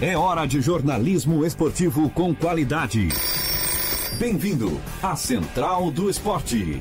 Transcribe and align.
É 0.00 0.16
hora 0.16 0.46
de 0.46 0.60
jornalismo 0.60 1.44
esportivo 1.44 2.08
com 2.10 2.32
qualidade. 2.32 3.08
Bem-vindo 4.16 4.80
à 5.02 5.16
Central 5.16 5.90
do 5.90 6.08
Esporte. 6.08 6.80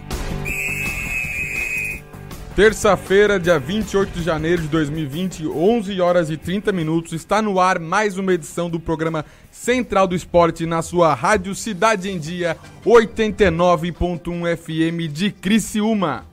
Terça-feira, 2.56 3.40
dia 3.40 3.58
28 3.58 4.20
de 4.20 4.24
janeiro 4.24 4.62
de 4.62 4.68
2020, 4.68 5.48
11 5.48 6.00
horas 6.00 6.30
e 6.30 6.38
30 6.38 6.72
minutos, 6.72 7.12
está 7.14 7.42
no 7.42 7.60
ar 7.60 7.80
mais 7.80 8.20
uma 8.20 8.34
edição 8.36 8.70
do 8.70 8.80
programa 8.80 9.26
Central 9.52 10.06
do 10.06 10.16
Esporte 10.16 10.68
na 10.68 10.84
sua 10.84 11.16
rádio 11.16 11.56
Cidade 11.56 12.12
em 12.12 12.20
Dia 12.20 12.56
89.1 12.86 14.56
FM 14.56 15.12
de 15.12 15.32
Criciúma. 15.32 16.24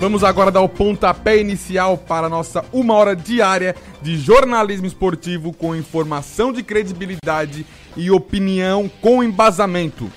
Vamos 0.00 0.24
agora 0.24 0.50
dar 0.50 0.62
o 0.62 0.68
pontapé 0.68 1.38
inicial 1.38 1.98
para 1.98 2.26
a 2.26 2.30
nossa 2.30 2.64
uma 2.72 2.94
hora 2.94 3.14
diária 3.14 3.76
de 4.02 4.16
jornalismo 4.16 4.86
esportivo 4.86 5.52
com 5.52 5.76
informação 5.76 6.52
de 6.52 6.62
credibilidade 6.62 7.66
e 7.96 8.10
opinião 8.10 8.90
com 9.00 9.22
embasamento. 9.22 10.10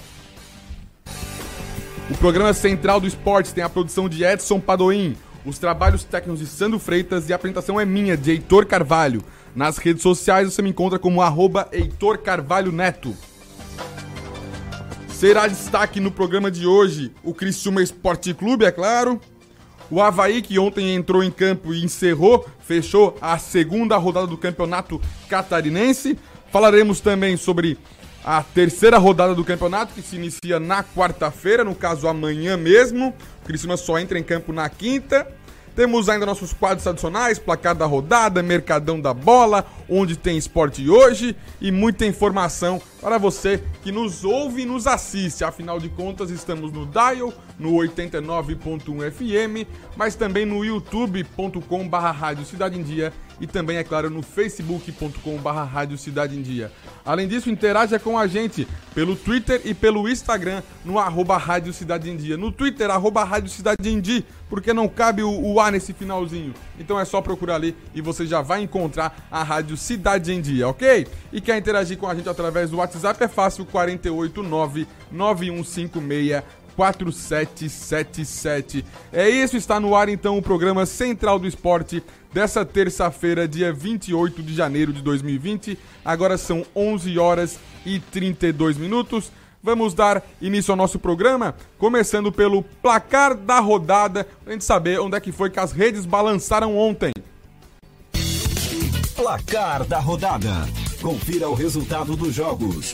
O 2.09 2.17
programa 2.17 2.53
central 2.53 2.99
do 2.99 3.07
esporte 3.07 3.53
tem 3.53 3.63
a 3.63 3.69
produção 3.69 4.07
de 4.07 4.23
Edson 4.23 4.59
Padoim, 4.59 5.15
os 5.45 5.57
trabalhos 5.57 6.03
técnicos 6.03 6.39
de 6.39 6.45
Sandro 6.47 6.79
Freitas 6.79 7.27
e 7.27 7.33
a 7.33 7.35
apresentação 7.35 7.79
é 7.79 7.85
minha, 7.85 8.15
de 8.15 8.31
Heitor 8.31 8.65
Carvalho. 8.65 9.23
Nas 9.55 9.77
redes 9.77 10.01
sociais 10.01 10.51
você 10.51 10.61
me 10.61 10.69
encontra 10.69 10.97
como 10.97 11.21
arroba 11.21 11.67
Heitor 11.71 12.17
Carvalho 12.17 12.71
Neto. 12.71 13.15
Será 15.09 15.47
destaque 15.47 15.99
no 15.99 16.11
programa 16.11 16.49
de 16.49 16.65
hoje 16.65 17.11
o 17.23 17.33
Criciúma 17.33 17.81
Esporte 17.81 18.33
Clube, 18.33 18.65
é 18.65 18.71
claro. 18.71 19.19
O 19.93 20.01
Havaí, 20.01 20.41
que 20.41 20.57
ontem 20.57 20.95
entrou 20.95 21.23
em 21.23 21.29
campo 21.29 21.71
e 21.71 21.83
encerrou, 21.83 22.47
fechou 22.61 23.15
a 23.21 23.37
segunda 23.37 23.95
rodada 23.95 24.25
do 24.25 24.35
campeonato 24.35 24.99
catarinense. 25.29 26.17
Falaremos 26.51 26.99
também 26.99 27.37
sobre 27.37 27.77
a 28.25 28.41
terceira 28.41 28.97
rodada 28.97 29.35
do 29.35 29.45
campeonato, 29.45 29.93
que 29.93 30.01
se 30.01 30.15
inicia 30.15 30.59
na 30.59 30.83
quarta-feira, 30.83 31.63
no 31.63 31.75
caso 31.75 32.07
amanhã 32.07 32.57
mesmo. 32.57 33.13
O 33.43 33.45
Criciúma 33.45 33.77
só 33.77 33.99
entra 33.99 34.17
em 34.17 34.23
campo 34.23 34.51
na 34.51 34.67
quinta. 34.67 35.27
Temos 35.75 36.09
ainda 36.09 36.25
nossos 36.25 36.53
quadros 36.53 36.87
adicionais, 36.87 37.37
placar 37.37 37.75
da 37.75 37.85
rodada, 37.85 38.41
mercadão 38.41 38.99
da 38.99 39.13
bola, 39.13 39.63
onde 39.87 40.17
tem 40.17 40.39
esporte 40.39 40.89
hoje 40.89 41.35
e 41.61 41.71
muita 41.71 42.03
informação 42.03 42.81
para 43.03 43.17
você 43.17 43.61
que 43.83 43.91
nos 43.91 44.23
ouve 44.23 44.61
e 44.61 44.65
nos 44.65 44.87
assiste. 44.87 45.43
Afinal 45.43 45.77
de 45.77 45.89
contas, 45.89 46.29
estamos 46.29 46.71
no 46.71 46.85
Dial, 46.85 47.33
no 47.59 47.73
89.1 47.73 49.11
FM, 49.11 49.67
mas 49.97 50.15
também 50.15 50.45
no 50.45 50.63
youtube.com/barra 50.63 52.11
Rádio 52.11 52.45
Cidade 52.45 52.79
em 52.79 52.81
Dia 52.81 53.11
e 53.41 53.47
também, 53.47 53.75
é 53.75 53.83
claro, 53.83 54.09
no 54.09 54.21
facebook.com/barra 54.21 55.65
Rádio 55.65 55.97
Cidade 55.97 56.37
em 56.37 56.41
Dia. 56.41 56.71
Além 57.05 57.27
disso, 57.27 57.49
interaja 57.49 57.99
com 57.99 58.17
a 58.17 58.25
gente 58.25 58.65
pelo 58.95 59.17
Twitter 59.17 59.59
e 59.65 59.73
pelo 59.73 60.07
Instagram 60.07 60.63
no 60.85 60.97
arroba 60.97 61.35
Rádio 61.35 61.73
Cidade 61.73 62.09
em 62.09 62.15
Dia. 62.15 62.37
No 62.37 62.53
Twitter, 62.53 62.89
arroba 62.89 63.25
Rádio 63.25 63.49
Cidade 63.49 63.89
em 63.89 63.99
Dia, 63.99 64.23
porque 64.49 64.71
não 64.71 64.87
cabe 64.87 65.23
o, 65.23 65.29
o 65.29 65.59
A 65.59 65.69
nesse 65.71 65.91
finalzinho. 65.91 66.53
Então 66.79 66.97
é 66.97 67.03
só 67.03 67.21
procurar 67.21 67.55
ali 67.55 67.75
e 67.93 68.01
você 68.01 68.25
já 68.25 68.41
vai 68.41 68.61
encontrar 68.61 69.27
a 69.29 69.43
Rádio 69.43 69.75
Cidade 69.75 70.31
em 70.31 70.39
Dia, 70.39 70.69
ok? 70.69 71.05
E 71.33 71.41
quer 71.41 71.57
interagir 71.57 71.97
com 71.97 72.07
a 72.07 72.15
gente 72.15 72.29
através 72.29 72.69
do 72.69 72.77
WhatsApp 72.77 72.92
é 73.23 73.27
fácil, 73.27 73.65
489 73.65 74.87
9156 75.11 76.43
4777. 76.75 78.85
É 79.11 79.29
isso, 79.29 79.55
está 79.55 79.79
no 79.79 79.95
ar 79.95 80.09
então 80.09 80.37
o 80.37 80.41
programa 80.41 80.85
Central 80.85 81.39
do 81.39 81.47
Esporte 81.47 82.03
dessa 82.33 82.65
terça-feira, 82.65 83.47
dia 83.47 83.71
28 83.71 84.41
de 84.41 84.53
janeiro 84.53 84.91
de 84.91 85.01
2020. 85.01 85.77
Agora 86.03 86.37
são 86.37 86.65
11 86.75 87.17
horas 87.19 87.59
e 87.85 87.99
32 87.99 88.77
minutos. 88.77 89.31
Vamos 89.61 89.93
dar 89.93 90.21
início 90.41 90.71
ao 90.71 90.77
nosso 90.77 90.99
programa, 90.99 91.55
começando 91.77 92.33
pelo 92.33 92.63
placar 92.63 93.33
da 93.33 93.61
rodada, 93.61 94.27
pra 94.43 94.51
gente 94.51 94.65
saber 94.65 94.99
onde 94.99 95.15
é 95.15 95.21
que 95.21 95.31
foi 95.31 95.49
que 95.49 95.59
as 95.59 95.71
redes 95.71 96.05
balançaram 96.05 96.77
ontem. 96.77 97.13
Placar 99.15 99.85
da 99.85 99.99
rodada. 99.99 100.82
Confira 101.03 101.49
o 101.49 101.53
resultado 101.53 102.15
dos 102.15 102.33
jogos. 102.33 102.93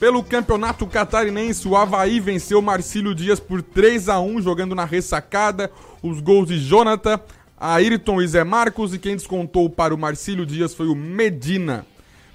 Pelo 0.00 0.24
Campeonato 0.24 0.84
Catarinense, 0.84 1.68
o 1.68 1.76
Havaí 1.76 2.18
venceu 2.18 2.60
Marcílio 2.60 3.14
Dias 3.14 3.38
por 3.38 3.62
3 3.62 4.08
a 4.08 4.18
1 4.18 4.42
jogando 4.42 4.74
na 4.74 4.84
ressacada. 4.84 5.70
Os 6.02 6.20
gols 6.20 6.48
de 6.48 6.58
Jonathan, 6.58 7.20
Ayrton 7.56 8.20
e 8.20 8.26
Zé 8.26 8.42
Marcos 8.42 8.94
e 8.94 8.98
quem 8.98 9.14
descontou 9.14 9.70
para 9.70 9.94
o 9.94 9.98
Marcílio 9.98 10.44
Dias 10.44 10.74
foi 10.74 10.88
o 10.88 10.94
Medina. 10.96 11.86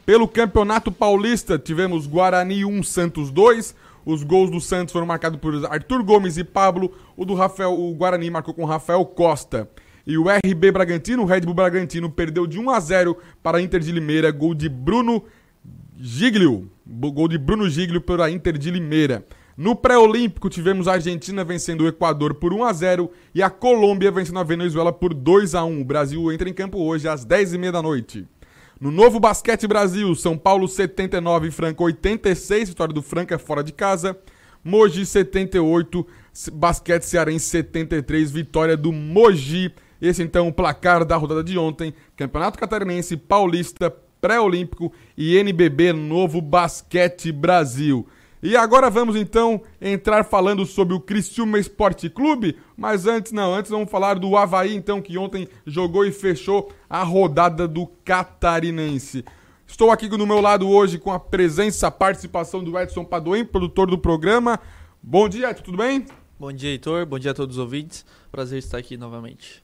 Pelo 0.06 0.30
Campeonato 0.30 0.90
Paulista, 0.90 1.60
tivemos 1.60 2.08
Guarani 2.08 2.64
1, 2.64 2.84
Santos 2.84 3.30
2. 3.30 3.76
Os 4.06 4.24
gols 4.24 4.50
do 4.50 4.62
Santos 4.62 4.94
foram 4.94 5.06
marcados 5.06 5.38
por 5.42 5.54
Arthur 5.66 6.04
Gomes 6.04 6.38
e 6.38 6.46
Pablo. 6.46 6.94
O 7.18 7.26
do 7.26 7.34
Rafael, 7.34 7.78
o 7.78 7.94
Guarani 7.96 8.30
marcou 8.30 8.54
com 8.54 8.64
Rafael 8.64 9.04
Costa. 9.04 9.70
E 10.06 10.18
o 10.18 10.26
RB 10.28 10.72
Bragantino, 10.72 11.24
o 11.24 11.26
Red 11.26 11.42
Bull 11.42 11.54
Bragantino, 11.54 12.10
perdeu 12.10 12.48
de 12.48 12.60
1 12.60 12.70
a 12.70 12.80
0 12.80 13.18
para 13.42 13.60
a 13.60 13.62
Inter 13.62 13.80
de 13.80 13.92
Limeira, 13.92 14.32
gol 14.32 14.54
de 14.54 14.68
Bruno 14.68 15.24
Giglio. 15.96 16.70
Gol 16.86 17.28
de 17.28 17.38
Bruno 17.38 17.70
Giglio 17.70 18.02
para 18.02 18.26
a 18.26 18.32
Inter 18.32 18.58
de 18.58 18.72
Limeira. 18.72 19.26
No 19.56 19.76
pré-olímpico 19.76 20.50
tivemos 20.50 20.88
a 20.88 20.94
Argentina 20.94 21.44
vencendo 21.44 21.82
o 21.82 21.88
Equador 21.88 22.34
por 22.34 22.54
1 22.54 22.64
a 22.64 22.74
0 22.74 23.12
e 23.36 23.44
a 23.44 23.50
Colômbia 23.50 24.10
vencendo 24.12 24.40
a 24.40 24.44
Venezuela 24.44 24.92
por 24.92 25.14
2 25.14 25.54
a 25.54 25.64
1. 25.64 25.82
O 25.82 25.86
Brasil 25.86 26.32
entra 26.32 26.50
em 26.50 26.54
campo 26.54 26.80
hoje 26.80 27.08
às 27.08 27.26
10h30 27.26 27.72
da 27.72 27.82
noite. 27.82 28.28
No 28.80 28.90
novo 28.90 29.20
Basquete 29.20 29.68
Brasil, 29.68 30.16
São 30.16 30.36
Paulo 30.36 30.68
79, 30.68 31.52
Franca 31.52 31.84
86, 31.84 32.70
vitória 32.70 32.92
do 32.92 33.04
Franca 33.04 33.38
fora 33.38 33.64
de 33.64 33.72
casa. 33.72 34.18
Mogi 34.64 35.06
78, 35.06 36.08
Basquete 36.54 37.04
Cearense 37.04 37.46
73, 37.46 38.32
vitória 38.32 38.76
do 38.76 38.92
Mogi. 38.92 39.72
Esse 40.02 40.24
então 40.24 40.48
o 40.48 40.54
placar 40.54 41.06
da 41.06 41.16
rodada 41.16 41.44
de 41.44 41.58
ontem. 41.58 41.94
Campeonato 42.18 42.58
Catarinense, 42.58 43.16
Paulista, 43.16 43.94
Pré-Olímpico 44.20 44.92
e 45.16 45.38
NBB 45.38 45.94
Novo 45.94 46.42
Basquete 46.42 47.32
Brasil. 47.32 48.08
E 48.44 48.58
agora 48.58 48.90
vamos 48.90 49.16
então 49.16 49.62
entrar 49.80 50.24
falando 50.24 50.66
sobre 50.66 50.96
o 50.96 51.00
Criciúma 51.00 51.60
Esporte 51.60 52.10
Clube, 52.10 52.58
mas 52.76 53.06
antes 53.06 53.32
não, 53.32 53.54
antes 53.54 53.70
vamos 53.70 53.92
falar 53.92 54.18
do 54.18 54.36
Havaí 54.36 54.76
então 54.76 55.00
que 55.00 55.16
ontem 55.16 55.48
jogou 55.64 56.04
e 56.04 56.12
fechou 56.12 56.72
a 56.90 57.04
rodada 57.04 57.68
do 57.68 57.86
Catarinense. 58.04 59.24
Estou 59.68 59.92
aqui 59.92 60.08
do 60.08 60.26
meu 60.26 60.42
lado 60.42 60.68
hoje 60.68 60.98
com 60.98 61.12
a 61.12 61.20
presença, 61.20 61.86
a 61.86 61.92
participação 61.92 62.64
do 62.64 62.78
Edson 62.80 63.06
Padoim, 63.06 63.46
produtor 63.46 63.88
do 63.88 63.98
programa. 63.98 64.60
Bom 65.04 65.30
dia, 65.30 65.52
Edson, 65.52 65.64
tudo 65.64 65.78
bem? 65.78 66.08
Bom 66.40 66.52
dia, 66.52 66.72
Heitor. 66.72 67.06
Bom 67.06 67.20
dia 67.20 67.32
a 67.32 67.36
todos 67.36 67.58
os 67.58 67.62
ouvintes. 67.62 68.04
Prazer 68.32 68.58
estar 68.58 68.80
aqui 68.80 68.98
novamente. 68.98 69.64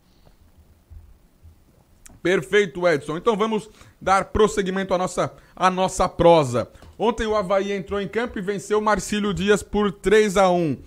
Perfeito, 2.28 2.86
Edson. 2.86 3.16
Então 3.16 3.38
vamos 3.38 3.70
dar 4.02 4.26
prosseguimento 4.26 4.94
à 4.94 4.98
nossa, 4.98 5.32
à 5.56 5.72
nossa 5.72 6.10
prosa. 6.10 6.70
Ontem 7.00 7.26
o 7.26 7.34
Havaí 7.34 7.72
entrou 7.72 8.02
em 8.02 8.08
campo 8.08 8.38
e 8.38 8.42
venceu 8.42 8.82
Marcílio 8.82 9.34
Dias 9.34 9.64
por 9.64 9.94
3 9.94 10.36
a 10.36 10.52
1 10.52 10.78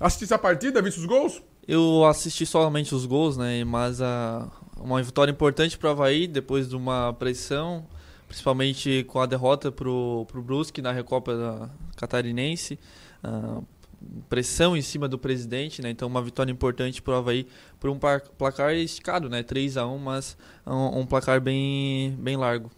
Assistisse 0.00 0.32
a 0.32 0.38
partida? 0.38 0.80
Viste 0.80 0.98
os 0.98 1.04
gols? 1.04 1.42
Eu 1.68 2.06
assisti 2.06 2.46
somente 2.46 2.94
os 2.94 3.04
gols, 3.04 3.36
né? 3.36 3.62
Mas 3.62 4.00
a, 4.00 4.48
uma 4.78 5.02
vitória 5.02 5.30
importante 5.30 5.76
para 5.76 5.88
o 5.88 5.92
Havaí 5.92 6.26
depois 6.26 6.66
de 6.66 6.74
uma 6.74 7.12
pressão, 7.12 7.86
principalmente 8.26 9.04
com 9.04 9.20
a 9.20 9.26
derrota 9.26 9.70
para 9.70 9.90
o 9.90 10.26
Brusque 10.32 10.80
na 10.80 10.92
Recopa 10.92 11.70
Catarinense. 11.94 12.78
Uh, 13.22 13.62
pressão 14.28 14.76
em 14.76 14.82
cima 14.82 15.08
do 15.08 15.18
presidente, 15.18 15.82
né? 15.82 15.90
Então 15.90 16.08
uma 16.08 16.22
vitória 16.22 16.50
importante 16.50 17.00
para 17.00 17.14
o 17.14 17.16
Havaí 17.16 17.46
por 17.80 17.90
um 17.90 17.98
placar 18.38 18.74
esticado, 18.74 19.28
né? 19.28 19.42
3 19.42 19.76
a 19.76 19.86
1 19.86 19.98
mas 19.98 20.36
um, 20.66 21.00
um 21.00 21.06
placar 21.06 21.40
bem, 21.40 22.16
bem 22.18 22.36
largo. 22.36 22.70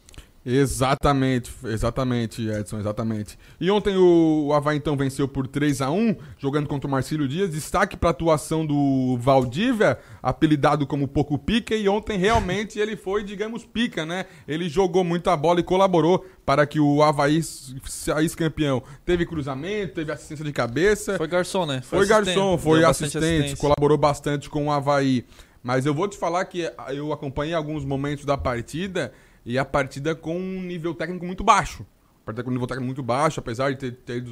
Exatamente, 0.50 1.52
exatamente, 1.66 2.48
Edson, 2.48 2.78
exatamente. 2.78 3.38
E 3.60 3.70
ontem 3.70 3.94
o 3.98 4.50
Havaí 4.54 4.78
então 4.78 4.96
venceu 4.96 5.28
por 5.28 5.46
3 5.46 5.82
a 5.82 5.90
1 5.90 6.16
jogando 6.38 6.66
contra 6.66 6.88
o 6.88 6.90
Marcílio 6.90 7.28
Dias. 7.28 7.50
Destaque 7.50 7.98
para 7.98 8.08
a 8.08 8.12
atuação 8.12 8.64
do 8.64 9.18
Valdívia, 9.20 9.98
apelidado 10.22 10.86
como 10.86 11.06
Poco 11.06 11.36
Pica, 11.36 11.74
e 11.74 11.86
ontem 11.86 12.16
realmente 12.16 12.78
ele 12.78 12.96
foi, 12.96 13.22
digamos, 13.22 13.66
pica, 13.66 14.06
né? 14.06 14.24
Ele 14.46 14.70
jogou 14.70 15.04
muita 15.04 15.36
bola 15.36 15.60
e 15.60 15.62
colaborou 15.62 16.24
para 16.46 16.66
que 16.66 16.80
o 16.80 17.02
Havaí 17.02 17.42
saísse 17.42 18.34
campeão. 18.34 18.82
Teve 19.04 19.26
cruzamento, 19.26 19.96
teve 19.96 20.10
assistência 20.10 20.46
de 20.46 20.52
cabeça. 20.52 21.18
Foi 21.18 21.28
garçom, 21.28 21.66
né? 21.66 21.82
Foi, 21.82 21.98
foi 21.98 22.06
garçom, 22.06 22.56
foi 22.56 22.84
assistente, 22.84 23.54
colaborou 23.54 23.98
bastante 23.98 24.48
com 24.48 24.68
o 24.68 24.72
Havaí. 24.72 25.26
Mas 25.62 25.84
eu 25.84 25.92
vou 25.92 26.08
te 26.08 26.16
falar 26.16 26.46
que 26.46 26.70
eu 26.88 27.12
acompanhei 27.12 27.52
alguns 27.52 27.84
momentos 27.84 28.24
da 28.24 28.38
partida 28.38 29.12
e 29.44 29.58
a 29.58 29.64
partida 29.64 30.14
com 30.14 30.36
um 30.36 30.62
nível 30.62 30.94
técnico 30.94 31.24
muito 31.24 31.44
baixo. 31.44 31.86
A 32.22 32.26
partida 32.26 32.44
com 32.44 32.50
um 32.50 32.52
nível 32.52 32.66
técnico 32.66 32.86
muito 32.86 33.02
baixo, 33.02 33.40
apesar 33.40 33.72
de 33.72 33.76
ter, 33.76 33.92
ter 33.92 34.24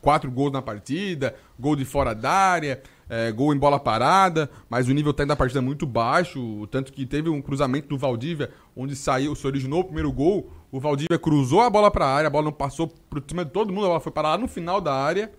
quatro 0.00 0.30
gols 0.30 0.52
na 0.52 0.60
partida, 0.60 1.34
gol 1.58 1.74
de 1.74 1.84
fora 1.84 2.14
da 2.14 2.30
área. 2.30 2.82
é, 3.08 3.30
gol 3.30 3.54
em 3.54 3.58
bola 3.58 3.78
parada, 3.78 4.50
mas 4.68 4.88
o 4.88 4.92
nível 4.92 5.12
técnico 5.12 5.28
da 5.28 5.36
partida 5.36 5.60
é 5.60 5.62
muito 5.62 5.86
baixo, 5.86 6.66
tanto 6.70 6.92
que 6.92 7.04
teve 7.04 7.28
um 7.28 7.42
cruzamento 7.42 7.88
do 7.88 7.98
Valdívia, 7.98 8.50
onde 8.76 8.96
saiu, 8.96 9.34
se 9.34 9.46
originou 9.46 9.80
o 9.80 9.84
primeiro 9.84 10.10
gol, 10.10 10.50
o 10.70 10.80
Valdívia 10.80 11.18
cruzou 11.18 11.60
a 11.60 11.70
bola 11.70 11.90
para 11.90 12.06
a 12.06 12.14
área, 12.14 12.26
a 12.26 12.30
bola 12.30 12.46
não 12.46 12.52
passou 12.52 12.88
por 12.88 13.22
cima 13.26 13.44
de 13.44 13.50
todo 13.50 13.72
mundo, 13.72 13.84
a 13.84 13.88
bola 13.88 14.00
foi 14.00 14.12
parar 14.12 14.30
lá 14.30 14.38
no 14.38 14.48
final 14.48 14.80
da 14.80 14.94
área, 14.94 15.30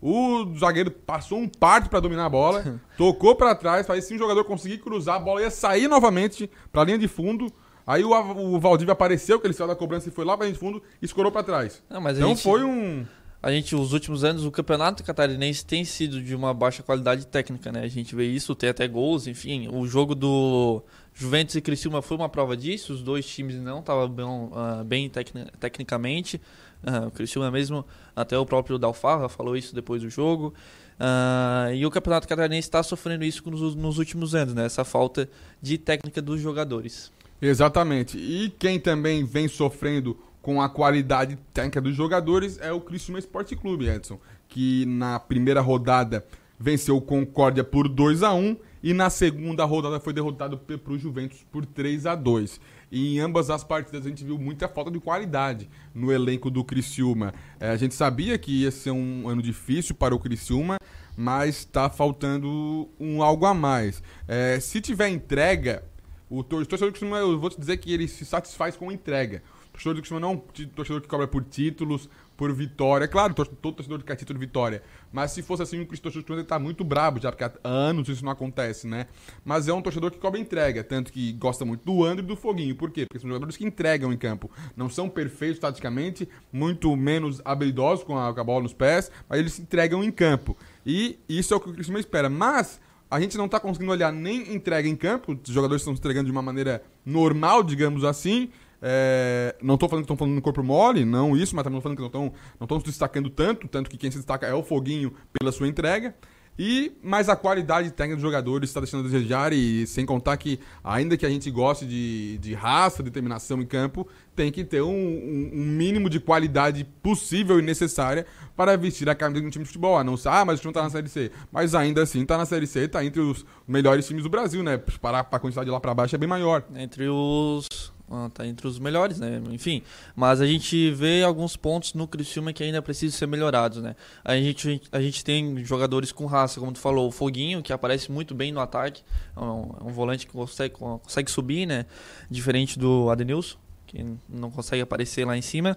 o 0.00 0.54
zagueiro 0.56 0.90
passou 0.90 1.38
um 1.38 1.48
parto 1.48 1.90
para 1.90 2.00
dominar 2.00 2.26
a 2.26 2.30
bola, 2.30 2.80
tocou 2.96 3.34
para 3.34 3.54
trás, 3.54 3.86
para 3.86 4.00
se 4.00 4.14
um 4.14 4.18
jogador 4.18 4.44
conseguir 4.44 4.78
cruzar, 4.78 5.16
a 5.16 5.20
bola 5.20 5.42
ia 5.42 5.50
sair 5.50 5.88
novamente 5.88 6.48
para 6.72 6.82
a 6.82 6.84
linha 6.84 6.98
de 6.98 7.08
fundo, 7.08 7.52
Aí 7.90 8.04
o, 8.04 8.10
o 8.10 8.60
Valdívia 8.60 8.92
apareceu, 8.92 9.40
que 9.40 9.46
ele 9.46 9.54
saiu 9.54 9.66
da 9.66 9.74
cobrança 9.74 10.10
e 10.10 10.12
foi 10.12 10.24
lá 10.24 10.36
pra 10.36 10.46
de 10.46 10.52
fundo 10.54 10.82
e 11.00 11.06
escorou 11.06 11.32
para 11.32 11.42
trás. 11.42 11.82
Não, 11.88 12.02
mas 12.02 12.18
então 12.18 12.28
gente- 12.28 12.42
foi 12.42 12.62
um... 12.62 13.06
A 13.42 13.50
gente, 13.52 13.74
os 13.76 13.92
últimos 13.92 14.24
anos, 14.24 14.44
o 14.44 14.50
campeonato 14.50 15.02
catarinense 15.04 15.64
tem 15.64 15.84
sido 15.84 16.20
de 16.20 16.34
uma 16.34 16.52
baixa 16.52 16.82
qualidade 16.82 17.24
técnica, 17.26 17.70
né? 17.70 17.82
A 17.84 17.88
gente 17.88 18.14
vê 18.14 18.26
isso, 18.26 18.52
tem 18.54 18.68
até 18.68 18.86
gols, 18.88 19.28
enfim. 19.28 19.68
O 19.72 19.86
jogo 19.86 20.12
do 20.14 20.82
Juventus 21.14 21.54
e 21.54 21.60
Criciúma 21.60 22.02
foi 22.02 22.16
uma 22.16 22.28
prova 22.28 22.56
disso. 22.56 22.92
Os 22.92 23.00
dois 23.00 23.24
times 23.26 23.54
não 23.56 23.78
estavam 23.78 24.08
bem, 24.08 24.26
ah, 24.52 24.82
bem 24.84 25.08
tecni- 25.08 25.46
tecnicamente. 25.60 26.40
Ah, 26.84 27.06
o 27.06 27.10
Criciúma 27.12 27.48
mesmo, 27.48 27.86
até 28.14 28.36
o 28.36 28.44
próprio 28.44 28.76
Dalfarra 28.76 29.28
falou 29.28 29.56
isso 29.56 29.72
depois 29.72 30.02
do 30.02 30.10
jogo. 30.10 30.52
Ah, 30.98 31.68
e 31.72 31.86
o 31.86 31.90
campeonato 31.92 32.26
catarinense 32.26 32.66
está 32.66 32.82
sofrendo 32.82 33.22
isso 33.24 33.48
nos, 33.48 33.74
nos 33.76 33.98
últimos 33.98 34.34
anos, 34.34 34.52
né? 34.52 34.66
Essa 34.66 34.84
falta 34.84 35.28
de 35.62 35.78
técnica 35.78 36.20
dos 36.20 36.40
jogadores. 36.40 37.12
Exatamente. 37.40 38.18
E 38.18 38.50
quem 38.58 38.80
também 38.80 39.24
vem 39.24 39.48
sofrendo 39.48 40.16
com 40.42 40.60
a 40.62 40.68
qualidade 40.68 41.36
técnica 41.52 41.80
dos 41.80 41.94
jogadores 41.94 42.58
é 42.60 42.72
o 42.72 42.80
Criciúma 42.80 43.18
Esporte 43.18 43.54
Clube, 43.54 43.88
Edson, 43.88 44.18
que 44.48 44.86
na 44.86 45.20
primeira 45.20 45.60
rodada 45.60 46.24
venceu 46.58 46.96
o 46.96 47.02
Concórdia 47.02 47.62
por 47.62 47.88
2 47.88 48.22
a 48.22 48.32
1 48.32 48.56
e 48.82 48.92
na 48.92 49.10
segunda 49.10 49.64
rodada 49.64 50.00
foi 50.00 50.12
derrotado 50.12 50.58
para 50.58 50.92
o 50.92 50.98
Juventus 50.98 51.44
por 51.50 51.66
3 51.66 52.06
a 52.06 52.14
2 52.14 52.60
E 52.90 53.16
em 53.16 53.20
ambas 53.20 53.50
as 53.50 53.64
partidas 53.64 54.06
a 54.06 54.08
gente 54.08 54.24
viu 54.24 54.38
muita 54.38 54.68
falta 54.68 54.90
de 54.90 54.98
qualidade 55.00 55.68
no 55.94 56.12
elenco 56.12 56.50
do 56.50 56.64
Criciúma. 56.64 57.34
É, 57.60 57.70
a 57.70 57.76
gente 57.76 57.94
sabia 57.94 58.38
que 58.38 58.62
ia 58.62 58.70
ser 58.70 58.90
um 58.90 59.28
ano 59.28 59.42
difícil 59.42 59.94
para 59.94 60.14
o 60.14 60.18
Criciúma, 60.18 60.76
mas 61.16 61.58
está 61.58 61.90
faltando 61.90 62.88
um 62.98 63.22
algo 63.22 63.46
a 63.46 63.54
mais. 63.54 64.02
É, 64.26 64.58
se 64.60 64.80
tiver 64.80 65.08
entrega, 65.08 65.82
o 66.30 66.42
tor- 66.42 66.66
torcedor 66.66 66.90
do 66.90 66.92
Criciúma, 66.92 67.18
eu 67.18 67.38
vou 67.38 67.50
te 67.50 67.58
dizer 67.58 67.76
que 67.78 67.92
ele 67.92 68.06
se 68.08 68.24
satisfaz 68.24 68.76
com 68.76 68.90
entrega. 68.92 69.42
O 69.68 69.72
torcedor 69.72 69.94
do 69.94 70.00
Criciúma 70.00 70.20
não 70.20 70.30
é 70.30 70.32
um 70.32 70.38
torcedor 70.68 71.00
que 71.00 71.08
cobra 71.08 71.28
por 71.28 71.44
títulos, 71.44 72.08
por 72.36 72.52
vitória. 72.52 73.04
É 73.04 73.08
claro, 73.08 73.32
todo 73.34 73.72
torcedor 73.74 74.02
quer 74.02 74.16
título 74.16 74.38
de 74.38 74.46
vitória. 74.46 74.82
Mas 75.12 75.30
se 75.32 75.42
fosse 75.42 75.62
assim, 75.62 75.80
o 75.80 75.86
torcedor 75.86 76.10
do 76.12 76.24
Criciúma 76.24 76.40
ele 76.40 76.48
tá 76.48 76.58
muito 76.58 76.82
brabo 76.84 77.20
já, 77.20 77.30
porque 77.30 77.44
há 77.44 77.52
anos 77.62 78.08
isso 78.08 78.24
não 78.24 78.32
acontece, 78.32 78.86
né? 78.86 79.06
Mas 79.44 79.68
é 79.68 79.72
um 79.72 79.80
torcedor 79.80 80.10
que 80.10 80.18
cobra 80.18 80.38
entrega, 80.40 80.82
tanto 80.82 81.12
que 81.12 81.32
gosta 81.32 81.64
muito 81.64 81.84
do 81.84 82.04
André 82.04 82.24
e 82.24 82.26
do 82.26 82.36
Foguinho. 82.36 82.74
Por 82.74 82.90
quê? 82.90 83.06
Porque 83.06 83.20
são 83.20 83.28
jogadores 83.28 83.56
que 83.56 83.64
entregam 83.64 84.12
em 84.12 84.16
campo. 84.16 84.50
Não 84.76 84.88
são 84.90 85.08
perfeitos 85.08 85.58
taticamente, 85.60 86.28
muito 86.52 86.94
menos 86.96 87.40
habilidosos 87.44 88.04
com 88.04 88.18
a, 88.18 88.34
com 88.34 88.40
a 88.40 88.44
bola 88.44 88.62
nos 88.62 88.72
pés, 88.74 89.10
mas 89.28 89.38
eles 89.38 89.52
se 89.52 89.62
entregam 89.62 90.02
em 90.02 90.10
campo. 90.10 90.56
E 90.84 91.18
isso 91.28 91.54
é 91.54 91.56
o 91.56 91.60
que 91.60 91.70
o 91.70 91.72
Criciúma 91.72 92.00
espera. 92.00 92.28
Mas 92.28 92.80
a 93.10 93.20
gente 93.20 93.36
não 93.36 93.46
está 93.46 93.58
conseguindo 93.58 93.90
olhar 93.90 94.12
nem 94.12 94.54
entrega 94.54 94.88
em 94.88 94.96
campo, 94.96 95.32
os 95.32 95.52
jogadores 95.52 95.82
estão 95.82 95.94
se 95.94 96.00
entregando 96.00 96.26
de 96.26 96.32
uma 96.32 96.42
maneira 96.42 96.82
normal, 97.04 97.62
digamos 97.62 98.04
assim. 98.04 98.50
É, 98.80 99.56
não 99.60 99.74
estou 99.74 99.88
falando 99.88 100.04
que 100.04 100.12
estão 100.12 100.16
falando 100.16 100.34
no 100.34 100.42
corpo 100.42 100.62
mole, 100.62 101.04
não 101.04 101.36
isso, 101.36 101.56
mas 101.56 101.64
também 101.64 101.76
não 101.76 101.82
falando 101.82 101.96
que 101.96 102.02
não 102.02 102.32
estão 102.58 102.68
não 102.68 102.80
se 102.80 102.86
destacando 102.86 103.28
tanto, 103.28 103.66
tanto 103.66 103.90
que 103.90 103.96
quem 103.96 104.10
se 104.10 104.18
destaca 104.18 104.46
é 104.46 104.54
o 104.54 104.62
Foguinho 104.62 105.12
pela 105.38 105.50
sua 105.50 105.66
entrega. 105.66 106.14
E 106.58 106.92
mas 107.00 107.28
a 107.28 107.36
qualidade 107.36 107.90
técnica 107.92 108.16
dos 108.16 108.22
jogadores 108.22 108.68
está 108.68 108.80
deixando 108.80 109.00
a 109.00 109.08
desejar 109.08 109.52
e 109.52 109.86
sem 109.86 110.04
contar 110.04 110.36
que 110.36 110.58
ainda 110.82 111.16
que 111.16 111.24
a 111.24 111.30
gente 111.30 111.48
goste 111.52 111.86
de, 111.86 112.36
de 112.38 112.52
raça, 112.52 113.00
determinação 113.00 113.62
em 113.62 113.66
campo, 113.66 114.08
tem 114.38 114.52
que 114.52 114.64
ter 114.64 114.80
um, 114.80 114.88
um- 114.88 115.50
mínimo 115.52 116.08
de 116.08 116.20
qualidade 116.20 116.84
possível 117.02 117.58
e 117.58 117.62
necessária 117.62 118.24
para 118.56 118.76
vestir 118.76 119.08
a 119.08 119.14
camisa 119.16 119.40
de 119.40 119.48
um 119.48 119.50
time 119.50 119.64
de 119.64 119.68
futebol. 119.68 119.98
A 119.98 120.04
não 120.04 120.14
ah, 120.26 120.44
mas 120.44 120.60
o 120.60 120.62
time 120.62 120.70
está 120.70 120.80
na 120.80 120.90
Série 120.90 121.08
C. 121.08 121.32
Mas 121.50 121.74
ainda 121.74 122.04
assim 122.04 122.22
está 122.22 122.38
na 122.38 122.46
Série 122.46 122.68
C, 122.68 122.84
está 122.84 123.04
entre 123.04 123.20
os 123.20 123.44
melhores 123.66 124.06
times 124.06 124.22
do 124.22 124.28
Brasil, 124.30 124.62
né? 124.62 124.78
Para 124.78 125.20
a 125.20 125.38
quantidade 125.40 125.66
de 125.66 125.72
lá 125.72 125.80
para 125.80 125.92
baixo 125.92 126.14
é 126.14 126.18
bem 126.18 126.28
maior. 126.28 126.62
Entre 126.76 127.08
os. 127.08 127.66
ah, 128.08 128.30
tá 128.32 128.46
entre 128.46 128.68
os 128.68 128.78
melhores, 128.78 129.18
né? 129.18 129.42
Enfim. 129.50 129.82
Mas 130.14 130.40
a 130.40 130.46
gente 130.46 130.92
vê 130.92 131.24
alguns 131.24 131.56
pontos 131.56 131.94
no 131.94 132.06
Criciúma 132.06 132.52
que 132.52 132.62
ainda 132.62 132.80
precisam 132.80 133.18
ser 133.18 133.26
melhorados, 133.26 133.82
né? 133.82 133.96
A 134.24 134.36
gente, 134.36 134.80
a 134.92 135.00
gente 135.00 135.24
tem 135.24 135.64
jogadores 135.64 136.12
com 136.12 136.26
raça, 136.26 136.60
como 136.60 136.70
tu 136.70 136.78
falou, 136.78 137.08
o 137.08 137.10
Foguinho, 137.10 137.60
que 137.60 137.72
aparece 137.72 138.12
muito 138.12 138.36
bem 138.36 138.52
no 138.52 138.60
ataque. 138.60 139.02
É 139.36 139.40
um, 139.40 139.74
é 139.80 139.84
um 139.84 139.92
volante 139.92 140.28
que 140.28 140.32
consegue, 140.32 140.74
consegue 140.76 141.28
subir, 141.28 141.66
né? 141.66 141.86
Diferente 142.30 142.78
do 142.78 143.10
Adenilson, 143.10 143.56
que 143.88 144.04
não 144.28 144.50
consegue 144.50 144.82
aparecer 144.82 145.24
lá 145.24 145.36
em 145.36 145.42
cima. 145.42 145.76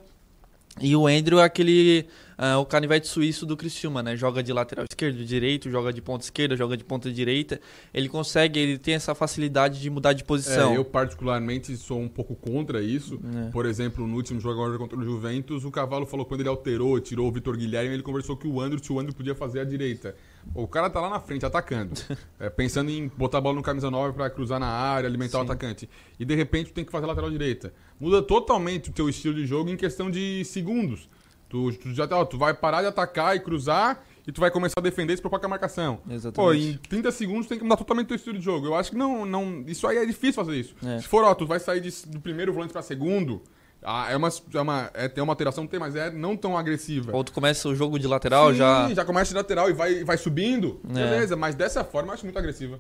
E 0.80 0.96
o 0.96 1.06
Andrew 1.06 1.40
é 1.40 1.44
aquele. 1.44 2.06
ah, 2.38 2.58
o 2.58 2.66
canivete 2.66 3.06
suíço 3.06 3.46
do 3.46 3.58
Criciúma, 3.58 4.02
né? 4.02 4.16
Joga 4.16 4.42
de 4.42 4.54
lateral 4.54 4.86
esquerdo, 4.90 5.25
direito, 5.25 5.69
joga 5.69 5.92
de 5.92 6.02
ponta 6.02 6.24
esquerda, 6.24 6.56
joga 6.56 6.78
de 6.78 6.84
ponta 6.84 7.12
direita. 7.12 7.60
Ele 7.94 8.08
consegue, 8.08 8.58
ele 8.58 8.78
tem 8.78 8.94
essa 8.94 9.13
facilidade 9.13 9.81
de 9.81 9.90
mudar 9.90 10.13
de 10.13 10.24
posição. 10.24 10.72
É, 10.72 10.78
eu 10.78 10.86
particularmente 10.86 11.75
sou 11.75 12.00
um 12.00 12.08
pouco 12.08 12.36
contra 12.36 12.81
isso. 12.81 13.19
É. 13.48 13.52
Por 13.52 13.66
exemplo, 13.66 14.08
no 14.08 14.16
último 14.16 14.40
jogo 14.40 14.62
agora 14.62 14.78
contra 14.78 14.98
o 14.98 15.04
Juventus, 15.04 15.66
o 15.66 15.72
Cavalo 15.72 16.06
falou 16.06 16.25
quando 16.25 16.40
ele 16.40 16.50
alterou, 16.50 17.00
tirou 17.02 17.28
o 17.28 17.31
Vitor 17.31 17.58
Guilherme, 17.58 17.94
ele 17.94 18.04
conversou 18.04 18.38
que 18.38 18.48
o 18.48 18.62
André, 18.62 18.80
se 18.81 18.94
o 18.94 19.00
André 19.00 19.13
podia 19.13 19.36
fazer 19.36 19.60
a 19.60 19.66
direita. 19.66 20.16
O 20.56 20.68
cara 20.68 20.90
tá 20.90 21.00
lá 21.00 21.10
na 21.10 21.20
frente, 21.20 21.46
atacando. 21.46 21.94
É, 22.40 22.50
pensando 22.50 22.90
em 22.90 23.08
botar 23.08 23.38
a 23.38 23.42
bola 23.42 23.56
no 23.56 23.62
camisa 23.62 23.92
9 23.92 24.14
pra 24.16 24.30
cruzar 24.30 24.60
na 24.60 24.66
área, 24.68 25.08
alimentar 25.08 25.38
o 25.38 25.42
Sim. 25.42 25.46
atacante. 25.46 25.90
E 26.20 26.26
de 26.26 26.34
repente 26.36 26.72
tu 26.72 26.74
tem 26.74 26.84
que 26.84 26.92
fazer 26.92 27.06
a 27.06 27.10
lateral 27.10 27.30
direita. 27.30 27.72
Muda 28.00 28.22
totalmente 28.22 28.90
o 28.90 28.94
teu 28.94 29.08
estilo 29.08 29.36
de 29.36 29.46
jogo 29.46 29.70
em 29.70 29.78
questão 29.78 30.10
de 30.10 30.44
segundos. 30.46 31.08
Tu, 31.48 31.72
tu 31.74 31.94
já 31.94 32.08
tá, 32.08 32.18
ó, 32.18 32.26
tu 32.26 32.38
vai 32.38 32.54
parar 32.54 32.82
de 32.82 32.88
atacar 32.88 33.36
e 33.36 33.40
cruzar 33.40 34.04
e 34.26 34.32
tu 34.32 34.40
vai 34.42 34.50
começar 34.50 34.80
a 34.80 34.82
defender 34.82 35.14
e 35.14 35.18
se 35.18 35.22
propor 35.22 35.40
com 35.40 35.46
a 35.46 35.50
marcação. 35.50 35.98
Pô, 35.98 36.12
Exatamente. 36.14 36.66
em 36.68 36.78
30 36.78 37.12
segundos 37.12 37.46
tem 37.48 37.58
que 37.58 37.64
mudar 37.64 37.78
totalmente 37.78 38.06
o 38.06 38.08
teu 38.08 38.16
estilo 38.16 38.38
de 38.40 38.44
jogo. 38.44 38.66
Eu 38.68 38.76
acho 38.76 38.90
que 38.92 38.98
não, 38.98 39.26
não. 39.26 39.64
Isso 39.68 39.86
aí 39.86 39.98
é 39.98 40.06
difícil 40.06 40.34
fazer 40.44 40.56
isso. 40.58 40.74
É. 40.84 41.00
Se 41.00 41.08
for, 41.08 41.24
ó, 41.24 41.36
tu 41.36 41.46
vai 41.46 41.60
sair 41.60 41.82
de- 41.82 42.08
do 42.08 42.20
primeiro 42.20 42.52
volante 42.54 42.72
pra 42.74 42.82
segundo. 42.82 43.42
Ah, 43.83 44.12
é 44.12 44.16
uma, 44.16 44.30
é 44.30 44.62
uma, 44.62 44.92
é, 44.94 45.07
tem 45.07 45.24
uma 45.24 45.33
alteração, 45.33 45.66
tem, 45.66 45.80
mas 45.80 45.95
é 45.95 46.12
não 46.12 46.38
tão 46.38 46.57
agressiva. 46.57 47.12
Ou 47.16 47.24
tu 47.24 47.31
começa 47.31 47.68
o 47.68 47.75
jogo 47.75 47.98
de 47.98 48.07
lateral 48.07 48.51
Sim, 48.51 48.57
já. 48.57 48.94
já 48.94 49.06
começa 49.06 49.30
de 49.30 49.36
lateral 49.36 49.69
e 49.69 49.74
vai, 49.74 50.04
vai 50.04 50.18
subindo. 50.18 50.80
É. 50.89 50.94
Beleza, 50.94 51.36
mas 51.36 51.56
dessa 51.56 51.83
forma 51.83 52.10
eu 52.10 52.13
acho 52.13 52.24
muito 52.24 52.38
agressiva. 52.38 52.80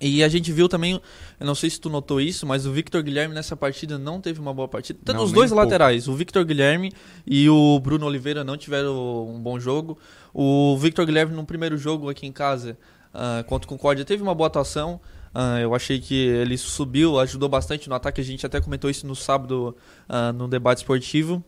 E 0.00 0.22
a 0.22 0.28
gente 0.28 0.52
viu 0.52 0.68
também, 0.68 1.00
eu 1.40 1.46
não 1.46 1.54
sei 1.54 1.68
se 1.68 1.80
tu 1.80 1.90
notou 1.90 2.20
isso, 2.20 2.46
mas 2.46 2.66
o 2.66 2.72
Victor 2.72 3.02
Guilherme 3.02 3.34
nessa 3.34 3.56
partida 3.56 3.98
não 3.98 4.20
teve 4.20 4.40
uma 4.40 4.54
boa 4.54 4.68
partida. 4.68 4.98
Tanto 5.04 5.16
Não, 5.16 5.24
os 5.24 5.32
dois 5.32 5.50
pouco. 5.50 5.64
laterais, 5.64 6.06
o 6.06 6.14
Victor 6.14 6.44
Guilherme 6.44 6.92
e 7.26 7.48
o 7.50 7.80
Bruno 7.80 8.06
Oliveira 8.06 8.44
não 8.44 8.56
tiveram 8.56 9.28
um 9.28 9.40
bom 9.40 9.58
jogo. 9.58 9.98
O 10.32 10.76
Victor 10.78 11.04
Guilherme 11.04 11.34
no 11.34 11.44
primeiro 11.44 11.76
jogo 11.76 12.08
aqui 12.08 12.26
em 12.26 12.32
casa 12.32 12.78
ah, 13.12 13.44
contra 13.46 13.66
o 13.66 13.68
Concórdia 13.68 14.04
teve 14.04 14.22
uma 14.22 14.34
boa 14.34 14.46
atuação. 14.46 15.00
Ah, 15.40 15.60
eu 15.60 15.72
achei 15.72 16.00
que 16.00 16.16
ele 16.16 16.58
subiu, 16.58 17.16
ajudou 17.20 17.48
bastante 17.48 17.88
no 17.88 17.94
ataque. 17.94 18.20
A 18.20 18.24
gente 18.24 18.44
até 18.44 18.60
comentou 18.60 18.90
isso 18.90 19.06
no 19.06 19.14
sábado 19.14 19.76
ah, 20.08 20.32
no 20.32 20.48
debate 20.48 20.78
esportivo. 20.78 21.44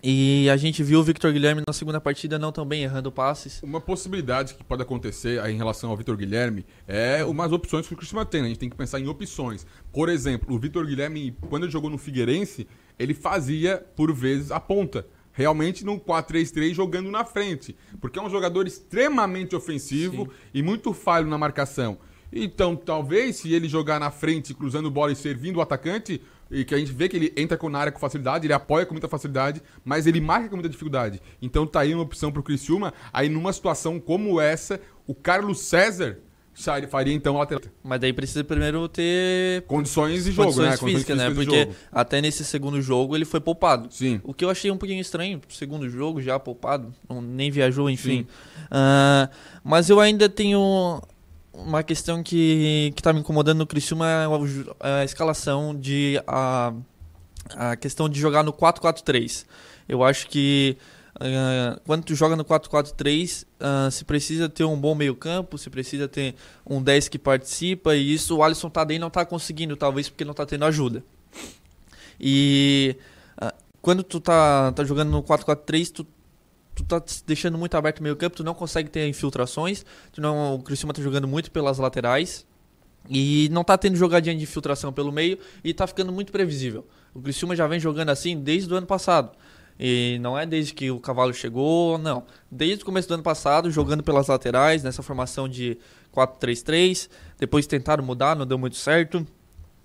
E 0.00 0.48
a 0.48 0.56
gente 0.56 0.84
viu 0.84 1.00
o 1.00 1.02
Victor 1.02 1.32
Guilherme 1.32 1.64
na 1.66 1.72
segunda 1.72 2.00
partida 2.00 2.38
não 2.38 2.52
tão 2.52 2.64
bem, 2.64 2.84
errando 2.84 3.10
passes. 3.10 3.60
Uma 3.60 3.80
possibilidade 3.80 4.54
que 4.54 4.62
pode 4.62 4.82
acontecer 4.82 5.40
aí 5.40 5.52
em 5.52 5.56
relação 5.56 5.90
ao 5.90 5.96
Vitor 5.96 6.16
Guilherme 6.16 6.64
é 6.86 7.24
umas 7.24 7.50
opções 7.50 7.88
que 7.88 7.94
o 7.94 7.96
Cristiano 7.96 8.24
tem. 8.24 8.40
né? 8.40 8.46
A 8.46 8.50
gente 8.50 8.60
tem 8.60 8.70
que 8.70 8.76
pensar 8.76 9.00
em 9.00 9.08
opções. 9.08 9.66
Por 9.92 10.08
exemplo, 10.08 10.54
o 10.54 10.56
Vitor 10.56 10.86
Guilherme, 10.86 11.36
quando 11.50 11.64
ele 11.64 11.72
jogou 11.72 11.90
no 11.90 11.98
Figueirense, 11.98 12.68
ele 12.96 13.14
fazia, 13.14 13.84
por 13.96 14.14
vezes, 14.14 14.52
a 14.52 14.60
ponta. 14.60 15.04
Realmente 15.32 15.84
no 15.84 15.98
4-3-3 15.98 16.72
jogando 16.72 17.10
na 17.10 17.24
frente. 17.24 17.74
Porque 18.00 18.16
é 18.16 18.22
um 18.22 18.30
jogador 18.30 18.64
extremamente 18.68 19.56
ofensivo 19.56 20.30
e 20.54 20.62
muito 20.62 20.92
falho 20.92 21.26
na 21.26 21.36
marcação. 21.36 21.98
Então, 22.32 22.76
talvez, 22.76 23.36
se 23.36 23.52
ele 23.52 23.68
jogar 23.68 23.98
na 23.98 24.10
frente, 24.10 24.52
cruzando 24.54 24.90
bola 24.90 25.12
e 25.12 25.16
servindo 25.16 25.56
o 25.56 25.60
atacante, 25.60 26.20
e 26.50 26.64
que 26.64 26.74
a 26.74 26.78
gente 26.78 26.92
vê 26.92 27.08
que 27.08 27.16
ele 27.16 27.32
entra 27.36 27.56
com- 27.58 27.68
na 27.68 27.78
área 27.78 27.92
com 27.92 27.98
facilidade, 27.98 28.46
ele 28.46 28.52
apoia 28.54 28.86
com 28.86 28.94
muita 28.94 29.08
facilidade, 29.08 29.62
mas 29.84 30.06
ele 30.06 30.20
marca 30.20 30.48
com 30.48 30.56
muita 30.56 30.68
dificuldade. 30.68 31.20
Então 31.42 31.66
tá 31.66 31.80
aí 31.80 31.92
uma 31.94 32.02
opção 32.02 32.32
pro 32.32 32.42
Criciúma. 32.42 32.92
Aí 33.12 33.28
numa 33.28 33.52
situação 33.52 34.00
como 34.00 34.40
essa, 34.40 34.80
o 35.06 35.14
Carlos 35.14 35.60
César 35.60 36.18
faria 36.90 37.12
então 37.14 37.36
lateral. 37.36 37.62
Mas 37.84 38.00
daí 38.00 38.12
precisa 38.12 38.42
primeiro 38.42 38.88
ter 38.88 39.62
Condições 39.66 40.24
de 40.24 40.32
jogo, 40.32 40.46
condições 40.48 40.70
né? 40.70 40.76
Condições 40.76 40.92
físicas, 41.04 41.18
né? 41.18 41.28
físicas 41.30 41.46
de 41.46 41.66
Porque 41.66 41.78
até 41.92 42.20
nesse 42.20 42.44
segundo 42.44 42.80
jogo 42.82 43.14
ele 43.14 43.24
foi 43.24 43.40
poupado. 43.40 43.88
Sim. 43.92 44.20
O 44.24 44.34
que 44.34 44.44
eu 44.44 44.50
achei 44.50 44.70
um 44.70 44.76
pouquinho 44.76 45.00
estranho, 45.00 45.40
segundo 45.50 45.88
jogo 45.88 46.20
já 46.20 46.38
poupado, 46.38 46.92
nem 47.22 47.50
viajou, 47.50 47.88
enfim. 47.88 48.26
Ah, 48.70 49.28
mas 49.62 49.88
eu 49.88 50.00
ainda 50.00 50.28
tenho 50.28 51.00
uma 51.66 51.82
questão 51.82 52.22
que, 52.22 52.92
que 52.96 53.02
tá 53.02 53.12
me 53.12 53.20
incomodando 53.20 53.58
no 53.58 53.66
Criciúma 53.66 54.06
é 54.06 54.28
o 54.28 54.46
ju- 54.46 54.74
a 54.80 55.04
escalação 55.04 55.74
de 55.78 56.20
a, 56.26 56.72
a 57.54 57.76
questão 57.76 58.08
de 58.08 58.20
jogar 58.20 58.42
no 58.42 58.52
4-4-3. 58.52 59.44
Eu 59.88 60.02
acho 60.02 60.28
que 60.28 60.76
Uh, 61.20 61.80
quando 61.84 62.04
tu 62.04 62.14
joga 62.14 62.36
no 62.36 62.44
4-4-3, 62.44 63.44
uh, 63.58 63.90
se 63.90 64.04
precisa 64.04 64.48
ter 64.48 64.62
um 64.62 64.80
bom 64.80 64.94
meio 64.94 65.16
campo, 65.16 65.58
se 65.58 65.68
precisa 65.68 66.06
ter 66.06 66.36
um 66.64 66.80
10 66.80 67.08
que 67.08 67.18
participa, 67.18 67.96
e 67.96 68.14
isso 68.14 68.36
o 68.36 68.42
Alisson 68.44 68.70
Tadei 68.70 69.00
não 69.00 69.08
está 69.08 69.24
conseguindo, 69.24 69.76
talvez 69.76 70.08
porque 70.08 70.24
não 70.24 70.30
está 70.30 70.46
tendo 70.46 70.64
ajuda. 70.64 71.02
E 72.20 72.96
uh, 73.42 73.52
quando 73.82 74.04
tu 74.04 74.20
tá, 74.20 74.70
tá 74.70 74.84
jogando 74.84 75.10
no 75.10 75.20
4-4-3, 75.22 75.90
tu, 75.90 76.06
tu 76.78 76.84
tá 76.84 77.02
deixando 77.26 77.58
muito 77.58 77.76
aberto 77.76 77.98
o 77.98 78.02
meio 78.02 78.16
campo, 78.16 78.36
tu 78.36 78.44
não 78.44 78.54
consegue 78.54 78.88
ter 78.88 79.06
infiltrações, 79.08 79.84
tu 80.12 80.20
não, 80.20 80.54
o 80.54 80.62
Cristiano 80.62 80.92
tá 80.92 81.02
jogando 81.02 81.26
muito 81.26 81.50
pelas 81.50 81.78
laterais, 81.78 82.46
e 83.08 83.48
não 83.50 83.64
tá 83.64 83.76
tendo 83.78 83.96
jogadinha 83.96 84.34
de 84.36 84.42
infiltração 84.42 84.92
pelo 84.92 85.10
meio, 85.10 85.38
e 85.64 85.72
tá 85.72 85.86
ficando 85.86 86.12
muito 86.12 86.30
previsível. 86.30 86.86
O 87.14 87.20
Criciúma 87.20 87.56
já 87.56 87.66
vem 87.66 87.80
jogando 87.80 88.10
assim 88.10 88.38
desde 88.38 88.72
o 88.72 88.76
ano 88.76 88.86
passado. 88.86 89.30
E 89.80 90.18
não 90.20 90.36
é 90.36 90.44
desde 90.44 90.74
que 90.74 90.90
o 90.90 90.98
Cavalo 90.98 91.32
chegou, 91.32 91.98
não. 91.98 92.24
Desde 92.50 92.82
o 92.82 92.86
começo 92.86 93.06
do 93.06 93.14
ano 93.14 93.22
passado, 93.22 93.70
jogando 93.70 94.02
pelas 94.02 94.26
laterais, 94.26 94.82
nessa 94.82 95.02
formação 95.02 95.48
de 95.48 95.78
4-3-3. 96.12 97.08
Depois 97.38 97.66
tentaram 97.66 98.04
mudar, 98.04 98.34
não 98.34 98.44
deu 98.44 98.58
muito 98.58 98.76
certo. 98.76 99.24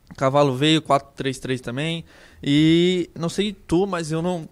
O 0.09 0.15
Cavalo 0.15 0.55
veio 0.55 0.81
4-3-3 0.81 1.59
também. 1.59 2.03
E 2.41 3.09
não 3.17 3.29
sei 3.29 3.53
tu, 3.53 3.85
mas 3.85 4.11
eu 4.11 4.21
não 4.21 4.49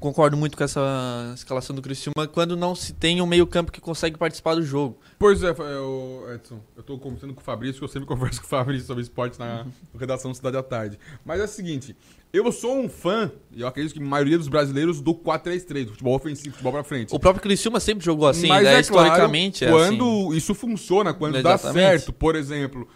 concordo 0.00 0.36
muito 0.36 0.56
com 0.56 0.64
essa 0.64 1.32
escalação 1.34 1.76
do 1.76 1.82
Criciúma 1.82 2.26
quando 2.26 2.56
não 2.56 2.74
se 2.74 2.94
tem 2.94 3.20
um 3.20 3.26
meio-campo 3.26 3.70
que 3.70 3.80
consegue 3.80 4.16
participar 4.16 4.54
do 4.54 4.62
jogo. 4.62 4.98
Pois 5.18 5.42
é, 5.42 5.50
eu, 5.50 6.26
Edson, 6.34 6.58
eu 6.74 6.82
tô 6.82 6.98
conversando 6.98 7.34
com 7.34 7.40
o 7.40 7.44
Fabrício, 7.44 7.78
que 7.78 7.84
eu 7.84 7.88
sempre 7.88 8.08
converso 8.08 8.40
com 8.40 8.46
o 8.46 8.48
Fabrício 8.48 8.86
sobre 8.86 9.02
esporte 9.02 9.38
na 9.38 9.66
redação 9.96 10.32
Cidade 10.32 10.56
à 10.56 10.62
Tarde. 10.62 10.98
Mas 11.24 11.40
é 11.40 11.44
o 11.44 11.48
seguinte, 11.48 11.94
eu 12.32 12.50
sou 12.50 12.78
um 12.78 12.88
fã, 12.88 13.30
e 13.52 13.60
eu 13.60 13.68
acredito 13.68 13.92
que 13.92 14.00
a 14.00 14.04
maioria 14.04 14.38
dos 14.38 14.48
brasileiros, 14.48 15.00
do 15.02 15.14
4-3-3, 15.14 15.84
do 15.84 15.90
futebol 15.90 16.16
ofensivo, 16.16 16.50
futebol 16.52 16.72
pra 16.72 16.82
frente. 16.82 17.14
O 17.14 17.20
próprio 17.20 17.42
Criciúma 17.42 17.78
sempre 17.78 18.04
jogou 18.04 18.26
assim, 18.26 18.48
Mas 18.48 18.64
né? 18.64 18.76
é 18.76 18.80
historicamente 18.80 19.66
claro, 19.66 19.82
é 19.82 19.86
quando 19.86 20.28
assim. 20.28 20.36
isso 20.36 20.54
funciona, 20.54 21.12
quando 21.12 21.36
Exatamente. 21.36 21.74
dá 21.74 21.80
certo, 21.90 22.12
por 22.12 22.34
exemplo 22.34 22.88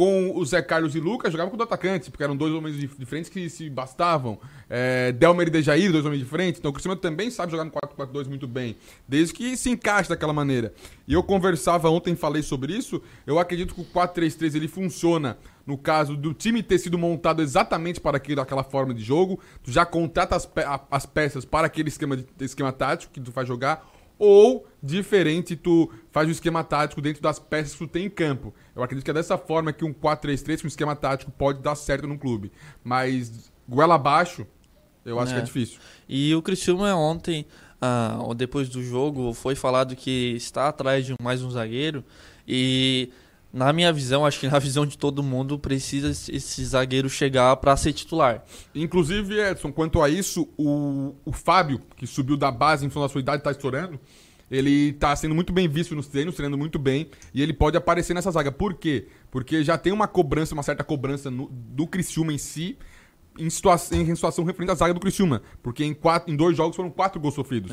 com 0.00 0.34
o 0.34 0.42
Zé 0.46 0.62
Carlos 0.62 0.96
e 0.96 0.98
Lucas, 0.98 1.30
jogavam 1.30 1.54
com 1.54 1.62
atacantes, 1.62 2.08
porque 2.08 2.24
eram 2.24 2.34
dois 2.34 2.54
homens 2.54 2.74
diferentes 2.98 3.28
que 3.28 3.50
se 3.50 3.68
bastavam. 3.68 4.40
É, 4.66 5.12
Delmer 5.12 5.48
e 5.48 5.50
Dejair, 5.50 5.92
dois 5.92 6.06
homens 6.06 6.20
diferentes. 6.20 6.58
Então 6.58 6.70
o 6.70 6.72
Cristiano 6.72 6.98
também 6.98 7.30
sabe 7.30 7.52
jogar 7.52 7.66
no 7.66 7.70
4-4-2 7.70 8.26
muito 8.26 8.48
bem, 8.48 8.78
desde 9.06 9.34
que 9.34 9.58
se 9.58 9.68
encaixe 9.68 10.08
daquela 10.08 10.32
maneira. 10.32 10.72
E 11.06 11.12
eu 11.12 11.22
conversava 11.22 11.90
ontem, 11.90 12.16
falei 12.16 12.42
sobre 12.42 12.72
isso, 12.72 13.02
eu 13.26 13.38
acredito 13.38 13.74
que 13.74 13.82
o 13.82 13.84
4-3-3 13.84 14.54
ele 14.54 14.68
funciona 14.68 15.36
no 15.66 15.76
caso 15.76 16.16
do 16.16 16.32
time 16.32 16.62
ter 16.62 16.78
sido 16.78 16.96
montado 16.96 17.42
exatamente 17.42 18.00
para 18.00 18.16
aquilo, 18.16 18.40
aquela 18.40 18.64
forma 18.64 18.94
de 18.94 19.02
jogo, 19.02 19.38
tu 19.62 19.70
já 19.70 19.84
contrata 19.84 20.34
as, 20.34 20.46
pe 20.46 20.62
as 20.90 21.04
peças 21.04 21.44
para 21.44 21.66
aquele 21.66 21.90
esquema, 21.90 22.16
de, 22.16 22.26
esquema 22.40 22.72
tático 22.72 23.12
que 23.12 23.20
tu 23.20 23.30
vai 23.30 23.44
jogar, 23.44 23.86
ou 24.20 24.66
diferente, 24.82 25.56
tu 25.56 25.90
faz 26.12 26.28
o 26.28 26.30
esquema 26.30 26.62
tático 26.62 27.00
dentro 27.00 27.22
das 27.22 27.38
peças 27.38 27.72
que 27.72 27.78
tu 27.78 27.88
tem 27.88 28.04
em 28.04 28.10
campo. 28.10 28.54
Eu 28.76 28.82
acredito 28.82 29.02
que 29.02 29.10
é 29.10 29.14
dessa 29.14 29.38
forma 29.38 29.72
que 29.72 29.82
um 29.82 29.94
4-3-3 29.94 30.60
com 30.60 30.66
um 30.66 30.68
esquema 30.68 30.94
tático 30.94 31.30
pode 31.30 31.62
dar 31.62 31.74
certo 31.74 32.06
num 32.06 32.18
clube. 32.18 32.52
Mas 32.84 33.50
goela 33.66 33.94
abaixo, 33.94 34.46
eu 35.06 35.18
acho 35.18 35.32
é. 35.32 35.36
que 35.36 35.40
é 35.40 35.44
difícil. 35.44 35.80
E 36.06 36.34
o 36.34 36.42
Cristiano 36.42 36.84
ontem, 36.84 37.46
ah, 37.80 38.18
depois 38.36 38.68
do 38.68 38.82
jogo, 38.82 39.32
foi 39.32 39.54
falado 39.54 39.96
que 39.96 40.34
está 40.36 40.68
atrás 40.68 41.06
de 41.06 41.14
mais 41.22 41.42
um 41.42 41.50
zagueiro 41.50 42.04
e 42.46 43.10
na 43.52 43.72
minha 43.72 43.92
visão, 43.92 44.24
acho 44.24 44.38
que 44.38 44.46
na 44.46 44.58
visão 44.58 44.86
de 44.86 44.96
todo 44.96 45.22
mundo, 45.22 45.58
precisa 45.58 46.10
esse 46.10 46.64
zagueiro 46.64 47.10
chegar 47.10 47.56
para 47.56 47.76
ser 47.76 47.92
titular. 47.92 48.44
Inclusive, 48.74 49.40
Edson, 49.40 49.72
quanto 49.72 50.00
a 50.00 50.08
isso, 50.08 50.48
o, 50.56 51.14
o 51.24 51.32
Fábio, 51.32 51.80
que 51.96 52.06
subiu 52.06 52.36
da 52.36 52.50
base 52.50 52.86
em 52.86 52.88
função 52.88 53.02
da 53.02 53.08
sua 53.08 53.20
idade, 53.20 53.38
está 53.38 53.50
estourando. 53.50 53.98
Ele 54.50 54.90
está 54.90 55.14
sendo 55.14 55.34
muito 55.34 55.52
bem 55.52 55.68
visto 55.68 55.94
nos 55.94 56.08
treinos, 56.08 56.34
treinando 56.34 56.58
muito 56.58 56.78
bem, 56.78 57.08
e 57.32 57.40
ele 57.40 57.52
pode 57.52 57.76
aparecer 57.76 58.14
nessa 58.14 58.30
zaga. 58.30 58.50
Por 58.50 58.74
quê? 58.74 59.06
Porque 59.30 59.62
já 59.62 59.78
tem 59.78 59.92
uma 59.92 60.08
cobrança, 60.08 60.54
uma 60.54 60.62
certa 60.62 60.82
cobrança 60.82 61.30
no, 61.30 61.48
do 61.50 61.86
Criciúma 61.86 62.32
em 62.32 62.38
si, 62.38 62.76
em 63.38 63.48
situação, 63.48 63.98
em 63.98 64.14
situação 64.14 64.44
referente 64.44 64.72
à 64.72 64.74
zaga 64.74 64.94
do 64.94 65.00
Criciúma. 65.00 65.42
Porque 65.62 65.84
em, 65.84 65.94
quatro, 65.94 66.32
em 66.32 66.36
dois 66.36 66.56
jogos 66.56 66.76
foram 66.76 66.90
quatro 66.90 67.20
gols 67.20 67.34
sofridos. 67.34 67.70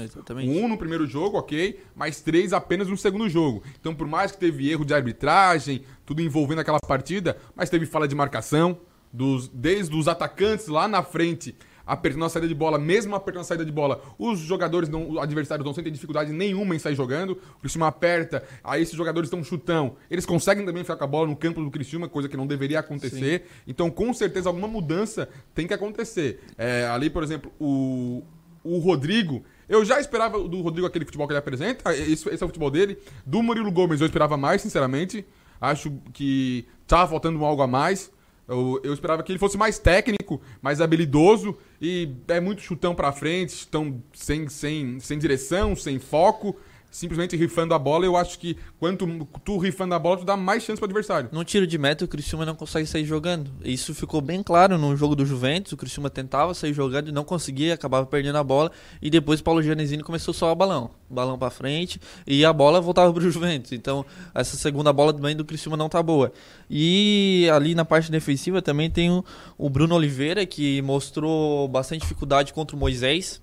Um 0.49 0.67
no 0.67 0.77
primeiro 0.77 1.05
jogo, 1.05 1.37
ok, 1.37 1.79
mas 1.95 2.21
três 2.21 2.53
apenas 2.53 2.87
no 2.87 2.97
segundo 2.97 3.27
jogo. 3.29 3.63
Então, 3.79 3.93
por 3.93 4.07
mais 4.07 4.31
que 4.31 4.37
teve 4.37 4.69
erro 4.69 4.85
de 4.85 4.93
arbitragem, 4.93 5.83
tudo 6.05 6.21
envolvendo 6.21 6.59
aquela 6.59 6.79
partida, 6.79 7.37
mas 7.55 7.69
teve 7.69 7.85
fala 7.85 8.07
de 8.07 8.15
marcação, 8.15 8.79
dos, 9.11 9.47
desde 9.47 9.95
os 9.95 10.07
atacantes 10.07 10.67
lá 10.67 10.87
na 10.87 11.01
frente 11.01 11.55
apertando 11.87 12.25
a 12.25 12.29
saída 12.29 12.47
de 12.47 12.53
bola, 12.53 12.77
mesmo 12.77 13.15
apertando 13.15 13.41
a 13.41 13.45
saída 13.45 13.65
de 13.65 13.71
bola, 13.71 14.01
os 14.19 14.39
jogadores, 14.39 14.89
não, 14.89 15.11
os 15.11 15.17
adversários 15.17 15.65
não 15.65 15.73
sentem 15.73 15.91
dificuldade 15.91 16.33
nenhuma 16.33 16.75
em 16.75 16.79
sair 16.79 16.95
jogando. 16.95 17.39
O 17.57 17.61
Criciúma 17.61 17.87
aperta, 17.87 18.43
aí 18.63 18.81
esses 18.81 18.95
jogadores 18.95 19.27
estão 19.27 19.43
chutão. 19.43 19.95
Eles 20.11 20.25
conseguem 20.25 20.65
também 20.65 20.83
ficar 20.83 20.97
com 20.97 21.03
a 21.05 21.07
bola 21.07 21.27
no 21.27 21.35
campo 21.35 21.63
do 21.63 21.71
Criciúma, 21.71 22.09
coisa 22.09 22.27
que 22.27 22.35
não 22.35 22.45
deveria 22.45 22.79
acontecer. 22.79 23.39
Sim. 23.39 23.61
Então, 23.65 23.89
com 23.89 24.13
certeza, 24.13 24.49
alguma 24.49 24.67
mudança 24.67 25.29
tem 25.55 25.65
que 25.65 25.73
acontecer. 25.73 26.41
É, 26.57 26.85
ali, 26.87 27.09
por 27.09 27.23
exemplo, 27.23 27.51
o, 27.59 28.23
o 28.63 28.79
Rodrigo. 28.79 29.43
Eu 29.69 29.83
já 29.83 29.99
esperava 29.99 30.39
do 30.39 30.61
Rodrigo 30.61 30.87
aquele 30.87 31.05
futebol 31.05 31.27
que 31.27 31.33
ele 31.33 31.39
apresenta, 31.39 31.93
esse, 31.95 32.27
esse 32.29 32.43
é 32.43 32.45
o 32.45 32.49
futebol 32.49 32.71
dele. 32.71 32.97
Do 33.25 33.41
Murilo 33.41 33.71
Gomes 33.71 34.01
eu 34.01 34.05
esperava 34.05 34.37
mais, 34.37 34.61
sinceramente. 34.61 35.25
Acho 35.59 35.91
que 36.13 36.65
tava 36.85 37.09
faltando 37.09 37.43
algo 37.43 37.61
a 37.61 37.67
mais. 37.67 38.11
Eu, 38.47 38.79
eu, 38.83 38.93
esperava 38.93 39.21
que 39.23 39.31
ele 39.31 39.39
fosse 39.39 39.57
mais 39.57 39.77
técnico, 39.77 40.41
mais 40.61 40.79
habilidoso 40.79 41.57
e 41.81 42.09
é 42.29 42.39
muito 42.39 42.61
chutão 42.61 42.95
para 42.95 43.11
frente, 43.11 43.49
estão 43.49 44.01
sem, 44.13 44.47
sem, 44.47 44.99
sem 45.01 45.19
direção, 45.19 45.75
sem 45.75 45.99
foco 45.99 46.55
simplesmente 46.89 47.35
rifando 47.35 47.73
a 47.73 47.79
bola, 47.79 48.05
eu 48.05 48.15
acho 48.15 48.39
que 48.39 48.57
quanto 48.79 49.07
tu 49.43 49.57
rifando 49.57 49.93
a 49.93 49.99
bola, 49.99 50.17
tu 50.17 50.25
dá 50.25 50.35
mais 50.35 50.63
chance 50.63 50.79
pro 50.79 50.85
adversário. 50.85 51.29
No 51.31 51.43
tiro 51.43 51.67
de 51.67 51.77
meta, 51.77 52.05
o 52.05 52.07
Criciúma 52.07 52.45
não 52.45 52.55
consegue 52.55 52.87
sair 52.87 53.05
jogando. 53.05 53.51
Isso 53.63 53.93
ficou 53.93 54.21
bem 54.21 54.41
claro 54.41 54.77
no 54.77 54.95
jogo 54.95 55.15
do 55.15 55.25
Juventus. 55.25 55.71
O 55.71 55.77
Criciúma 55.77 56.09
tentava 56.09 56.53
sair 56.53 56.73
jogando 56.73 57.09
e 57.09 57.11
não 57.11 57.23
conseguia, 57.23 57.73
acabava 57.73 58.05
perdendo 58.05 58.37
a 58.37 58.43
bola. 58.43 58.71
E 59.01 59.09
depois 59.09 59.39
o 59.39 59.43
Paulo 59.43 59.61
Gianesini 59.61 60.03
começou 60.03 60.33
só 60.33 60.51
o 60.51 60.55
balão. 60.55 60.89
Balão 61.09 61.37
para 61.37 61.49
frente 61.49 62.01
e 62.25 62.43
a 62.43 62.51
bola 62.51 62.81
voltava 62.81 63.13
pro 63.13 63.29
Juventus. 63.29 63.71
Então, 63.71 64.05
essa 64.33 64.57
segunda 64.57 64.91
bola 64.91 65.13
também 65.13 65.35
do 65.35 65.45
Criciúma 65.45 65.77
não 65.77 65.89
tá 65.89 66.01
boa. 66.01 66.31
E 66.69 67.47
ali 67.53 67.75
na 67.75 67.85
parte 67.85 68.11
defensiva 68.11 68.61
também 68.61 68.89
tem 68.89 69.23
o 69.57 69.69
Bruno 69.69 69.95
Oliveira, 69.95 70.45
que 70.45 70.81
mostrou 70.81 71.67
bastante 71.67 72.01
dificuldade 72.01 72.53
contra 72.53 72.75
o 72.75 72.79
Moisés 72.79 73.41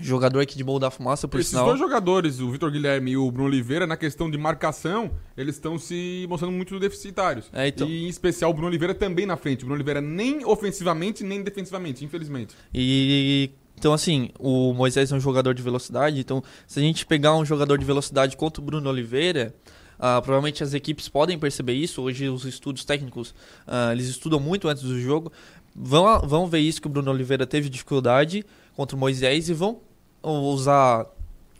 Jogador 0.00 0.40
aqui 0.40 0.56
de 0.56 0.64
Morro 0.64 0.78
da 0.78 0.90
Fumaça, 0.90 1.26
por 1.26 1.40
Esses 1.40 1.50
sinal. 1.50 1.66
dois 1.66 1.78
jogadores, 1.78 2.38
o 2.40 2.50
Vitor 2.50 2.70
Guilherme 2.70 3.12
e 3.12 3.16
o 3.16 3.30
Bruno 3.30 3.48
Oliveira, 3.48 3.86
na 3.86 3.96
questão 3.96 4.30
de 4.30 4.36
marcação, 4.36 5.10
eles 5.36 5.54
estão 5.54 5.78
se 5.78 6.26
mostrando 6.28 6.52
muito 6.52 6.78
deficitários. 6.78 7.50
É, 7.52 7.68
então... 7.68 7.88
E 7.88 8.04
em 8.04 8.08
especial 8.08 8.50
o 8.50 8.54
Bruno 8.54 8.68
Oliveira 8.68 8.94
também 8.94 9.24
na 9.24 9.36
frente. 9.36 9.60
O 9.60 9.66
Bruno 9.66 9.76
Oliveira 9.76 10.00
nem 10.00 10.44
ofensivamente, 10.44 11.24
nem 11.24 11.42
defensivamente, 11.42 12.04
infelizmente. 12.04 12.54
E 12.74 13.50
então, 13.78 13.92
assim, 13.92 14.30
o 14.38 14.72
Moisés 14.72 15.12
é 15.12 15.14
um 15.14 15.20
jogador 15.20 15.54
de 15.54 15.62
velocidade. 15.62 16.18
Então, 16.18 16.42
se 16.66 16.78
a 16.78 16.82
gente 16.82 17.04
pegar 17.04 17.36
um 17.36 17.44
jogador 17.44 17.78
de 17.78 17.84
velocidade 17.84 18.36
contra 18.36 18.62
o 18.62 18.64
Bruno 18.64 18.88
Oliveira, 18.88 19.54
uh, 19.96 20.22
provavelmente 20.22 20.62
as 20.62 20.72
equipes 20.72 21.08
podem 21.08 21.38
perceber 21.38 21.74
isso. 21.74 22.02
Hoje, 22.02 22.28
os 22.28 22.44
estudos 22.44 22.84
técnicos, 22.84 23.30
uh, 23.66 23.92
eles 23.92 24.06
estudam 24.08 24.40
muito 24.40 24.66
antes 24.66 24.82
do 24.82 24.98
jogo. 24.98 25.30
Vão, 25.74 26.20
vão 26.26 26.46
ver 26.46 26.60
isso 26.60 26.80
que 26.80 26.86
o 26.86 26.90
Bruno 26.90 27.10
Oliveira 27.10 27.46
teve 27.46 27.68
dificuldade 27.68 28.44
contra 28.74 28.96
o 28.96 28.98
Moisés 28.98 29.50
e 29.50 29.54
vão 29.54 29.80
usar, 30.30 31.06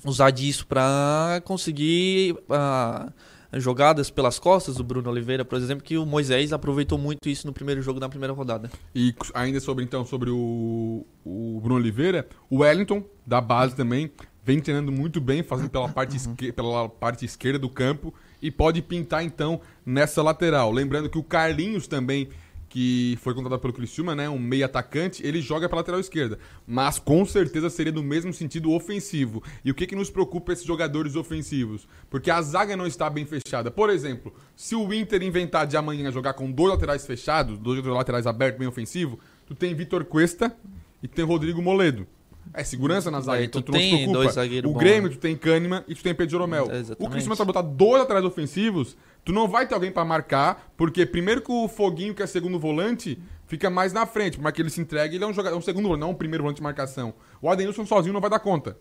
usar 0.05 0.31
disso 0.31 0.67
para 0.67 1.41
conseguir 1.45 2.33
uh, 2.33 3.13
jogadas 3.53 4.11
pelas 4.11 4.39
costas 4.39 4.77
do 4.77 4.85
Bruno 4.85 5.11
Oliveira, 5.11 5.45
por 5.45 5.59
exemplo, 5.59 5.85
que 5.85 5.97
o 5.97 6.07
Moisés 6.07 6.53
aproveitou 6.53 6.99
muito 6.99 7.29
isso 7.29 7.47
no 7.47 7.53
primeiro 7.53 7.83
jogo, 7.83 8.01
na 8.01 8.09
primeira 8.09 8.33
rodada. 8.33 8.71
E 8.95 9.15
ainda 9.35 9.61
sobre 9.61 9.85
então 9.85 10.05
sobre 10.05 10.31
o, 10.31 11.07
o 11.25 11.61
Bruno 11.63 11.81
Oliveira, 11.81 12.27
o 12.51 12.59
Wellington 12.59 13.03
da 13.27 13.41
base 13.41 13.75
também 13.75 14.11
vem 14.45 14.61
treinando 14.61 14.93
muito 14.93 15.21
bem, 15.21 15.43
fazendo 15.43 15.71
pela 15.71 15.89
parte, 15.89 16.17
esquerda, 16.17 16.53
pela 16.53 16.89
parte 16.89 17.25
esquerda 17.25 17.59
do 17.59 17.69
campo 17.69 18.15
e 18.41 18.49
pode 18.49 18.81
pintar 18.81 19.25
então 19.25 19.61
nessa 19.85 20.23
lateral. 20.23 20.71
Lembrando 20.71 21.11
que 21.11 21.19
o 21.19 21.23
Carlinhos 21.23 21.89
também 21.89 22.29
que 22.69 23.19
foi 23.23 23.33
contratado 23.35 23.61
pelo 23.61 23.73
Criciúma, 23.73 24.15
né, 24.15 24.29
um 24.29 24.39
meio 24.39 24.65
atacante, 24.65 25.25
ele 25.27 25.41
joga 25.41 25.69
para 25.69 25.79
lateral 25.79 26.01
esquerda, 26.01 26.39
mas 26.67 26.99
com 26.99 27.25
certeza 27.25 27.71
seria 27.71 27.93
no 27.93 28.03
mesmo 28.03 28.33
sentido 28.33 28.73
ofensivo. 28.73 29.43
E 29.65 29.71
o 29.71 29.75
que, 29.75 29.87
que 29.87 29.97
nos 29.97 30.11
preocupa 30.11 30.53
esses 30.53 30.65
jogadores 30.65 31.17
ofensivos? 31.17 31.87
Porque 32.11 32.31
a 32.31 32.41
zaga 32.43 32.77
não 32.77 32.87
está 32.87 33.09
bem 33.09 33.25
fechada. 33.25 33.71
Por 33.71 33.91
exemplo, 33.91 34.35
se 34.55 34.75
o 34.75 34.93
Inter 34.93 35.23
inventar 35.23 35.67
de 35.67 35.77
amanhã 35.77 36.11
jogar 36.11 36.35
com 36.35 36.51
dois 36.51 36.73
laterais 36.73 37.07
fechados, 37.07 37.59
dois 37.59 37.85
laterais 37.85 38.27
abertos, 38.27 38.59
bem 38.59 38.69
ofensivo, 38.69 39.19
tu 39.47 39.55
tem 39.55 39.75
Vitor 39.75 40.05
Cuesta 40.05 40.55
e 41.03 41.09
tem 41.09 41.25
Rodrigo 41.25 41.63
Moledo. 41.63 42.07
É 42.55 42.63
segurança 42.63 43.11
na 43.11 43.21
zaga, 43.21 43.45
então 43.45 43.61
tu, 43.61 43.73
tu 43.73 43.73
tem 43.73 44.11
dois 44.11 44.37
O 44.65 44.73
Grêmio, 44.75 45.11
tu 45.11 45.19
tem 45.19 45.37
Kahneman 45.37 45.83
e 45.89 45.95
tu 45.95 46.03
tem 46.03 46.15
Pedro 46.15 46.39
Romel. 46.39 46.69
O 46.99 47.09
Criciúma 47.09 47.35
vai 47.35 47.47
botar 47.47 47.63
dois 47.63 48.01
laterais 48.01 48.25
ofensivos, 48.25 48.97
Tu 49.27 49.33
não 49.33 49.49
vai 49.49 49.67
ter 49.67 49.75
alguém 49.75 49.91
para 49.91 50.05
marcar, 50.05 50.73
porque 50.77 51.05
primeiro 51.05 51.43
que 51.43 51.51
o 51.51 51.67
Foguinho, 51.67 52.15
que 52.15 52.23
é 52.23 52.27
segundo 52.29 52.61
volante, 52.61 53.21
fica 53.49 53.69
mais 53.69 53.93
na 53.93 54.07
frente. 54.07 54.41
Mais 54.41 54.55
que 54.55 54.63
ele 54.63 54.71
se 54.71 54.81
entregue, 54.81 55.17
ele 55.17 55.25
é 55.25 55.27
um, 55.27 55.33
jogador, 55.33 55.57
é 55.57 55.59
um 55.59 55.63
segundo 55.63 55.89
volante, 55.89 56.01
não 56.01 56.11
um 56.11 56.15
primeiro 56.15 56.45
volante 56.45 56.59
de 56.59 56.63
marcação. 56.63 57.13
O 57.43 57.51
Adenilson 57.51 57.85
sozinho 57.85 58.13
não 58.13 58.21
vai 58.21 58.31
dar 58.31 58.39
conta. 58.39 58.79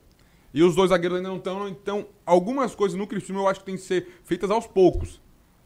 E 0.53 0.61
os 0.61 0.75
dois 0.75 0.91
zagueiros 0.91 1.17
ainda 1.17 1.29
não 1.29 1.37
estão. 1.37 1.67
Então, 1.67 2.05
algumas 2.23 2.75
coisas 2.75 2.95
no 2.95 3.07
Criciúma 3.07 3.41
eu 3.41 3.47
acho 3.47 3.61
que 3.61 3.65
tem 3.65 3.75
que 3.75 3.81
ser 3.81 4.07
feitas 4.23 4.51
aos 4.51 4.67
poucos. 4.67 5.19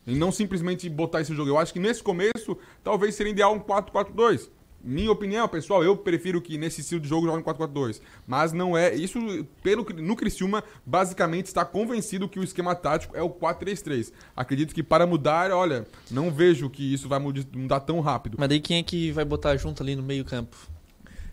E 0.08 0.16
não 0.16 0.32
simplesmente 0.32 0.90
botar 0.90 1.20
esse 1.20 1.36
jogo. 1.36 1.50
Eu 1.50 1.58
acho 1.58 1.74
que 1.74 1.80
nesse 1.80 2.02
começo, 2.02 2.58
talvez 2.82 3.16
seria 3.16 3.34
ideal 3.34 3.54
um 3.54 3.60
4-4-2. 3.60 4.50
Minha 4.82 5.12
opinião, 5.12 5.48
pessoal, 5.48 5.84
eu 5.84 5.96
prefiro 5.98 6.42
que 6.42 6.58
nesse 6.58 6.82
estilo 6.82 7.02
de 7.02 7.08
jogo 7.08 7.28
jogue 7.28 7.40
um 7.40 7.44
4-4-2. 7.44 8.02
Mas 8.26 8.54
não 8.54 8.78
é. 8.78 8.96
Isso, 8.96 9.20
pelo 9.62 9.86
no 9.96 10.16
Criciúma, 10.16 10.64
basicamente 10.86 11.48
está 11.48 11.66
convencido 11.66 12.30
que 12.30 12.40
o 12.40 12.44
esquema 12.44 12.74
tático 12.74 13.16
é 13.16 13.22
o 13.22 13.30
4-3-3. 13.30 14.14
Acredito 14.36 14.74
que 14.74 14.82
para 14.82 15.06
mudar, 15.06 15.52
olha, 15.52 15.86
não 16.10 16.32
vejo 16.32 16.70
que 16.70 16.94
isso 16.94 17.10
vai 17.10 17.20
mudar 17.20 17.82
tão 17.82 18.00
rápido. 18.00 18.38
Mas 18.40 18.48
daí 18.48 18.62
quem 18.62 18.78
é 18.78 18.84
que 18.84 19.12
vai 19.12 19.26
botar 19.26 19.58
junto 19.58 19.84
ali 19.84 19.96
no 19.96 20.04
meio-campo? 20.04 20.56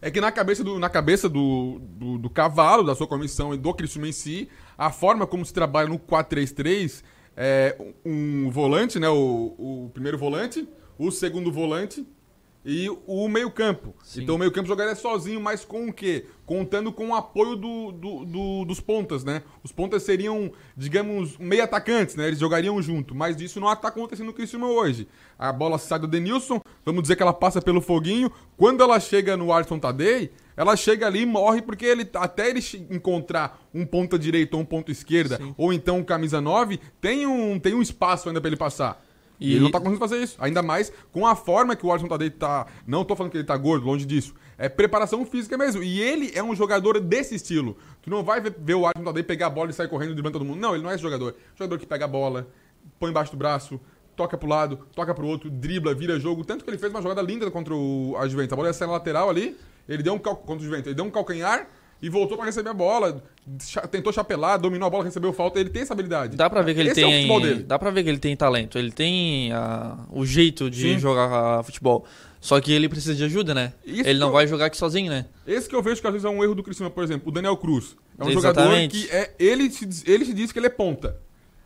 É 0.02 0.10
que 0.10 0.20
na 0.20 0.30
cabeça 0.32 0.62
do, 0.62 0.78
na 0.78 0.90
cabeça 0.90 1.28
do, 1.28 1.80
do, 1.80 2.18
do 2.18 2.30
cavalo, 2.30 2.82
da 2.82 2.94
sua 2.94 3.06
comissão 3.06 3.54
e 3.54 3.56
do 3.56 3.72
Criciúma 3.72 4.08
em 4.08 4.12
si, 4.12 4.48
a 4.76 4.90
forma 4.90 5.26
como 5.26 5.44
se 5.44 5.54
trabalha 5.54 5.88
no 5.88 5.98
4-3-3 5.98 7.02
é 7.36 7.76
um 8.04 8.50
volante, 8.50 8.98
né? 8.98 9.08
O, 9.08 9.54
o 9.58 9.90
primeiro 9.92 10.18
volante, 10.18 10.68
o 10.98 11.10
segundo 11.10 11.52
volante 11.52 12.06
e 12.68 12.90
o 13.06 13.28
meio-campo. 13.28 13.94
Então 14.16 14.34
o 14.34 14.38
meio-campo 14.38 14.66
jogaria 14.66 14.96
sozinho, 14.96 15.40
mas 15.40 15.64
com 15.64 15.88
o 15.88 15.92
quê? 15.92 16.26
Contando 16.44 16.92
com 16.92 17.10
o 17.10 17.14
apoio 17.14 17.54
do, 17.54 17.92
do, 17.92 18.24
do, 18.24 18.64
dos 18.64 18.80
pontas, 18.80 19.22
né? 19.22 19.44
Os 19.62 19.70
pontas 19.70 20.02
seriam, 20.02 20.50
digamos, 20.76 21.38
meio 21.38 21.62
atacantes, 21.62 22.16
né? 22.16 22.26
Eles 22.26 22.40
jogariam 22.40 22.82
junto, 22.82 23.14
mas 23.14 23.40
isso 23.40 23.60
não 23.60 23.72
está 23.72 23.86
acontecendo 23.86 24.26
no 24.26 24.32
Criciúma 24.32 24.66
hoje. 24.66 25.06
A 25.38 25.52
bola 25.52 25.78
sai 25.78 26.00
do 26.00 26.08
Denilson, 26.08 26.60
vamos 26.84 27.02
dizer 27.02 27.14
que 27.14 27.22
ela 27.22 27.32
passa 27.32 27.62
pelo 27.62 27.80
foguinho. 27.80 28.32
Quando 28.56 28.82
ela 28.82 28.98
chega 28.98 29.36
no 29.36 29.52
Arson 29.52 29.78
Tadei, 29.78 30.32
ela 30.56 30.74
chega 30.74 31.06
ali 31.06 31.20
e 31.20 31.26
morre 31.26 31.62
porque 31.62 31.84
ele 31.84 32.08
até 32.14 32.50
ele 32.50 32.60
encontrar 32.90 33.60
um 33.72 33.86
ponta 33.86 34.18
direita 34.18 34.56
ou 34.56 34.62
um 34.62 34.66
ponto 34.66 34.90
esquerda, 34.90 35.36
Sim. 35.36 35.54
ou 35.56 35.72
então 35.72 35.98
um 35.98 36.04
camisa 36.04 36.40
9, 36.40 36.80
tem 37.00 37.26
um, 37.26 37.60
tem 37.60 37.74
um 37.74 37.82
espaço 37.82 38.28
ainda 38.28 38.40
para 38.40 38.48
ele 38.48 38.56
passar. 38.56 39.05
E, 39.38 39.52
ele 39.52 39.60
não 39.60 39.70
tá 39.70 39.78
conseguindo 39.78 40.00
fazer 40.00 40.22
isso. 40.22 40.36
Ainda 40.38 40.62
mais 40.62 40.92
com 41.12 41.26
a 41.26 41.36
forma 41.36 41.76
que 41.76 41.84
o 41.84 41.92
Alisson 41.92 42.08
Tadei 42.08 42.30
tá. 42.30 42.66
Não 42.86 43.04
tô 43.04 43.14
falando 43.14 43.32
que 43.32 43.38
ele 43.38 43.44
tá 43.44 43.56
gordo, 43.56 43.86
longe 43.86 44.06
disso. 44.06 44.34
É 44.58 44.68
preparação 44.68 45.24
física 45.26 45.56
mesmo. 45.58 45.82
E 45.82 46.00
ele 46.00 46.32
é 46.34 46.42
um 46.42 46.54
jogador 46.54 46.98
desse 47.00 47.34
estilo. 47.34 47.76
Tu 48.02 48.10
não 48.10 48.22
vai 48.22 48.40
ver, 48.40 48.74
o 48.74 48.86
Alisson 48.86 49.04
Tadei 49.04 49.22
pegar 49.22 49.48
a 49.48 49.50
bola 49.50 49.70
e 49.70 49.74
sair 49.74 49.88
correndo 49.88 50.12
driblando 50.12 50.38
todo 50.38 50.46
mundo. 50.46 50.60
Não, 50.60 50.74
ele 50.74 50.82
não 50.82 50.90
é 50.90 50.94
esse 50.94 51.02
jogador. 51.02 51.34
Jogador 51.54 51.78
que 51.78 51.86
pega 51.86 52.04
a 52.06 52.08
bola, 52.08 52.48
põe 52.98 53.10
embaixo 53.10 53.32
do 53.32 53.36
braço, 53.36 53.80
toca 54.16 54.38
pro 54.38 54.48
lado, 54.48 54.78
toca 54.94 55.14
pro 55.14 55.26
outro, 55.26 55.50
dribla, 55.50 55.94
vira 55.94 56.18
jogo. 56.18 56.44
Tanto 56.44 56.64
que 56.64 56.70
ele 56.70 56.78
fez 56.78 56.90
uma 56.90 57.02
jogada 57.02 57.20
linda 57.20 57.50
contra 57.50 57.74
o, 57.74 58.16
a 58.18 58.26
Juventus. 58.26 58.52
A 58.52 58.56
bola 58.56 58.68
ia 58.68 58.72
sair 58.72 58.88
na 58.88 58.94
lateral 58.94 59.28
ali. 59.28 59.56
Ele 59.88 60.02
deu 60.02 60.14
um 60.14 60.18
cal... 60.18 60.36
contra 60.36 60.62
o 60.62 60.64
Juventus. 60.64 60.86
Ele 60.86 60.94
deu 60.94 61.04
um 61.04 61.10
calcanhar 61.10 61.68
e 62.00 62.08
voltou 62.08 62.36
para 62.36 62.46
receber 62.46 62.70
a 62.70 62.74
bola. 62.74 63.22
Tentou 63.90 64.12
chapelar, 64.12 64.58
dominou 64.58 64.86
a 64.86 64.90
bola, 64.90 65.04
recebeu 65.04 65.32
falta. 65.32 65.58
Ele 65.58 65.70
tem 65.70 65.82
essa 65.82 65.92
habilidade. 65.92 66.36
Dá 66.36 66.50
pra 66.50 66.62
ver 66.62 66.74
que 66.74 66.80
ele 66.80 66.90
Esse 66.90 67.00
tem. 67.00 67.30
É 67.30 67.54
dá 67.54 67.78
pra 67.78 67.90
ver 67.90 68.02
que 68.02 68.08
ele 68.08 68.18
tem 68.18 68.36
talento. 68.36 68.78
Ele 68.78 68.90
tem 68.90 69.52
uh, 69.52 69.96
o 70.10 70.26
jeito 70.26 70.70
de 70.70 70.94
Sim. 70.94 70.98
jogar 70.98 71.62
futebol. 71.62 72.04
Só 72.40 72.60
que 72.60 72.72
ele 72.72 72.88
precisa 72.88 73.14
de 73.14 73.24
ajuda, 73.24 73.54
né? 73.54 73.72
Isso 73.84 74.08
ele 74.08 74.18
não 74.18 74.28
eu... 74.28 74.32
vai 74.32 74.46
jogar 74.46 74.66
aqui 74.66 74.76
sozinho, 74.76 75.10
né? 75.10 75.26
Esse 75.46 75.68
que 75.68 75.74
eu 75.74 75.82
vejo 75.82 76.00
que 76.00 76.06
às 76.06 76.12
vezes 76.12 76.24
é 76.24 76.28
um 76.28 76.44
erro 76.44 76.54
do 76.54 76.62
Cristiano, 76.62 76.90
por 76.90 77.02
exemplo, 77.02 77.28
o 77.28 77.32
Daniel 77.32 77.56
Cruz. 77.56 77.96
É 78.18 78.24
um 78.24 78.28
Exatamente. 78.28 78.98
jogador 78.98 79.10
que 79.10 79.10
é. 79.10 79.34
Ele 79.38 79.70
se, 79.70 79.88
ele 80.06 80.24
se 80.24 80.34
diz 80.34 80.52
que 80.52 80.58
ele 80.58 80.66
é 80.66 80.70
ponta. 80.70 81.16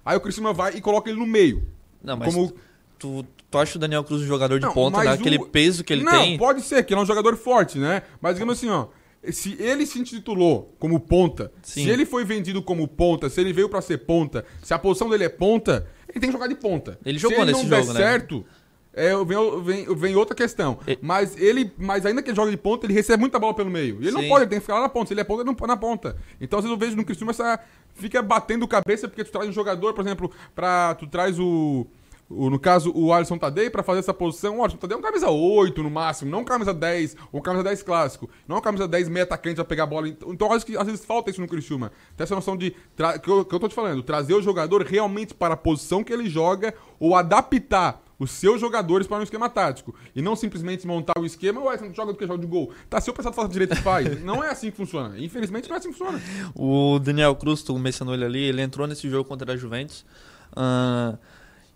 Aí 0.04 0.16
o 0.16 0.20
Cristiano 0.20 0.54
vai 0.54 0.76
e 0.76 0.80
coloca 0.80 1.10
ele 1.10 1.18
no 1.18 1.26
meio. 1.26 1.66
Não, 2.02 2.16
mas 2.16 2.32
como... 2.32 2.52
tu, 2.98 3.26
tu 3.50 3.58
acha 3.58 3.76
o 3.76 3.80
Daniel 3.80 4.04
Cruz 4.04 4.22
um 4.22 4.26
jogador 4.26 4.58
de 4.58 4.66
não, 4.66 4.72
ponta, 4.72 5.02
né? 5.02 5.12
Aquele 5.12 5.36
o... 5.36 5.46
peso 5.46 5.84
que 5.84 5.92
ele 5.92 6.02
não, 6.02 6.12
tem? 6.12 6.32
Não, 6.32 6.38
pode 6.38 6.62
ser, 6.62 6.82
que 6.84 6.94
ele 6.94 7.00
é 7.00 7.02
um 7.02 7.06
jogador 7.06 7.36
forte, 7.36 7.78
né? 7.78 8.02
Mas 8.20 8.34
digamos 8.34 8.56
assim, 8.56 8.68
ó 8.68 8.86
se 9.30 9.56
ele 9.60 9.86
se 9.86 9.98
intitulou 9.98 10.74
como 10.78 10.98
ponta, 10.98 11.52
Sim. 11.62 11.84
se 11.84 11.90
ele 11.90 12.06
foi 12.06 12.24
vendido 12.24 12.62
como 12.62 12.88
ponta, 12.88 13.28
se 13.28 13.40
ele 13.40 13.52
veio 13.52 13.68
para 13.68 13.80
ser 13.82 13.98
ponta, 13.98 14.44
se 14.62 14.72
a 14.72 14.78
posição 14.78 15.10
dele 15.10 15.24
é 15.24 15.28
ponta, 15.28 15.86
ele 16.08 16.20
tem 16.20 16.28
que 16.28 16.32
jogar 16.32 16.46
de 16.46 16.54
ponta. 16.54 16.98
Ele 17.04 17.18
jogou 17.18 17.36
se 17.36 17.42
ele 17.42 17.52
nesse 17.52 17.66
não 17.66 17.76
jogo, 17.76 17.92
der 17.92 17.94
né? 17.94 18.00
certo, 18.00 18.46
é, 18.92 19.12
vem, 19.24 19.62
vem, 19.62 19.94
vem, 19.94 20.16
outra 20.16 20.34
questão. 20.34 20.78
E... 20.86 20.98
Mas 21.02 21.36
ele, 21.40 21.72
mas 21.76 22.06
ainda 22.06 22.22
que 22.22 22.30
ele 22.30 22.36
joga 22.36 22.50
de 22.50 22.56
ponta, 22.56 22.86
ele 22.86 22.94
recebe 22.94 23.20
muita 23.20 23.38
bola 23.38 23.54
pelo 23.54 23.70
meio. 23.70 23.96
E 23.96 24.08
ele 24.08 24.12
Sim. 24.12 24.22
não 24.22 24.28
pode, 24.28 24.44
ele 24.44 24.50
tem 24.50 24.58
que 24.58 24.64
ficar 24.64 24.74
lá 24.74 24.82
na 24.82 24.88
ponta. 24.88 25.08
Se 25.08 25.14
ele 25.14 25.20
é 25.20 25.24
ponta, 25.24 25.42
ele 25.42 25.46
não 25.46 25.54
pode 25.54 25.68
na 25.68 25.76
ponta. 25.76 26.16
Então, 26.40 26.58
às 26.58 26.64
vezes 26.64 26.74
eu 26.74 26.78
vejo 26.78 26.96
no 26.96 27.04
Cristiano 27.04 27.30
essa 27.30 27.60
fica 27.94 28.22
batendo 28.22 28.66
cabeça 28.66 29.06
porque 29.08 29.22
tu 29.22 29.30
traz 29.30 29.48
um 29.48 29.52
jogador, 29.52 29.92
por 29.92 30.04
exemplo, 30.04 30.30
para 30.54 30.94
tu 30.94 31.06
traz 31.06 31.38
o 31.38 31.40
o, 31.42 31.86
no 32.30 32.58
caso, 32.60 32.92
o 32.94 33.12
Alisson 33.12 33.36
Tadei, 33.36 33.68
para 33.68 33.82
fazer 33.82 33.98
essa 33.98 34.14
posição, 34.14 34.58
o 34.58 34.62
Alisson 34.62 34.78
Tadei 34.78 34.94
é 34.94 34.98
um 34.98 35.02
camisa 35.02 35.28
8 35.28 35.82
no 35.82 35.90
máximo, 35.90 36.30
não 36.30 36.40
um 36.40 36.44
camisa 36.44 36.72
10, 36.72 37.16
ou 37.32 37.40
um 37.40 37.42
camisa 37.42 37.64
10 37.64 37.82
clássico. 37.82 38.30
Não 38.46 38.58
um 38.58 38.60
camisa 38.60 38.86
10 38.86 39.08
meio 39.08 39.24
atacante 39.24 39.56
pra 39.56 39.64
pegar 39.64 39.82
a 39.82 39.86
bola. 39.86 40.08
Então, 40.08 40.52
acho 40.52 40.64
que 40.64 40.76
às 40.76 40.86
vezes 40.86 41.04
falta 41.04 41.30
isso 41.30 41.40
no 41.40 41.48
Criciúma. 41.48 41.90
Tem 42.16 42.22
essa 42.24 42.34
noção 42.34 42.56
de, 42.56 42.70
que 42.70 43.30
eu, 43.30 43.44
que 43.44 43.54
eu 43.54 43.58
tô 43.58 43.68
te 43.68 43.74
falando, 43.74 44.02
trazer 44.02 44.34
o 44.34 44.42
jogador 44.42 44.82
realmente 44.82 45.34
para 45.34 45.54
a 45.54 45.56
posição 45.56 46.04
que 46.04 46.12
ele 46.12 46.28
joga, 46.30 46.72
ou 47.00 47.16
adaptar 47.16 48.00
os 48.20 48.30
seus 48.30 48.60
jogadores 48.60 49.06
para 49.06 49.16
um 49.16 49.22
esquema 49.22 49.48
tático. 49.48 49.94
E 50.14 50.20
não 50.20 50.36
simplesmente 50.36 50.86
montar 50.86 51.18
o 51.18 51.24
esquema, 51.24 51.60
ué, 51.62 51.78
você 51.78 51.86
não 51.86 51.94
joga 51.94 52.12
do 52.12 52.18
que 52.18 52.26
joga 52.26 52.38
de 52.38 52.46
gol. 52.46 52.70
Tá, 52.88 53.00
se 53.00 53.10
o 53.10 53.14
pessoal 53.14 53.34
faz 53.34 53.48
direito, 53.48 53.74
faz. 53.76 54.20
não 54.22 54.44
é 54.44 54.50
assim 54.50 54.70
que 54.70 54.76
funciona. 54.76 55.18
Infelizmente, 55.18 55.68
não 55.68 55.74
é 55.74 55.78
assim 55.78 55.90
que 55.90 55.98
funciona. 55.98 56.22
O 56.54 56.98
Daniel 56.98 57.34
Cruz, 57.34 57.62
tu 57.62 57.76
mencionou 57.78 58.14
ele 58.14 58.24
ali, 58.24 58.42
ele 58.44 58.60
entrou 58.60 58.86
nesse 58.86 59.08
jogo 59.08 59.26
contra 59.26 59.50
a 59.52 59.56
Juventus. 59.56 60.04
Uh, 60.52 61.16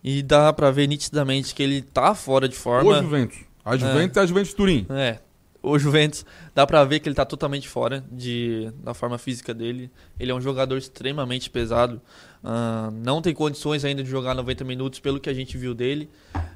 e 0.04 0.22
dá 0.22 0.52
pra 0.52 0.70
ver 0.70 0.86
nitidamente 0.86 1.54
que 1.54 1.62
ele 1.62 1.80
tá 1.80 2.14
fora 2.14 2.46
de 2.46 2.54
forma. 2.54 2.90
O 2.90 3.02
Juventus. 3.02 3.38
A 3.64 3.74
Juventus 3.74 4.16
é, 4.18 4.20
é 4.20 4.22
a 4.22 4.26
Juventus 4.26 4.52
Turim. 4.52 4.86
É. 4.90 5.18
O 5.62 5.78
Juventus, 5.78 6.26
dá 6.54 6.66
pra 6.66 6.84
ver 6.84 7.00
que 7.00 7.08
ele 7.08 7.16
tá 7.16 7.24
totalmente 7.24 7.66
fora 7.66 8.04
de, 8.12 8.70
da 8.82 8.92
forma 8.92 9.16
física 9.16 9.54
dele. 9.54 9.90
Ele 10.20 10.30
é 10.30 10.34
um 10.34 10.40
jogador 10.42 10.76
extremamente 10.76 11.48
pesado. 11.48 12.02
Uh, 12.44 12.90
não 13.02 13.22
tem 13.22 13.32
condições 13.32 13.82
ainda 13.82 14.02
de 14.02 14.10
jogar 14.10 14.34
90 14.34 14.62
minutos, 14.62 15.00
pelo 15.00 15.18
que 15.18 15.30
a 15.30 15.32
gente 15.32 15.56
viu 15.56 15.72
dele. 15.74 16.10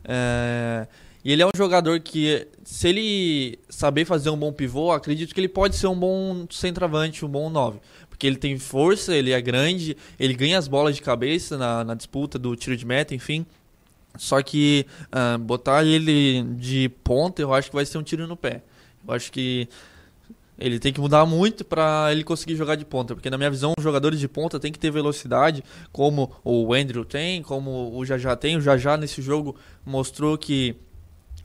É, 0.04 0.86
e 1.24 1.32
ele 1.32 1.42
é 1.42 1.46
um 1.46 1.56
jogador 1.56 2.00
que, 2.00 2.46
se 2.64 2.88
ele 2.88 3.58
saber 3.68 4.04
fazer 4.04 4.30
um 4.30 4.36
bom 4.36 4.52
pivô, 4.52 4.92
acredito 4.92 5.34
que 5.34 5.40
ele 5.40 5.48
pode 5.48 5.76
ser 5.76 5.86
um 5.86 5.98
bom 5.98 6.46
centroavante, 6.50 7.24
um 7.24 7.28
bom 7.28 7.50
9 7.50 7.80
porque 8.18 8.26
ele 8.26 8.36
tem 8.36 8.58
força, 8.58 9.14
ele 9.14 9.30
é 9.30 9.40
grande, 9.40 9.96
ele 10.18 10.34
ganha 10.34 10.58
as 10.58 10.66
bolas 10.66 10.96
de 10.96 11.02
cabeça 11.02 11.56
na, 11.56 11.84
na 11.84 11.94
disputa 11.94 12.36
do 12.36 12.56
tiro 12.56 12.76
de 12.76 12.84
meta, 12.84 13.14
enfim. 13.14 13.46
Só 14.16 14.42
que 14.42 14.84
uh, 15.04 15.38
botar 15.38 15.84
ele 15.84 16.42
de 16.56 16.88
ponta, 17.04 17.40
eu 17.40 17.54
acho 17.54 17.70
que 17.70 17.76
vai 17.76 17.86
ser 17.86 17.96
um 17.96 18.02
tiro 18.02 18.26
no 18.26 18.36
pé. 18.36 18.62
Eu 19.06 19.14
acho 19.14 19.30
que 19.30 19.68
ele 20.58 20.80
tem 20.80 20.92
que 20.92 21.00
mudar 21.00 21.24
muito 21.24 21.64
para 21.64 22.08
ele 22.10 22.24
conseguir 22.24 22.56
jogar 22.56 22.74
de 22.74 22.84
ponta, 22.84 23.14
porque 23.14 23.30
na 23.30 23.38
minha 23.38 23.50
visão, 23.50 23.72
os 23.78 23.84
jogadores 23.84 24.18
de 24.18 24.26
ponta 24.26 24.58
tem 24.58 24.72
que 24.72 24.80
ter 24.80 24.90
velocidade, 24.90 25.62
como 25.92 26.32
o 26.42 26.74
Andrew 26.74 27.04
tem, 27.04 27.40
como 27.40 27.96
o 27.96 28.04
Jajá 28.04 28.34
tem. 28.34 28.56
O 28.56 28.60
Jajá 28.60 28.96
nesse 28.96 29.22
jogo 29.22 29.54
mostrou 29.86 30.36
que 30.36 30.74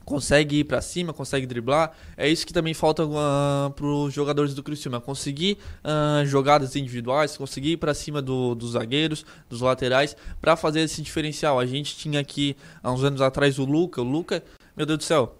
consegue 0.04 0.60
ir 0.60 0.64
para 0.64 0.80
cima, 0.80 1.12
consegue 1.12 1.46
driblar. 1.46 1.92
É 2.16 2.28
isso 2.28 2.46
que 2.46 2.52
também 2.52 2.74
falta 2.74 3.04
uh, 3.04 3.16
ah, 3.16 3.72
para 3.74 3.86
os 3.86 4.12
jogadores 4.12 4.54
do 4.54 4.62
Criciúma, 4.62 5.00
conseguir 5.00 5.58
uh, 5.82 6.24
jogadas 6.26 6.76
individuais, 6.76 7.36
conseguir 7.36 7.72
ir 7.72 7.76
para 7.78 7.94
cima 7.94 8.20
do, 8.20 8.54
dos 8.54 8.72
zagueiros, 8.72 9.24
dos 9.48 9.60
laterais, 9.60 10.16
para 10.40 10.56
fazer 10.56 10.80
esse 10.80 11.02
diferencial. 11.02 11.58
A 11.58 11.66
gente 11.66 11.96
tinha 11.96 12.20
aqui 12.20 12.56
há 12.82 12.92
uns 12.92 13.02
anos 13.02 13.20
atrás 13.20 13.58
o 13.58 13.64
Luca, 13.64 14.00
o 14.00 14.04
Luca, 14.04 14.42
meu 14.76 14.86
Deus 14.86 14.98
do 14.98 15.04
céu, 15.04 15.36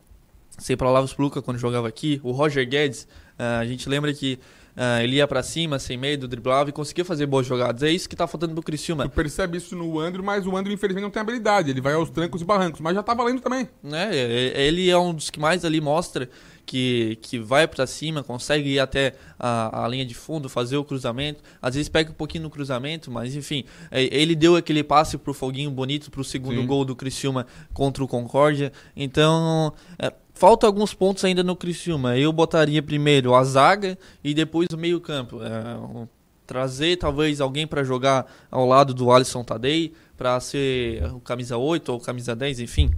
sei 0.59 0.77
palavras 0.77 1.13
pro 1.13 1.25
Luca 1.25 1.43
quando 1.43 1.59
jogava 1.59 1.89
aqui, 1.89 2.21
o 2.23 2.33
Roger 2.33 2.69
Guedes, 2.69 3.07
uh, 3.39 3.61
a 3.61 3.67
gente 3.67 3.89
lembra 3.89 4.13
que 4.15 4.39
Uh, 4.77 5.03
ele 5.03 5.17
ia 5.17 5.29
para 5.29 5.41
cima, 5.41 5.79
sem 5.79 5.97
medo, 5.97 6.27
driblava 6.27 6.71
e 6.71 6.73
conseguia 6.73 7.05
fazer 7.05 7.27
boas 7.27 7.47
jogadas. 7.47 7.83
É 7.85 7.91
isso 7.91 8.09
que 8.09 8.17
tá 8.17 8.27
faltando 8.27 8.55
pro 8.55 8.63
Criciúma. 8.63 9.05
Tu 9.05 9.11
percebe 9.11 9.59
isso 9.59 9.77
no 9.77 10.01
Andrew, 10.01 10.25
mas 10.25 10.47
o 10.47 10.57
Andrew 10.57 10.75
infelizmente 10.75 11.05
não 11.05 11.11
tem 11.11 11.23
habilidade. 11.23 11.71
Ele 11.71 11.81
vai 11.81 11.95
aos 11.95 12.11
trancos 12.11 12.43
e 12.43 12.45
barrancos, 12.45 12.81
mas 12.81 12.95
já 12.95 13.03
tá 13.03 13.15
valendo 13.15 13.41
também. 13.41 13.69
É, 13.93 14.67
ele 14.67 14.91
é 14.91 14.99
um 14.99 15.15
dos 15.15 15.31
que 15.31 15.39
mais 15.39 15.65
ali 15.65 15.81
mostra 15.81 16.29
que, 16.67 17.19
que 17.23 17.39
vai 17.39 17.67
para 17.67 17.87
cima, 17.87 18.23
consegue 18.23 18.71
ir 18.71 18.79
até 18.79 19.15
a, 19.39 19.85
a, 19.85 19.89
linha 19.89 20.05
de 20.05 20.15
fundo, 20.15 20.49
fazer 20.49 20.77
o 20.77 20.85
cruzamento. 20.85 21.43
Às 21.61 21.75
vezes 21.75 21.89
pega 21.89 22.11
um 22.11 22.15
pouquinho 22.15 22.45
no 22.45 22.51
cruzamento, 22.51 23.11
mas 23.11 23.35
enfim, 23.35 23.65
é, 23.91 24.03
ele 24.05 24.35
deu 24.35 24.57
aquele 24.57 24.83
passe 24.83 25.19
pro 25.19 25.35
Foguinho 25.35 25.71
bonito 25.71 26.11
pro 26.11 26.25
segundo 26.25 26.61
Sim. 26.61 26.67
gol 26.67 26.85
do 26.85 26.97
Criciúma 26.97 27.47
contra 27.73 28.03
o 28.03 28.09
Concórdia. 28.09 28.73
Então, 28.97 29.73
é, 29.99 30.13
Falta 30.37 30.67
alguns 30.67 30.93
pontos 30.93 31.25
ainda 31.25 31.45
no 31.45 31.55
Criciúma. 31.55 32.19
Eu 32.19 32.33
botaria 32.33 32.83
primeiro 32.83 33.37
a 33.37 33.45
zaga 33.45 33.97
e 34.23 34.35
depois 34.35 34.67
o 34.73 34.77
meio-campo. 34.77 35.39
É, 35.41 36.09
trazer 36.45 36.97
talvez 36.97 37.41
alguém 37.41 37.69
para 37.69 37.85
jogar 37.85 38.27
ao 38.51 38.67
lado 38.67 38.93
do 38.93 39.13
Alisson 39.13 39.45
Tadei, 39.45 39.95
para 40.17 40.39
ser 40.41 41.05
o 41.15 41.21
camisa 41.21 41.57
8 41.57 41.93
ou 41.93 42.01
camisa 42.01 42.35
10, 42.35 42.59
enfim. 42.61 42.91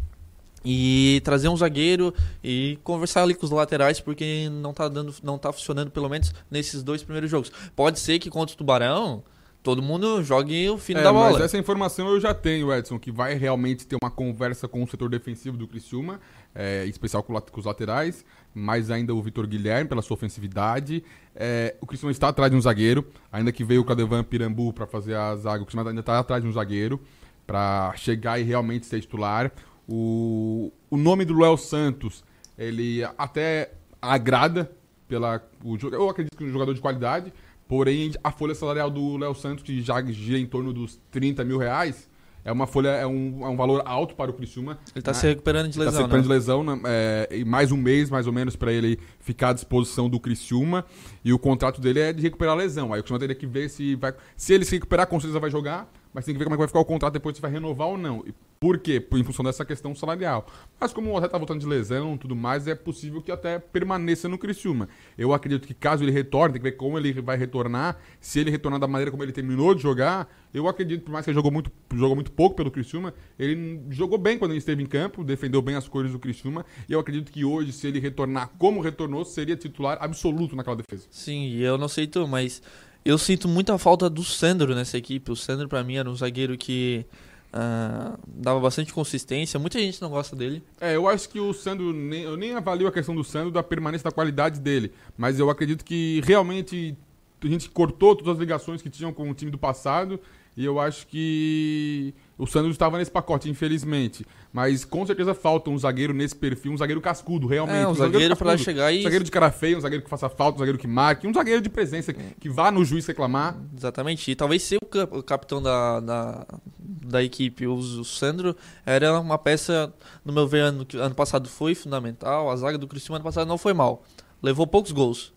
E 0.68 1.20
trazer 1.24 1.48
um 1.48 1.56
zagueiro 1.56 2.12
e 2.42 2.76
conversar 2.82 3.22
ali 3.22 3.34
com 3.34 3.46
os 3.46 3.52
laterais, 3.52 4.00
porque 4.00 4.48
não 4.50 4.74
tá 4.74 4.88
dando, 4.88 5.14
não 5.22 5.38
tá 5.38 5.52
funcionando 5.52 5.92
pelo 5.92 6.08
menos 6.08 6.34
nesses 6.50 6.82
dois 6.82 7.04
primeiros 7.04 7.30
jogos. 7.30 7.52
Pode 7.76 8.00
ser 8.00 8.18
que 8.18 8.28
contra 8.28 8.52
o 8.52 8.58
Tubarão 8.58 9.22
todo 9.62 9.80
mundo 9.82 10.22
jogue 10.22 10.68
o 10.70 10.76
fino 10.78 11.00
É, 11.00 11.02
da 11.02 11.12
mas 11.12 11.32
bola. 11.32 11.44
essa 11.44 11.56
informação 11.58 12.08
eu 12.08 12.20
já 12.20 12.32
tenho, 12.32 12.72
Edson, 12.72 12.98
que 12.98 13.10
vai 13.12 13.34
realmente 13.34 13.84
ter 13.86 13.96
uma 14.00 14.10
conversa 14.10 14.66
com 14.68 14.82
o 14.82 14.86
setor 14.88 15.08
defensivo 15.08 15.56
do 15.56 15.66
Criciúma, 15.68 16.20
é, 16.54 16.84
em 16.86 16.88
especial 16.88 17.22
com, 17.22 17.32
com 17.40 17.60
os 17.60 17.66
laterais, 17.66 18.24
mais 18.54 18.90
ainda 18.92 19.12
o 19.14 19.20
Vitor 19.22 19.44
Guilherme 19.46 19.88
pela 19.88 20.02
sua 20.02 20.14
ofensividade. 20.14 21.02
É, 21.34 21.74
o 21.80 21.86
Criciúma 21.86 22.12
está 22.12 22.28
atrás 22.28 22.50
de 22.50 22.56
um 22.56 22.60
zagueiro, 22.60 23.04
ainda 23.30 23.50
que 23.50 23.64
veio 23.64 23.80
o 23.82 23.84
Cadevan 23.84 24.22
Pirambu 24.24 24.72
para 24.72 24.86
fazer 24.86 25.14
a 25.14 25.34
zaga, 25.36 25.62
o 25.62 25.66
Criciúma 25.66 25.88
ainda 25.90 26.00
está 26.00 26.18
atrás 26.18 26.42
de 26.42 26.48
um 26.48 26.52
zagueiro 26.52 27.00
para 27.44 27.92
chegar 27.96 28.40
e 28.40 28.44
realmente 28.44 28.86
ser 28.86 29.00
titular. 29.00 29.52
O, 29.88 30.72
o 30.90 30.96
nome 30.96 31.24
do 31.24 31.38
Léo 31.38 31.56
Santos, 31.56 32.24
ele 32.58 33.02
até 33.16 33.72
agrada 34.00 34.70
pela 35.08 35.40
o, 35.64 35.76
eu 35.76 36.08
acredito 36.08 36.36
que 36.36 36.44
é 36.44 36.46
um 36.46 36.52
jogador 36.52 36.74
de 36.74 36.80
qualidade, 36.80 37.32
porém 37.68 38.12
a 38.22 38.30
folha 38.30 38.54
salarial 38.54 38.90
do 38.90 39.16
Léo 39.16 39.34
Santos, 39.34 39.62
que 39.62 39.80
já 39.80 40.02
gira 40.04 40.38
em 40.38 40.46
torno 40.46 40.72
dos 40.72 40.98
30 41.10 41.44
mil 41.44 41.58
reais, 41.58 42.08
é 42.46 42.52
uma 42.52 42.66
folha, 42.68 42.90
é 42.90 43.04
um, 43.04 43.44
é 43.44 43.48
um 43.48 43.56
valor 43.56 43.82
alto 43.84 44.14
para 44.14 44.30
o 44.30 44.34
Criciúma. 44.34 44.78
Ele 44.94 45.02
tá 45.02 45.10
né? 45.10 45.18
se 45.18 45.26
recuperando 45.26 45.68
de 45.68 45.76
tá 45.76 45.80
lesão, 45.80 45.92
se 45.94 45.98
recuperando 45.98 46.28
né? 46.28 46.28
de 46.28 46.38
lesão, 46.38 46.62
né? 46.62 46.80
É, 46.84 47.44
mais 47.44 47.72
um 47.72 47.76
mês, 47.76 48.08
mais 48.08 48.28
ou 48.28 48.32
menos, 48.32 48.54
para 48.54 48.72
ele 48.72 49.00
ficar 49.18 49.48
à 49.48 49.52
disposição 49.52 50.08
do 50.08 50.20
Criciúma. 50.20 50.84
E 51.24 51.32
o 51.32 51.40
contrato 51.40 51.80
dele 51.80 51.98
é 51.98 52.12
de 52.12 52.22
recuperar 52.22 52.54
a 52.54 52.56
lesão. 52.56 52.92
Aí 52.92 53.00
o 53.00 53.02
Criciúma 53.02 53.18
teria 53.18 53.34
que 53.34 53.48
ver 53.48 53.68
se 53.68 53.96
vai. 53.96 54.14
Se 54.36 54.54
ele 54.54 54.64
se 54.64 54.76
recuperar, 54.76 55.08
com 55.08 55.18
certeza 55.18 55.40
vai 55.40 55.50
jogar. 55.50 55.92
Mas 56.16 56.24
tem 56.24 56.34
que 56.34 56.38
ver 56.38 56.44
como 56.46 56.54
é 56.54 56.56
que 56.56 56.60
vai 56.60 56.66
ficar 56.68 56.80
o 56.80 56.84
contrato 56.86 57.12
depois, 57.12 57.36
se 57.36 57.42
vai 57.42 57.50
renovar 57.50 57.88
ou 57.88 57.98
não. 57.98 58.24
E 58.26 58.32
por 58.58 58.78
quê? 58.78 58.98
Por- 58.98 59.18
Em 59.18 59.22
função 59.22 59.44
dessa 59.44 59.66
questão 59.66 59.94
salarial. 59.94 60.46
Mas 60.80 60.90
como 60.90 61.10
o 61.10 61.16
atleta 61.16 61.32
tá 61.32 61.36
voltando 61.38 61.60
de 61.60 61.66
lesão 61.66 62.14
e 62.14 62.18
tudo 62.18 62.34
mais, 62.34 62.66
é 62.66 62.74
possível 62.74 63.20
que 63.20 63.30
até 63.30 63.58
permaneça 63.58 64.26
no 64.26 64.38
Criciúma. 64.38 64.88
Eu 65.18 65.34
acredito 65.34 65.66
que 65.68 65.74
caso 65.74 66.02
ele 66.02 66.10
retorne, 66.10 66.54
tem 66.54 66.62
que 66.62 66.70
ver 66.70 66.76
como 66.78 66.96
ele 66.98 67.12
vai 67.20 67.36
retornar. 67.36 67.98
Se 68.18 68.40
ele 68.40 68.50
retornar 68.50 68.80
da 68.80 68.88
maneira 68.88 69.10
como 69.10 69.22
ele 69.22 69.30
terminou 69.32 69.74
de 69.74 69.82
jogar, 69.82 70.26
eu 70.54 70.66
acredito, 70.66 71.04
por 71.04 71.12
mais 71.12 71.22
que 71.26 71.30
ele 71.30 71.34
jogou 71.36 71.52
muito, 71.52 71.70
jogou 71.94 72.14
muito 72.16 72.32
pouco 72.32 72.56
pelo 72.56 72.70
Criciúma, 72.70 73.12
ele 73.38 73.82
jogou 73.90 74.16
bem 74.16 74.38
quando 74.38 74.52
ele 74.52 74.58
esteve 74.58 74.82
em 74.82 74.86
campo, 74.86 75.22
defendeu 75.22 75.60
bem 75.60 75.74
as 75.76 75.86
cores 75.86 76.12
do 76.12 76.18
Criciúma. 76.18 76.64
E 76.88 76.94
eu 76.94 76.98
acredito 76.98 77.30
que 77.30 77.44
hoje, 77.44 77.72
se 77.72 77.86
ele 77.86 78.00
retornar 78.00 78.48
como 78.58 78.80
retornou, 78.80 79.22
seria 79.22 79.54
titular 79.54 79.98
absoluto 80.00 80.56
naquela 80.56 80.76
defesa. 80.76 81.06
Sim, 81.10 81.42
e 81.48 81.62
eu 81.62 81.76
não 81.76 81.88
sei 81.88 82.06
tu, 82.06 82.26
mas 82.26 82.62
eu 83.08 83.18
sinto 83.18 83.48
muita 83.48 83.76
falta 83.78 84.08
do 84.10 84.22
Sandro 84.24 84.74
nessa 84.74 84.98
equipe. 84.98 85.30
O 85.30 85.36
Sandro, 85.36 85.68
pra 85.68 85.82
mim, 85.84 85.96
era 85.96 86.10
um 86.10 86.14
zagueiro 86.16 86.56
que 86.58 87.06
ah, 87.52 88.18
dava 88.26 88.60
bastante 88.60 88.92
consistência. 88.92 89.58
Muita 89.58 89.78
gente 89.78 90.00
não 90.02 90.10
gosta 90.10 90.34
dele. 90.36 90.62
É, 90.80 90.96
eu 90.96 91.08
acho 91.08 91.28
que 91.28 91.38
o 91.40 91.52
Sandro, 91.54 91.92
nem- 91.92 92.22
eu 92.22 92.36
nem 92.36 92.54
avalio 92.54 92.86
a 92.88 92.92
questão 92.92 93.14
do 93.14 93.24
Sandro 93.24 93.50
da 93.50 93.62
permanência 93.62 94.04
da 94.04 94.10
qualidade 94.14 94.60
dele, 94.60 94.92
mas 95.16 95.38
eu 95.38 95.48
acredito 95.48 95.84
que 95.84 96.20
realmente 96.24 96.96
a 97.42 97.46
gente 97.46 97.68
cortou 97.70 98.16
todas 98.16 98.34
as 98.34 98.38
ligações 98.38 98.82
que 98.82 98.90
tinham 98.90 99.12
com 99.12 99.30
o 99.30 99.34
time 99.34 99.50
do 99.50 99.58
passado 99.58 100.18
e 100.56 100.64
eu 100.64 100.80
acho 100.80 101.06
que 101.06 102.12
o 102.38 102.46
Sandro 102.46 102.70
estava 102.70 102.98
nesse 102.98 103.10
pacote, 103.10 103.48
infelizmente. 103.48 104.26
Mas 104.52 104.84
com 104.84 105.06
certeza 105.06 105.34
falta 105.34 105.70
um 105.70 105.78
zagueiro 105.78 106.12
nesse 106.12 106.34
perfil, 106.36 106.72
um 106.72 106.76
zagueiro 106.76 107.00
cascudo, 107.00 107.46
realmente. 107.46 107.76
É, 107.78 107.88
um 107.88 107.94
zagueiro 107.94 108.36
pra 108.36 108.46
cascudo. 108.52 108.64
chegar 108.64 108.92
e- 108.92 109.00
Um 109.00 109.02
zagueiro 109.04 109.24
de 109.24 109.30
cara 109.30 109.50
feia, 109.50 109.76
um 109.76 109.80
zagueiro 109.80 110.04
que 110.04 110.10
faça 110.10 110.28
falta, 110.28 110.56
um 110.56 110.58
zagueiro 110.58 110.78
que 110.78 110.86
marque, 110.86 111.26
um 111.26 111.32
zagueiro 111.32 111.60
de 111.62 111.68
presença, 111.70 112.12
que 112.12 112.48
vá 112.48 112.70
no 112.70 112.84
juiz 112.84 113.06
reclamar. 113.06 113.56
Exatamente. 113.76 114.30
E 114.30 114.34
talvez 114.34 114.62
ser 114.62 114.76
o, 114.82 114.86
cap- 114.86 115.16
o 115.16 115.22
capitão 115.22 115.62
da, 115.62 116.00
da, 116.00 116.46
da 116.78 117.22
equipe, 117.22 117.66
o, 117.66 118.04
Sandro, 118.04 118.56
era 118.84 119.18
uma 119.20 119.38
peça, 119.38 119.92
no 120.24 120.32
meu 120.32 120.46
ver, 120.46 120.60
ano, 120.60 120.84
que- 120.86 120.96
ano 120.98 121.14
passado 121.14 121.48
foi 121.48 121.74
fundamental. 121.74 122.50
A 122.50 122.56
zaga 122.56 122.76
do 122.78 122.86
Cristiano 122.86 123.16
ano 123.16 123.24
passado 123.24 123.46
não 123.48 123.58
foi 123.58 123.72
mal. 123.72 124.02
Levou 124.42 124.66
poucos 124.66 124.92
gols. 124.92 125.32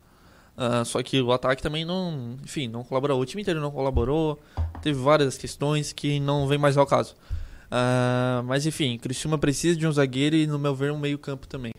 Ah, 0.61 0.83
só 0.83 1.01
que 1.01 1.21
o 1.21 1.31
ataque 1.31 1.63
também 1.63 1.85
não, 1.85 2.35
enfim, 2.43 2.67
não 2.67 2.83
colaborou. 2.83 3.21
O 3.21 3.25
time 3.25 3.41
inteiro 3.41 3.61
não 3.61 3.71
colaborou. 3.71 4.37
Teve 4.81 4.99
várias 4.99 5.37
questões 5.37 5.93
que 5.93 6.19
não 6.19 6.47
vem 6.47 6.57
mais 6.57 6.75
ao 6.75 6.85
caso. 6.85 7.15
Ah, 7.71 8.43
mas 8.45 8.65
enfim, 8.65 8.97
Criciúma 8.97 9.37
precisa 9.37 9.79
de 9.79 9.87
um 9.87 9.91
zagueiro 9.93 10.35
e, 10.35 10.45
no 10.45 10.59
meu 10.59 10.75
ver, 10.75 10.91
um 10.91 10.99
meio-campo 10.99 11.47
também. 11.47 11.73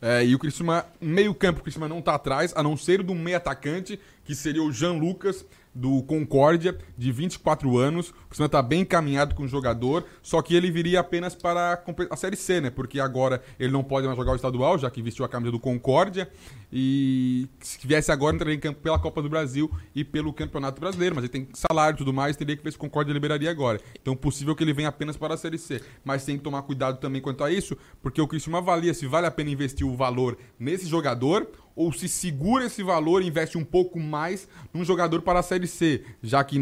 É, 0.00 0.24
e 0.24 0.34
o 0.34 0.38
Criciúma, 0.38 0.86
meio 0.98 1.34
campo, 1.34 1.60
o 1.60 1.62
Criciúma 1.62 1.86
não 1.86 2.00
tá 2.00 2.14
atrás, 2.14 2.54
a 2.56 2.62
não 2.62 2.78
ser 2.78 3.02
do 3.02 3.14
meio 3.14 3.36
atacante, 3.36 4.00
que 4.24 4.34
seria 4.34 4.62
o 4.62 4.72
Jean 4.72 4.92
Lucas, 4.92 5.44
do 5.74 6.02
Concórdia, 6.02 6.78
de 6.96 7.10
24 7.10 7.76
anos. 7.76 8.10
O 8.10 8.28
Criciúma 8.28 8.48
tá 8.48 8.62
bem 8.62 8.82
encaminhado 8.82 9.34
com 9.34 9.42
o 9.42 9.48
jogador, 9.48 10.04
só 10.22 10.40
que 10.40 10.54
ele 10.54 10.70
viria 10.70 11.00
apenas 11.00 11.34
para 11.34 11.82
a 12.10 12.16
Série 12.16 12.36
C, 12.36 12.60
né? 12.60 12.70
Porque 12.70 13.00
agora 13.00 13.42
ele 13.58 13.72
não 13.72 13.82
pode 13.82 14.06
mais 14.06 14.16
jogar 14.16 14.32
o 14.32 14.36
estadual, 14.36 14.78
já 14.78 14.90
que 14.90 15.02
vestiu 15.02 15.24
a 15.24 15.28
camisa 15.28 15.50
do 15.50 15.58
Concórdia. 15.58 16.30
E 16.72 17.48
se 17.60 17.86
viesse 17.86 18.10
agora, 18.10 18.34
entraria 18.34 18.56
em 18.56 18.60
campo 18.60 18.80
pela 18.80 18.98
Copa 18.98 19.22
do 19.22 19.28
Brasil 19.28 19.70
e 19.94 20.04
pelo 20.04 20.32
Campeonato 20.32 20.80
Brasileiro. 20.80 21.14
Mas 21.14 21.24
ele 21.24 21.32
tem 21.32 21.48
salário 21.54 21.96
e 21.96 21.98
tudo 21.98 22.12
mais, 22.12 22.36
teria 22.36 22.56
que 22.56 22.62
ver 22.62 22.70
se 22.70 22.76
o 22.76 22.80
Concórdia 22.80 23.12
liberaria 23.12 23.50
agora. 23.50 23.80
Então, 24.00 24.16
possível 24.16 24.54
que 24.54 24.64
ele 24.64 24.72
venha 24.72 24.88
apenas 24.88 25.16
para 25.16 25.34
a 25.34 25.36
Série 25.36 25.58
C. 25.58 25.80
Mas 26.04 26.24
tem 26.24 26.36
que 26.36 26.44
tomar 26.44 26.62
cuidado 26.62 26.98
também 26.98 27.20
quanto 27.20 27.44
a 27.44 27.50
isso, 27.50 27.76
porque 28.02 28.20
o 28.20 28.26
Criciúma 28.26 28.58
avalia 28.58 28.94
se 28.94 29.06
vale 29.06 29.26
a 29.26 29.30
pena 29.30 29.50
investir 29.50 29.86
o 29.86 29.96
valor 29.96 30.36
nesse 30.58 30.86
jogador 30.86 31.48
ou 31.76 31.92
se 31.92 32.08
segura 32.08 32.66
esse 32.66 32.82
valor 32.82 33.22
e 33.22 33.26
investe 33.26 33.58
um 33.58 33.64
pouco 33.64 33.98
mais 33.98 34.48
num 34.72 34.84
jogador 34.84 35.22
para 35.22 35.40
a 35.40 35.42
Série 35.42 35.66
C, 35.66 36.04
já 36.22 36.42
que 36.44 36.58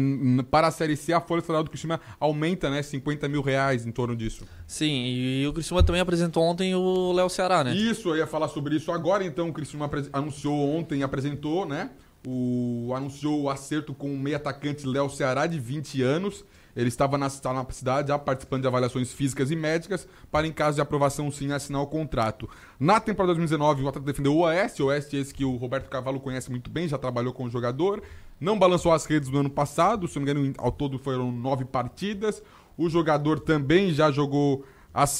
para 0.49 0.67
a 0.67 0.71
Série 0.71 0.95
C 0.95 1.13
a 1.13 1.21
folha 1.21 1.41
salarial 1.41 1.63
do 1.63 1.69
Criciúma 1.69 1.99
aumenta, 2.19 2.69
né, 2.69 2.81
50 2.81 3.27
mil 3.27 3.41
reais 3.41 3.85
em 3.85 3.91
torno 3.91 4.15
disso. 4.15 4.45
Sim, 4.65 5.05
e 5.05 5.47
o 5.47 5.53
Criciúma 5.53 5.83
também 5.83 6.01
apresentou 6.01 6.43
ontem 6.43 6.73
o 6.75 7.11
Léo 7.11 7.29
Ceará, 7.29 7.63
né? 7.63 7.75
Isso, 7.75 8.09
eu 8.09 8.17
ia 8.17 8.27
falar 8.27 8.47
sobre 8.47 8.75
isso 8.75 8.91
agora, 8.91 9.23
então 9.23 9.49
o 9.49 9.53
Criciúma 9.53 9.89
anunciou 10.11 10.75
ontem 10.75 11.03
apresentou, 11.03 11.65
né, 11.65 11.91
o, 12.25 12.93
anunciou 12.95 13.43
o 13.43 13.49
acerto 13.49 13.93
com 13.93 14.13
o 14.13 14.17
meio 14.17 14.37
atacante 14.37 14.87
Léo 14.87 15.09
Ceará, 15.09 15.45
de 15.45 15.59
20 15.59 16.01
anos, 16.01 16.43
ele 16.75 16.87
estava 16.87 17.17
na, 17.17 17.27
está 17.27 17.53
na 17.53 17.65
cidade 17.71 18.07
já 18.07 18.17
participando 18.17 18.61
de 18.61 18.67
avaliações 18.67 19.13
físicas 19.13 19.51
e 19.51 19.55
médicas, 19.55 20.07
para 20.31 20.47
em 20.47 20.51
caso 20.51 20.75
de 20.75 20.81
aprovação 20.81 21.31
sim 21.31 21.51
assinar 21.51 21.81
o 21.81 21.87
contrato. 21.87 22.49
Na 22.79 22.99
temporada 22.99 23.33
2019, 23.33 23.83
o 23.83 23.87
atleta 23.87 24.05
defendeu 24.05 24.35
o 24.35 24.39
Oeste, 24.39 24.81
o 24.81 24.87
Oeste 24.87 25.15
esse 25.15 25.33
que 25.33 25.45
o 25.45 25.55
Roberto 25.55 25.89
Cavalo 25.89 26.19
conhece 26.19 26.49
muito 26.49 26.69
bem, 26.69 26.87
já 26.87 26.97
trabalhou 26.97 27.33
com 27.33 27.45
o 27.45 27.49
jogador, 27.49 28.01
não 28.39 28.57
balançou 28.57 28.91
as 28.91 29.05
redes 29.05 29.29
no 29.29 29.39
ano 29.39 29.49
passado, 29.49 30.07
se 30.07 30.15
não 30.17 30.25
me 30.25 30.31
engano, 30.31 30.53
ao 30.57 30.71
todo 30.71 30.97
foram 30.97 31.31
nove 31.31 31.63
partidas. 31.65 32.41
O 32.77 32.89
jogador 32.89 33.39
também 33.39 33.93
já 33.93 34.11
jogou, 34.11 34.65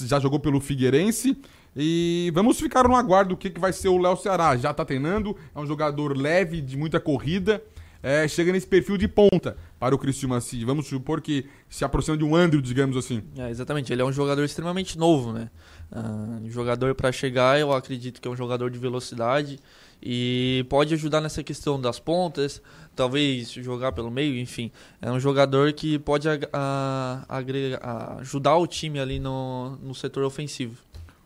já 0.05 0.19
jogou 0.19 0.39
pelo 0.39 0.59
Figueirense. 0.59 1.37
E 1.75 2.31
vamos 2.35 2.59
ficar 2.59 2.87
no 2.87 2.95
aguardo 2.95 3.29
do 3.29 3.37
que, 3.37 3.49
que 3.49 3.59
vai 3.59 3.73
ser 3.73 3.87
o 3.87 3.97
Léo 3.97 4.17
Ceará. 4.17 4.55
Já 4.57 4.73
tá 4.73 4.83
treinando, 4.83 5.35
é 5.55 5.59
um 5.59 5.65
jogador 5.65 6.17
leve, 6.17 6.61
de 6.61 6.77
muita 6.77 6.99
corrida. 6.99 7.63
É, 8.01 8.27
chega 8.27 8.51
nesse 8.51 8.67
perfil 8.67 8.97
de 8.97 9.07
ponta 9.07 9.55
para 9.83 9.93
o 9.93 9.97
Criciúma. 9.99 10.39
Se, 10.39 10.63
vamos 10.63 10.87
supor 10.87 11.19
que 11.19 11.45
se 11.67 11.83
aproxima 11.83 12.15
de 12.15 12.23
um 12.23 12.33
Andrew, 12.33 12.61
digamos 12.61 12.95
assim. 12.95 13.21
É, 13.37 13.49
exatamente, 13.49 13.91
ele 13.91 14.01
é 14.01 14.05
um 14.05 14.13
jogador 14.13 14.41
extremamente 14.45 14.97
novo, 14.97 15.33
né? 15.33 15.49
Um 16.41 16.49
jogador 16.49 16.95
para 16.95 17.11
chegar, 17.11 17.59
eu 17.59 17.73
acredito 17.73 18.21
que 18.21 18.27
é 18.27 18.31
um 18.31 18.35
jogador 18.35 18.71
de 18.71 18.79
velocidade 18.79 19.59
e 20.01 20.65
pode 20.69 20.93
ajudar 20.93 21.19
nessa 21.19 21.43
questão 21.43 21.79
das 21.81 21.99
pontas, 21.99 22.61
talvez 22.95 23.51
jogar 23.51 23.91
pelo 23.91 24.09
meio, 24.09 24.39
enfim. 24.39 24.71
É 25.01 25.11
um 25.11 25.19
jogador 25.19 25.73
que 25.73 25.99
pode 25.99 26.27
a- 26.29 27.25
agregar- 27.27 27.79
a- 27.83 28.17
ajudar 28.21 28.55
o 28.55 28.65
time 28.65 28.99
ali 29.01 29.19
no, 29.19 29.77
no 29.83 29.93
setor 29.93 30.23
ofensivo. 30.23 30.77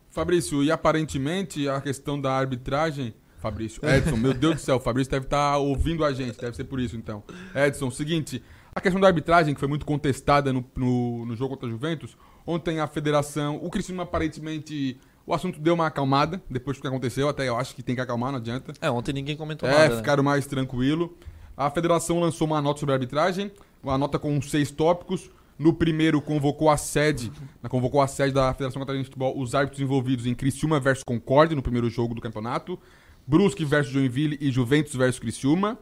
Fabrício, 0.10 0.64
e 0.64 0.72
aparentemente 0.72 1.70
a 1.70 1.80
questão 1.80 2.20
da 2.20 2.32
arbitragem. 2.34 3.14
Fabrício, 3.40 3.82
Edson, 3.88 4.18
meu 4.18 4.34
Deus 4.34 4.56
do 4.56 4.62
céu, 4.62 4.78
o 4.78 4.80
Fabrício 4.80 5.12
deve 5.12 5.26
estar 5.26 5.58
ouvindo 5.58 6.04
a 6.04 6.12
gente, 6.14 6.38
deve 6.40 6.56
ser 6.56 6.64
por 6.66 6.80
isso 6.80 6.96
então. 6.96 7.24
Edson, 7.56 7.90
seguinte, 7.92 8.42
a 8.74 8.82
questão 8.82 9.00
da 9.00 9.08
arbitragem, 9.08 9.54
que 9.54 9.60
foi 9.60 9.70
muito 9.70 9.86
contestada 9.86 10.52
no, 10.52 10.66
no, 10.76 11.26
no 11.26 11.36
jogo 11.36 11.54
contra 11.54 11.68
a 11.68 11.72
Juventus, 11.72 12.18
ontem 12.46 12.80
a 12.80 12.88
federação, 12.88 13.58
o 13.64 13.70
Criciúma 13.70 14.04
aparentemente, 14.04 15.00
o 15.26 15.34
assunto 15.34 15.60
deu 15.60 15.74
uma 15.74 15.88
acalmada, 15.88 16.42
depois 16.50 16.78
do 16.78 16.82
que 16.82 16.88
aconteceu, 16.88 17.28
até 17.30 17.48
eu 17.48 17.58
acho 17.58 17.76
que 17.76 17.84
tem 17.84 17.96
que 17.96 18.02
acalmar, 18.02 18.32
não 18.32 18.40
adianta. 18.40 18.74
É, 18.82 18.90
ontem 18.90 19.14
ninguém 19.14 19.36
comentou 19.36 19.68
É, 19.68 19.72
nada. 19.72 19.90
né? 19.90 19.96
ficaram 19.98 20.24
mais 20.24 20.46
tranquilo. 20.48 21.18
A 21.56 21.70
federação 21.72 22.20
lançou 22.20 22.46
uma 22.48 22.62
nota 22.62 22.80
sobre 22.80 22.94
a 22.94 22.96
arbitragem, 22.96 23.52
uma 23.84 23.98
nota 23.98 24.18
com 24.20 24.40
seis 24.42 24.70
tópicos. 24.72 25.30
No 25.60 25.74
primeiro, 25.74 26.22
convocou 26.22 26.70
a 26.70 26.78
sede, 26.78 27.32
na- 27.64 27.68
convocou 27.70 28.00
a 28.00 28.08
sede 28.08 28.32
da 28.32 28.54
Federação 28.54 28.80
Catarinense 28.80 29.10
de 29.10 29.16
Futebol, 29.16 29.40
os 29.40 29.56
árbitros 29.56 29.82
envolvidos 29.82 30.28
em 30.28 30.36
Criciúma 30.36 30.80
versus 30.80 31.04
Concórdia, 31.04 31.56
no 31.56 31.64
primeiro 31.64 31.90
jogo 31.90 32.14
do 32.14 32.22
campeonato. 32.22 32.80
Brusque 33.28 33.66
versus 33.66 33.92
Joinville 33.92 34.38
e 34.40 34.50
Juventus 34.50 34.96
versus 34.96 35.20
Criciúma. 35.20 35.78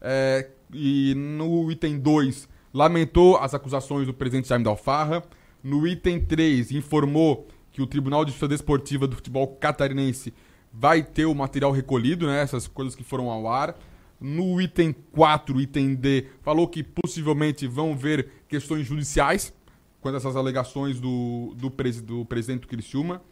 É, 0.00 0.50
e 0.72 1.14
no 1.14 1.70
item 1.70 1.98
2, 1.98 2.48
lamentou 2.74 3.36
as 3.36 3.54
acusações 3.54 4.06
do 4.06 4.12
presidente 4.12 4.48
Jaime 4.48 4.64
Dalfarra. 4.64 5.22
No 5.62 5.86
item 5.86 6.20
3, 6.20 6.72
informou 6.72 7.46
que 7.70 7.80
o 7.80 7.86
Tribunal 7.86 8.24
de 8.24 8.32
Justiça 8.32 8.48
Desportiva 8.48 9.06
do 9.06 9.16
Futebol 9.16 9.46
Catarinense 9.56 10.34
vai 10.72 11.02
ter 11.02 11.26
o 11.26 11.34
material 11.34 11.70
recolhido, 11.70 12.26
né? 12.26 12.42
Essas 12.42 12.66
coisas 12.66 12.94
que 12.94 13.04
foram 13.04 13.30
ao 13.30 13.48
ar. 13.48 13.76
No 14.20 14.60
item 14.60 14.92
4, 15.12 15.60
item 15.60 15.94
D, 15.94 16.26
falou 16.42 16.66
que 16.66 16.82
possivelmente 16.82 17.68
vão 17.68 17.96
ver 17.96 18.30
questões 18.48 18.84
judiciais 18.84 19.52
quanto 20.00 20.14
a 20.14 20.18
essas 20.18 20.36
alegações 20.36 21.00
do, 21.00 21.54
do, 21.56 21.70
do 22.02 22.24
presidente 22.24 22.66
Criciúma. 22.66 23.22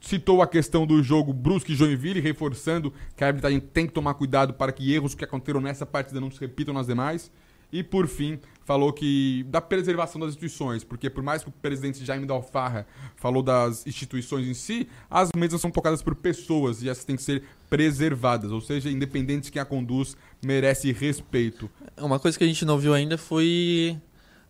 Citou 0.00 0.40
a 0.42 0.46
questão 0.46 0.86
do 0.86 1.02
jogo 1.02 1.32
Brusque 1.32 1.72
e 1.72 1.76
Joinville, 1.76 2.20
reforçando 2.20 2.92
que 3.16 3.24
a 3.24 3.26
arbitragem 3.26 3.60
tem 3.60 3.86
que 3.86 3.92
tomar 3.92 4.14
cuidado 4.14 4.54
para 4.54 4.72
que 4.72 4.92
erros 4.94 5.14
que 5.14 5.24
aconteceram 5.24 5.60
nessa 5.60 5.84
partida 5.84 6.20
não 6.20 6.30
se 6.30 6.40
repitam 6.40 6.72
nas 6.72 6.86
demais. 6.86 7.30
E 7.70 7.82
por 7.82 8.06
fim, 8.06 8.38
falou 8.64 8.92
que 8.92 9.44
da 9.48 9.60
preservação 9.60 10.20
das 10.20 10.30
instituições, 10.30 10.84
porque 10.84 11.10
por 11.10 11.22
mais 11.22 11.42
que 11.42 11.48
o 11.48 11.52
presidente 11.52 12.04
Jaime 12.04 12.26
da 12.26 12.34
Alfarra 12.34 12.86
falou 13.16 13.42
das 13.42 13.86
instituições 13.86 14.46
em 14.46 14.54
si, 14.54 14.88
as 15.10 15.30
mesas 15.36 15.60
são 15.60 15.70
tocadas 15.70 16.02
por 16.02 16.14
pessoas 16.14 16.82
e 16.82 16.88
essas 16.88 17.04
têm 17.04 17.16
que 17.16 17.22
ser 17.22 17.44
preservadas, 17.68 18.50
ou 18.50 18.60
seja, 18.60 18.90
independente 18.90 19.44
de 19.44 19.52
quem 19.52 19.60
a 19.60 19.64
conduz, 19.64 20.16
merece 20.42 20.92
respeito. 20.92 21.70
Uma 21.96 22.18
coisa 22.18 22.38
que 22.38 22.44
a 22.44 22.46
gente 22.46 22.64
não 22.64 22.78
viu 22.78 22.94
ainda 22.94 23.18
foi 23.18 23.98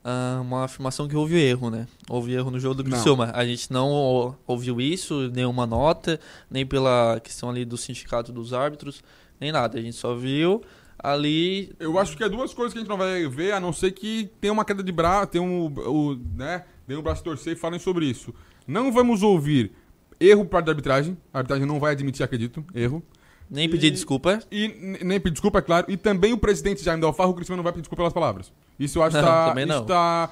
uh, 0.05 0.41
uma 0.43 0.65
afirmação 0.65 1.09
que 1.09 1.17
houve 1.17 1.37
erro, 1.37 1.71
né? 1.71 1.87
Houve 2.09 2.33
erro 2.33 2.51
no 2.51 2.59
jogo 2.59 2.77
do 2.77 2.85
Criciúma. 2.85 3.31
A 3.35 3.45
gente 3.45 3.73
não 3.73 4.37
ouviu 4.47 4.81
isso, 4.81 5.31
nenhuma 5.31 5.67
nota, 5.67 6.19
nem 6.51 6.67
pela 6.67 7.21
questão 7.21 7.51
ali 7.51 7.65
do 7.65 7.77
sindicato 7.77 8.33
dos 8.33 8.53
árbitros, 8.53 9.03
nem 9.41 9.53
nada. 9.53 9.79
A 9.79 9.83
gente 9.83 9.97
só 9.97 10.15
viu 10.15 10.63
ali. 10.99 11.73
Eu 11.79 11.99
acho 11.99 12.17
que 12.17 12.25
é 12.25 12.29
duas 12.29 12.53
coisas 12.53 12.73
que 12.73 12.79
a 12.79 12.83
gente 12.83 12.91
não 12.91 12.99
vai 12.99 13.27
ver, 13.29 13.53
a 13.53 13.61
não 13.61 13.73
ser 13.73 13.93
que 13.93 14.31
tenha 14.41 14.53
uma 14.53 14.65
queda 14.65 14.83
de 14.83 14.93
braço, 14.93 15.29
tem 15.29 15.41
um, 15.41 15.67
o, 15.67 16.19
né, 16.37 16.65
tem 16.87 16.97
um 16.97 17.03
braço 17.03 17.23
torcer 17.23 17.53
e 17.53 17.57
falem 17.57 17.79
sobre 17.79 18.07
isso. 18.07 18.35
Não 18.67 18.93
vamos 18.93 19.23
ouvir 19.23 19.73
erro 20.21 20.45
por 20.45 20.51
parte 20.51 20.67
da 20.67 20.73
arbitragem. 20.73 21.17
A 21.33 21.39
arbitragem 21.39 21.67
não 21.67 21.79
vai 21.79 21.93
admitir, 21.93 22.23
acredito, 22.23 22.65
erro. 22.75 23.03
Nem 23.51 23.69
pedir 23.69 23.91
desculpa. 23.91 24.41
E 24.51 24.99
nem 25.03 25.19
pedir 25.19 25.33
desculpa, 25.33 25.59
é 25.59 25.63
claro. 25.63 25.87
E 25.89 25.97
também 25.97 26.33
o 26.33 26.39
presidente 26.39 26.83
Jaime 26.83 27.01
Dalfarro, 27.01 27.31
o 27.31 27.35
Cristiano 27.35 27.59
não 27.59 27.65
vai 27.65 27.73
pedir 27.73 27.83
desculpa 27.83 28.03
pelas 28.03 28.13
palavras. 28.13 28.53
Isso 28.79 28.99
eu 28.99 29.03
acho 29.03 29.17
que 29.17 29.23
tá, 29.23 29.49
também 29.49 29.67
não. 29.67 29.85
Tá, 29.85 30.31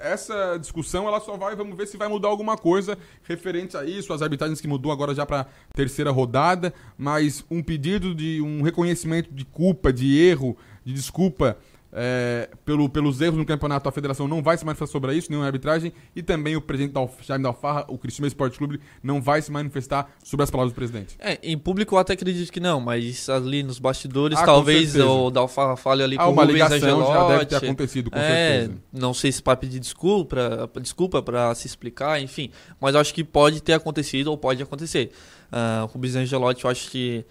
essa 0.00 0.56
discussão 0.58 1.06
ela 1.06 1.20
só 1.20 1.36
vai, 1.36 1.54
vamos 1.54 1.76
ver 1.76 1.86
se 1.86 1.96
vai 1.96 2.08
mudar 2.08 2.28
alguma 2.28 2.56
coisa 2.56 2.98
referente 3.22 3.76
a 3.76 3.84
isso, 3.84 4.12
as 4.12 4.20
arbitragens 4.20 4.60
que 4.60 4.68
mudou 4.68 4.90
agora 4.90 5.14
já 5.14 5.24
para 5.24 5.46
terceira 5.74 6.10
rodada, 6.10 6.74
mas 6.98 7.44
um 7.50 7.62
pedido 7.62 8.14
de 8.14 8.40
um 8.42 8.62
reconhecimento 8.62 9.32
de 9.32 9.44
culpa, 9.44 9.92
de 9.92 10.18
erro, 10.18 10.56
de 10.84 10.92
desculpa 10.92 11.56
é, 11.92 12.48
pelo, 12.64 12.88
pelos 12.88 13.20
erros 13.20 13.36
no 13.36 13.44
campeonato, 13.44 13.86
a 13.88 13.92
federação 13.92 14.26
não 14.26 14.42
vai 14.42 14.56
se 14.56 14.64
manifestar 14.64 14.90
sobre 14.90 15.14
isso, 15.14 15.30
nenhuma 15.30 15.46
arbitragem, 15.46 15.92
e 16.16 16.22
também 16.22 16.56
o 16.56 16.60
presidente 16.60 16.92
da 16.92 17.06
Jaime 17.20 17.42
da 17.42 17.50
Alfarra, 17.50 17.84
o 17.88 17.98
Cristiano 17.98 18.26
Esporte 18.26 18.56
Clube, 18.56 18.80
não 19.02 19.20
vai 19.20 19.42
se 19.42 19.52
manifestar 19.52 20.10
sobre 20.24 20.44
as 20.44 20.50
palavras 20.50 20.72
do 20.72 20.74
presidente. 20.74 21.16
É, 21.18 21.38
em 21.42 21.58
público 21.58 21.94
eu 21.94 21.98
até 21.98 22.14
acredito 22.14 22.50
que 22.50 22.60
não, 22.60 22.80
mas 22.80 23.28
ali 23.28 23.62
nos 23.62 23.78
bastidores, 23.78 24.38
ah, 24.38 24.44
talvez 24.44 24.96
o 24.96 25.30
da 25.30 25.40
Alfarra 25.40 25.76
fale 25.76 26.02
ali 26.02 26.16
ah, 26.16 26.24
com 26.24 26.30
uma 26.30 26.42
o 26.42 26.46
Rubens 26.46 26.70
ligação 26.70 27.06
já 27.06 27.28
deve 27.28 27.46
ter 27.46 27.56
acontecido, 27.56 28.10
com 28.10 28.18
é, 28.18 28.60
certeza. 28.60 28.78
Não 28.92 29.12
sei 29.12 29.30
se 29.30 29.42
para 29.42 29.56
pedir 29.56 29.78
desculpa, 29.78 30.70
desculpa 30.80 31.22
para 31.22 31.54
se 31.54 31.66
explicar, 31.66 32.20
enfim, 32.22 32.50
mas 32.80 32.94
acho 32.94 33.12
que 33.12 33.22
pode 33.22 33.62
ter 33.62 33.74
acontecido 33.74 34.28
ou 34.28 34.38
pode 34.38 34.62
acontecer. 34.62 35.10
Uh, 35.52 35.84
o 35.84 35.86
Rubens 35.86 36.16
Angelotti, 36.16 36.64
eu 36.64 36.70
acho 36.70 36.90
que 36.90 37.26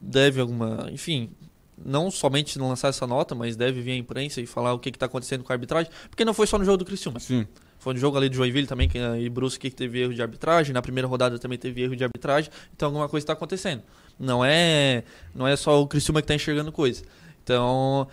deve 0.00 0.40
alguma, 0.40 0.88
enfim, 0.90 1.30
não 1.84 2.10
somente 2.10 2.58
lançar 2.58 2.88
essa 2.88 3.06
nota, 3.06 3.34
mas 3.34 3.56
deve 3.56 3.80
vir 3.80 3.92
à 3.92 3.96
imprensa 3.96 4.40
e 4.40 4.46
falar 4.46 4.72
o 4.72 4.78
que 4.78 4.90
está 4.90 5.06
acontecendo 5.06 5.44
com 5.44 5.52
a 5.52 5.54
arbitragem, 5.54 5.90
porque 6.08 6.24
não 6.24 6.34
foi 6.34 6.46
só 6.46 6.58
no 6.58 6.64
jogo 6.64 6.78
do 6.78 6.84
Criciúma. 6.84 7.20
Sim. 7.20 7.46
Foi 7.78 7.94
no 7.94 8.00
jogo 8.00 8.16
ali 8.16 8.28
de 8.28 8.36
Joinville 8.36 8.66
também, 8.66 8.88
que, 8.88 8.98
e 8.98 9.28
Brusque 9.28 9.68
que 9.68 9.76
teve 9.76 10.00
erro 10.00 10.14
de 10.14 10.22
arbitragem, 10.22 10.72
na 10.72 10.80
primeira 10.80 11.08
rodada 11.08 11.38
também 11.38 11.58
teve 11.58 11.82
erro 11.82 11.96
de 11.96 12.04
arbitragem, 12.04 12.50
então 12.74 12.88
alguma 12.88 13.08
coisa 13.08 13.24
está 13.24 13.32
acontecendo. 13.32 13.82
Não 14.18 14.44
é, 14.44 15.02
não 15.34 15.46
é 15.46 15.56
só 15.56 15.80
o 15.82 15.86
Criciúma 15.86 16.20
que 16.20 16.24
está 16.24 16.34
enxergando 16.34 16.70
coisa. 16.70 17.02
Então, 17.42 18.06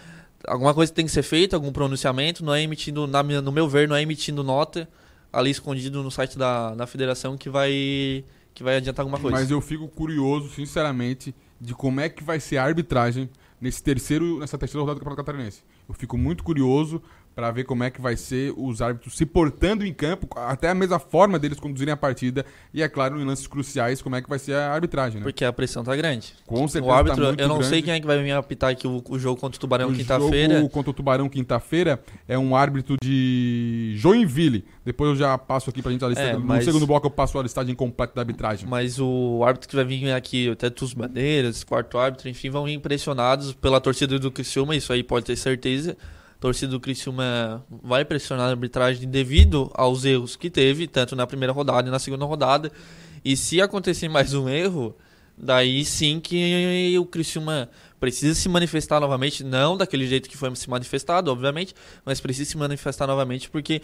alguma 0.48 0.74
coisa 0.74 0.92
tem 0.92 1.06
que 1.06 1.12
ser 1.12 1.22
feita, 1.22 1.56
algum 1.56 1.72
pronunciamento, 1.72 2.44
não 2.44 2.54
é 2.54 2.64
emitindo, 2.64 3.06
na, 3.06 3.22
no 3.22 3.52
meu 3.52 3.70
ver, 3.70 3.88
não 3.88 3.96
é 3.96 4.02
emitindo 4.02 4.44
nota 4.44 4.88
ali 5.32 5.52
escondido 5.52 6.02
no 6.04 6.10
site 6.10 6.38
da, 6.38 6.74
da 6.74 6.88
federação 6.88 7.38
que 7.38 7.50
vai, 7.50 8.24
que 8.54 8.64
vai 8.64 8.78
adiantar 8.78 9.04
alguma 9.04 9.20
coisa. 9.20 9.38
Mas 9.38 9.52
eu 9.52 9.62
fico 9.62 9.88
curioso, 9.88 10.50
sinceramente, 10.50 11.34
de 11.60 11.74
como 11.74 12.00
é 12.00 12.10
que 12.10 12.24
vai 12.24 12.40
ser 12.40 12.58
a 12.58 12.64
arbitragem 12.64 13.30
nesse 13.60 13.84
terceiro, 13.84 14.40
nessa 14.40 14.58
terceira 14.58 14.82
rodada 14.82 15.00
do 15.00 15.04
Campeonato 15.04 15.26
Catarinense. 15.26 15.64
Eu 15.88 15.94
fico 15.94 16.18
muito 16.18 16.44
curioso 16.44 17.02
para 17.40 17.52
ver 17.52 17.64
como 17.64 17.86
é 17.86 17.90
que 17.90 18.02
vai 18.02 18.18
ser 18.18 18.54
os 18.58 18.82
árbitros 18.82 19.16
se 19.16 19.26
portando 19.26 19.86
em 19.86 19.94
campo, 19.94 20.28
até 20.36 20.68
a 20.68 20.76
mesma 20.76 21.00
forma 21.00 21.40
deles 21.40 21.58
conduzirem 21.58 21.94
a 21.94 21.96
partida 21.96 22.46
e, 22.74 22.84
é 22.84 22.90
claro, 22.90 23.18
em 23.18 23.24
lances 23.24 23.48
cruciais, 23.48 24.02
como 24.02 24.18
é 24.18 24.22
que 24.22 24.28
vai 24.28 24.38
ser 24.38 24.56
a 24.56 24.74
arbitragem, 24.74 25.20
né? 25.20 25.24
Porque 25.24 25.46
a 25.46 25.54
pressão 25.54 25.82
tá 25.82 25.96
grande. 25.96 26.34
Com 26.46 26.68
certeza 26.68 26.92
O 26.92 26.94
árbitro, 26.94 27.34
tá 27.34 27.42
eu 27.42 27.48
não 27.48 27.60
grande. 27.60 27.70
sei 27.70 27.82
quem 27.82 27.94
é 27.94 28.00
que 28.02 28.06
vai 28.06 28.22
vir 28.22 28.34
apitar 28.34 28.72
aqui 28.72 28.86
o, 28.86 29.02
o 29.08 29.18
jogo 29.18 29.40
contra 29.40 29.56
o 29.56 29.60
Tubarão 29.60 29.94
quinta-feira. 29.94 30.56
O 30.56 30.58
jogo 30.58 30.70
contra 30.70 30.92
o 30.92 30.94
Tubarão 30.94 31.30
quinta-feira 31.30 32.04
é 32.28 32.38
um 32.38 32.54
árbitro 32.58 32.98
de 33.02 33.94
Joinville. 33.96 34.66
Depois 34.84 35.12
eu 35.12 35.16
já 35.16 35.38
passo 35.38 35.70
aqui 35.70 35.82
pra 35.82 35.94
gente 35.94 36.04
a 36.04 36.10
lista. 36.10 36.22
É, 36.22 36.36
mas... 36.36 36.58
No 36.58 36.74
segundo 36.74 36.86
bloco 36.86 37.08
eu 37.08 37.12
passo 37.12 37.40
a 37.40 37.44
listagem 37.44 37.74
completa 37.74 38.16
da 38.16 38.22
arbitragem. 38.22 38.68
Mas 38.68 39.00
o 39.00 39.46
árbitro 39.46 39.70
que 39.70 39.78
vai 39.78 39.86
vir 39.86 40.12
aqui, 40.12 40.50
até 40.50 40.70
dos 40.70 40.94
Bandeiras, 40.94 41.64
quarto 41.64 41.98
árbitro, 41.98 42.28
enfim, 42.28 42.50
vão 42.50 42.68
impressionados 42.68 43.54
pela 43.54 43.80
torcida 43.80 44.20
do 44.20 44.30
Criciúma, 44.30 44.76
isso 44.76 44.92
aí 44.92 45.04
pode 45.04 45.26
ter 45.26 45.38
certeza 45.38 45.96
torcida 46.40 46.72
do 46.72 46.80
Criciúma 46.80 47.66
vai 47.84 48.06
pressionar 48.06 48.48
a 48.48 48.52
arbitragem 48.52 49.10
devido 49.10 49.70
aos 49.74 50.06
erros 50.06 50.36
que 50.36 50.50
teve, 50.50 50.88
tanto 50.88 51.16
na 51.16 51.28
primeira 51.28 51.52
rodada 51.52 51.88
e 51.88 51.92
na 51.92 52.00
segunda 52.00 52.26
rodada. 52.26 52.72
E 53.24 53.36
se 53.36 53.62
acontecer 53.62 54.08
mais 54.08 54.34
um 54.34 54.48
erro, 54.48 54.96
daí 55.38 55.84
sim 55.84 56.20
que 56.20 56.98
o 56.98 57.06
Criciúma 57.06 57.70
precisa 58.00 58.34
se 58.34 58.48
manifestar 58.48 59.02
novamente, 59.02 59.44
não 59.44 59.76
daquele 59.76 60.08
jeito 60.08 60.30
que 60.30 60.38
foi 60.38 60.56
se 60.56 60.70
manifestado, 60.70 61.30
obviamente, 61.30 61.76
mas 62.06 62.22
precisa 62.22 62.50
se 62.50 62.58
manifestar 62.58 63.06
novamente 63.06 63.50
porque 63.50 63.82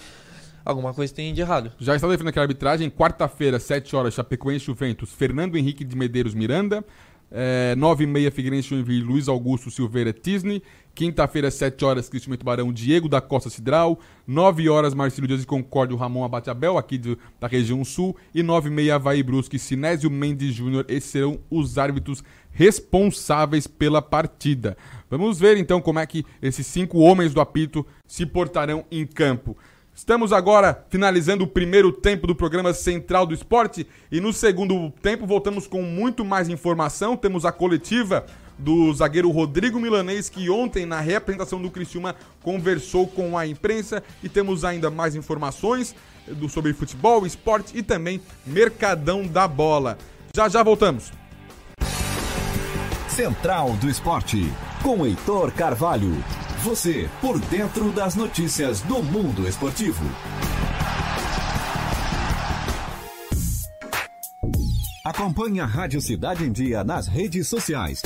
alguma 0.64 0.94
coisa 0.94 1.14
tem 1.14 1.34
de 1.34 1.42
errado. 1.42 1.74
Já 1.78 1.96
está 1.96 2.08
definindo 2.08 2.30
aqui 2.30 2.40
a 2.40 2.42
arbitragem, 2.42 2.90
quarta-feira, 2.90 3.60
7 3.60 3.94
horas, 3.96 4.14
Chapecoense 4.14 4.66
Juventus, 4.66 5.12
Fernando 5.12 5.58
Henrique 5.58 5.84
de 5.84 5.96
Medeiros 5.98 6.34
Miranda, 6.34 6.84
é, 7.32 7.76
9 7.76 8.04
e 8.04 8.08
meia, 8.08 8.32
Figueirense 8.32 8.70
Joinville, 8.70 9.02
Luiz 9.02 9.28
Augusto 9.28 9.70
Silveira 9.70 10.14
Tisney. 10.14 10.62
Quinta-feira, 10.96 11.52
7 11.52 11.84
horas, 11.84 12.08
Cristiano 12.08 12.38
Tubarão, 12.38 12.72
Diego 12.72 13.10
da 13.10 13.20
Costa 13.20 13.50
Cidral. 13.50 14.00
9 14.26 14.70
horas, 14.70 14.94
Marcelo 14.94 15.28
Dias 15.28 15.44
e 15.44 15.46
Concórdio, 15.46 15.98
Ramon 15.98 16.24
Abate 16.24 16.50
Abel, 16.50 16.78
aqui 16.78 16.98
do, 16.98 17.20
da 17.38 17.48
região 17.48 17.84
sul. 17.84 18.16
E 18.34 18.42
9 18.42 18.70
e 18.70 18.72
meia, 18.72 18.96
Havaí 18.96 19.22
Brusque, 19.22 19.60
Sinésio 19.60 20.10
Mendes 20.10 20.54
Júnior. 20.54 20.86
Esses 20.88 21.12
serão 21.12 21.38
os 21.52 21.78
árbitros 21.78 22.24
responsáveis 22.50 23.68
pela 23.68 24.02
partida. 24.02 24.78
Vamos 25.10 25.38
ver 25.38 25.58
então 25.58 25.82
como 25.82 26.00
é 26.00 26.06
que 26.06 26.26
esses 26.42 26.66
cinco 26.66 27.00
homens 27.00 27.34
do 27.34 27.42
apito 27.42 27.86
se 28.08 28.26
portarão 28.26 28.86
em 28.90 29.06
campo. 29.06 29.58
Estamos 29.94 30.32
agora 30.32 30.86
finalizando 30.90 31.44
o 31.44 31.48
primeiro 31.48 31.92
tempo 31.92 32.26
do 32.26 32.36
programa 32.36 32.74
Central 32.74 33.26
do 33.26 33.34
Esporte 33.34 33.86
e 34.10 34.22
no 34.22 34.32
segundo 34.32 34.92
tempo 35.02 35.26
voltamos 35.26 35.68
com 35.68 35.82
muito 35.82 36.24
mais 36.24 36.48
informação. 36.48 37.18
Temos 37.18 37.46
a 37.46 37.52
coletiva 37.52 38.26
do 38.58 38.94
zagueiro 38.94 39.30
Rodrigo 39.32 39.80
Milanês 39.80 40.30
que 40.30 40.50
ontem 40.50 40.86
na 40.86 41.00
reapresentação 41.00 41.62
do 41.62 41.70
Criciúma 41.70 42.16
conversou 42.42 43.08
com 43.08 43.38
a 43.38 43.46
imprensa 43.46 44.04
e 44.24 44.30
temos 44.30 44.64
ainda 44.64 44.90
mais 44.90 45.16
informações 45.16 45.96
do, 46.28 46.50
sobre 46.50 46.74
futebol, 46.74 47.26
esporte 47.26 47.78
e 47.78 47.84
também 47.84 48.22
mercadão 48.46 49.26
da 49.26 49.48
bola. 49.48 49.98
Já 50.36 50.50
já 50.50 50.64
voltamos. 50.64 51.12
Central 53.10 53.72
do 53.78 53.90
Esporte 53.90 54.52
com 54.84 55.06
Heitor 55.06 55.52
Carvalho. 55.52 56.12
Você 56.64 57.10
por 57.22 57.40
dentro 57.40 57.92
das 57.92 58.16
notícias 58.16 58.82
do 58.82 59.02
mundo 59.02 59.48
esportivo. 59.48 60.04
Acompanhe 65.06 65.60
a 65.60 65.66
Rádio 65.66 66.02
Cidade 66.02 66.44
em 66.44 66.52
Dia 66.52 66.84
nas 66.84 67.08
redes 67.08 67.48
sociais. 67.48 68.02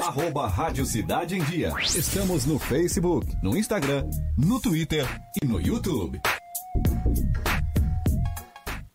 Arroba 0.00 0.46
Rádio 0.46 0.84
Cidade 0.84 1.36
em 1.36 1.42
Dia. 1.44 1.72
Estamos 1.82 2.44
no 2.44 2.58
Facebook, 2.58 3.26
no 3.42 3.56
Instagram, 3.56 4.04
no 4.36 4.60
Twitter 4.60 5.06
e 5.42 5.46
no 5.46 5.60
YouTube. 5.60 6.20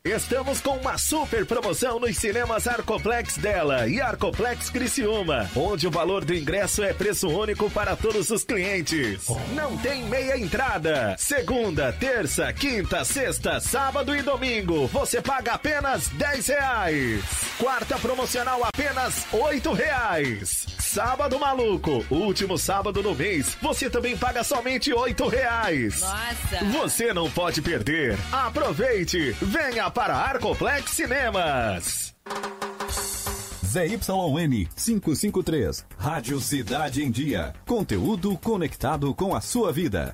Estamos 0.03 0.59
com 0.59 0.77
uma 0.77 0.97
super 0.97 1.45
promoção 1.45 1.99
nos 1.99 2.17
cinemas 2.17 2.67
Arcoplex 2.67 3.37
dela 3.37 3.87
e 3.87 4.01
Arcoplex 4.01 4.69
Criciúma, 4.71 5.47
onde 5.55 5.87
o 5.87 5.91
valor 5.91 6.25
do 6.25 6.33
ingresso 6.33 6.83
é 6.83 6.91
preço 6.91 7.29
único 7.29 7.69
para 7.69 7.95
todos 7.95 8.31
os 8.31 8.43
clientes. 8.43 9.27
Não 9.53 9.77
tem 9.77 10.03
meia 10.05 10.39
entrada. 10.39 11.15
Segunda, 11.19 11.93
terça, 11.93 12.51
quinta, 12.51 13.05
sexta, 13.05 13.59
sábado 13.59 14.15
e 14.15 14.23
domingo, 14.23 14.87
você 14.87 15.21
paga 15.21 15.53
apenas 15.53 16.07
10 16.09 16.47
reais. 16.47 17.23
Quarta 17.59 17.99
promocional 17.99 18.63
apenas 18.63 19.27
8 19.31 19.71
reais. 19.71 20.65
Sábado 20.93 21.39
maluco, 21.39 22.05
último 22.09 22.57
sábado 22.57 23.01
do 23.01 23.15
mês, 23.15 23.57
você 23.61 23.89
também 23.89 24.17
paga 24.17 24.43
somente 24.43 24.91
8 24.91 25.25
reais. 25.25 26.01
Nossa! 26.01 26.65
Você 26.81 27.13
não 27.13 27.31
pode 27.31 27.61
perder. 27.61 28.19
Aproveite, 28.29 29.31
venha 29.41 29.89
para 29.89 30.17
Arcoplex 30.17 30.91
Cinemas. 30.91 32.13
ZYN 33.65 34.67
553. 34.75 35.85
Rádio 35.97 36.41
Cidade 36.41 37.01
em 37.01 37.09
Dia. 37.09 37.53
Conteúdo 37.65 38.37
conectado 38.37 39.15
com 39.15 39.33
a 39.33 39.39
sua 39.39 39.71
vida. 39.71 40.13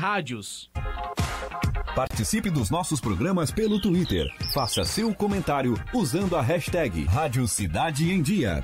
Rádios. 0.01 0.67
Participe 1.95 2.49
dos 2.49 2.71
nossos 2.71 2.99
programas 2.99 3.51
pelo 3.51 3.79
Twitter. 3.79 4.25
Faça 4.51 4.83
seu 4.83 5.13
comentário 5.13 5.79
usando 5.93 6.35
a 6.35 6.41
hashtag 6.41 7.03
Rádio 7.03 7.47
Cidade 7.47 8.11
em 8.11 8.19
Dia. 8.19 8.63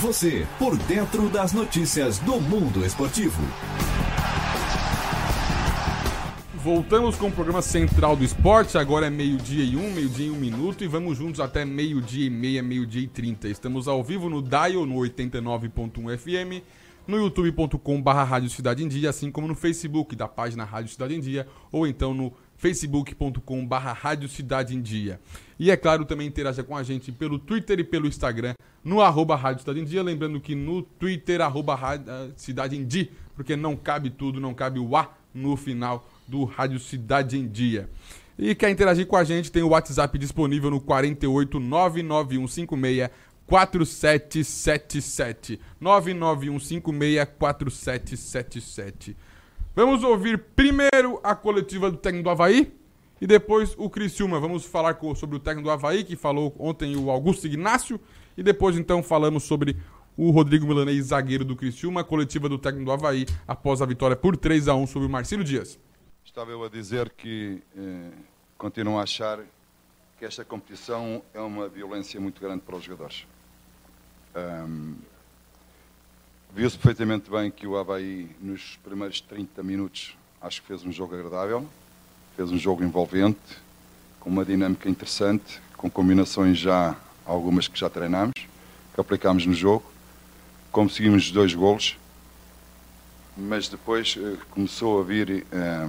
Você 0.00 0.46
por 0.58 0.78
dentro 0.78 1.28
das 1.28 1.52
notícias 1.52 2.18
do 2.20 2.40
mundo 2.40 2.86
esportivo. 2.86 3.42
Voltamos 6.54 7.16
com 7.16 7.28
o 7.28 7.30
programa 7.30 7.60
Central 7.60 8.16
do 8.16 8.24
Esporte. 8.24 8.78
Agora 8.78 9.08
é 9.08 9.10
meio-dia 9.10 9.62
e 9.62 9.76
um, 9.76 9.92
meio-dia 9.92 10.28
e 10.28 10.30
um 10.30 10.36
minuto. 10.36 10.82
E 10.82 10.86
vamos 10.86 11.18
juntos 11.18 11.38
até 11.38 11.66
meio-dia 11.66 12.28
e 12.28 12.30
meia, 12.30 12.62
meio-dia 12.62 13.02
e 13.02 13.08
trinta. 13.08 13.46
Estamos 13.46 13.86
ao 13.86 14.02
vivo 14.02 14.30
no 14.30 14.40
Dial 14.40 14.86
no 14.86 14.94
89.1 14.94 16.16
FM, 16.16 16.64
no 17.06 17.18
youtube.com.br 17.18 18.10
Rádio 18.10 18.48
Cidade 18.48 18.82
em 18.82 18.88
Dia, 18.88 19.10
assim 19.10 19.30
como 19.30 19.46
no 19.46 19.54
Facebook 19.54 20.16
da 20.16 20.26
página 20.26 20.64
Rádio 20.64 20.90
Cidade 20.90 21.14
em 21.14 21.20
Dia, 21.20 21.46
ou 21.70 21.86
então 21.86 22.14
no 22.14 22.32
facebook.com.br 22.60 23.74
Rádio 23.74 24.28
Cidade 24.28 24.76
em 24.76 24.82
Dia. 24.82 25.18
E 25.58 25.70
é 25.70 25.76
claro, 25.76 26.04
também 26.04 26.28
interaja 26.28 26.62
com 26.62 26.76
a 26.76 26.82
gente 26.82 27.10
pelo 27.10 27.38
Twitter 27.38 27.80
e 27.80 27.84
pelo 27.84 28.06
Instagram, 28.06 28.54
no 28.84 29.00
arroba 29.00 29.34
Rádio 29.34 29.60
Cidade 29.60 29.80
em 29.80 29.84
Dia. 29.84 30.02
Lembrando 30.02 30.38
que 30.40 30.54
no 30.54 30.82
Twitter, 30.82 31.40
arroba 31.40 31.74
Rádio 31.74 32.34
Cidade 32.36 32.76
em 32.76 32.84
Dia, 32.84 33.08
porque 33.34 33.56
não 33.56 33.74
cabe 33.74 34.10
tudo, 34.10 34.38
não 34.38 34.52
cabe 34.52 34.78
o 34.78 34.94
A 34.94 35.10
no 35.34 35.56
final 35.56 36.06
do 36.28 36.44
Rádio 36.44 36.78
Cidade 36.78 37.38
em 37.38 37.48
Dia. 37.48 37.88
E 38.38 38.54
quer 38.54 38.68
interagir 38.68 39.06
com 39.06 39.16
a 39.16 39.24
gente, 39.24 39.50
tem 39.50 39.62
o 39.62 39.68
WhatsApp 39.68 40.18
disponível 40.18 40.70
no 40.70 40.80
48 40.80 41.58
99156 41.58 43.10
4777. 43.46 45.58
99156 45.80 47.28
4777. 47.38 49.16
Vamos 49.74 50.02
ouvir 50.02 50.36
primeiro 50.56 51.20
a 51.22 51.32
coletiva 51.32 51.88
do 51.92 51.96
técnico 51.96 52.24
do 52.24 52.30
Havaí 52.30 52.72
e 53.20 53.26
depois 53.26 53.76
o 53.78 53.88
Criciúma. 53.88 54.40
Vamos 54.40 54.64
falar 54.64 54.98
sobre 55.14 55.36
o 55.36 55.38
técnico 55.38 55.68
do 55.68 55.70
Havaí, 55.70 56.02
que 56.02 56.16
falou 56.16 56.52
ontem 56.58 56.96
o 56.96 57.08
Augusto 57.08 57.46
Ignácio, 57.46 58.00
e 58.36 58.42
depois 58.42 58.76
então 58.76 59.00
falamos 59.00 59.44
sobre 59.44 59.76
o 60.16 60.32
Rodrigo 60.32 60.66
Milanês, 60.66 61.06
zagueiro 61.06 61.44
do 61.44 61.54
Criciúma, 61.54 62.02
coletiva 62.02 62.48
do 62.48 62.58
técnico 62.58 62.86
do 62.86 62.92
Havaí 62.92 63.26
após 63.46 63.80
a 63.80 63.86
vitória 63.86 64.16
por 64.16 64.36
3 64.36 64.66
a 64.66 64.74
1 64.74 64.88
sobre 64.88 65.06
o 65.06 65.10
Marcílio 65.10 65.44
Dias. 65.44 65.78
Estava 66.24 66.50
eu 66.50 66.64
a 66.64 66.68
dizer 66.68 67.08
que 67.10 67.62
eh, 67.76 68.10
continuo 68.58 68.98
a 68.98 69.04
achar 69.04 69.38
que 70.18 70.24
esta 70.24 70.44
competição 70.44 71.22
é 71.32 71.40
uma 71.40 71.68
violência 71.68 72.20
muito 72.20 72.40
grande 72.40 72.62
para 72.62 72.74
os 72.74 72.82
jogadores. 72.82 73.24
Um, 74.34 74.96
Viu-se 76.52 76.76
perfeitamente 76.76 77.30
bem 77.30 77.48
que 77.48 77.64
o 77.64 77.76
Havaí, 77.76 78.28
nos 78.40 78.76
primeiros 78.82 79.20
30 79.20 79.62
minutos, 79.62 80.16
acho 80.42 80.60
que 80.60 80.66
fez 80.66 80.84
um 80.84 80.90
jogo 80.90 81.14
agradável, 81.14 81.64
fez 82.36 82.50
um 82.50 82.58
jogo 82.58 82.82
envolvente, 82.82 83.38
com 84.18 84.28
uma 84.28 84.44
dinâmica 84.44 84.88
interessante, 84.88 85.60
com 85.76 85.88
combinações 85.88 86.58
já, 86.58 86.96
algumas 87.24 87.68
que 87.68 87.78
já 87.78 87.88
treinamos, 87.88 88.34
que 88.34 89.00
aplicámos 89.00 89.46
no 89.46 89.54
jogo. 89.54 89.84
Conseguimos 90.72 91.26
os 91.26 91.30
dois 91.30 91.54
golos, 91.54 91.96
mas 93.36 93.68
depois 93.68 94.18
eh, 94.18 94.36
começou 94.50 95.00
a 95.00 95.04
vir 95.04 95.46
eh, 95.52 95.88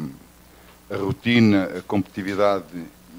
a 0.92 0.98
rotina, 0.98 1.80
a 1.80 1.82
competitividade 1.82 2.68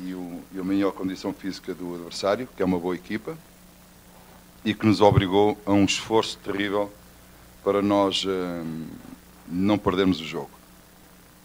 e, 0.04 0.14
o, 0.14 0.40
e 0.54 0.60
a 0.60 0.64
maior 0.64 0.92
condição 0.92 1.32
física 1.32 1.74
do 1.74 1.96
adversário, 1.96 2.48
que 2.56 2.62
é 2.62 2.64
uma 2.64 2.78
boa 2.78 2.94
equipa, 2.94 3.36
e 4.64 4.72
que 4.72 4.86
nos 4.86 5.00
obrigou 5.00 5.60
a 5.66 5.72
um 5.72 5.84
esforço 5.84 6.38
terrível 6.38 6.88
para 7.62 7.82
nós 7.82 8.24
uh, 8.24 8.64
não 9.48 9.78
perdermos 9.78 10.20
o 10.20 10.24
jogo. 10.24 10.50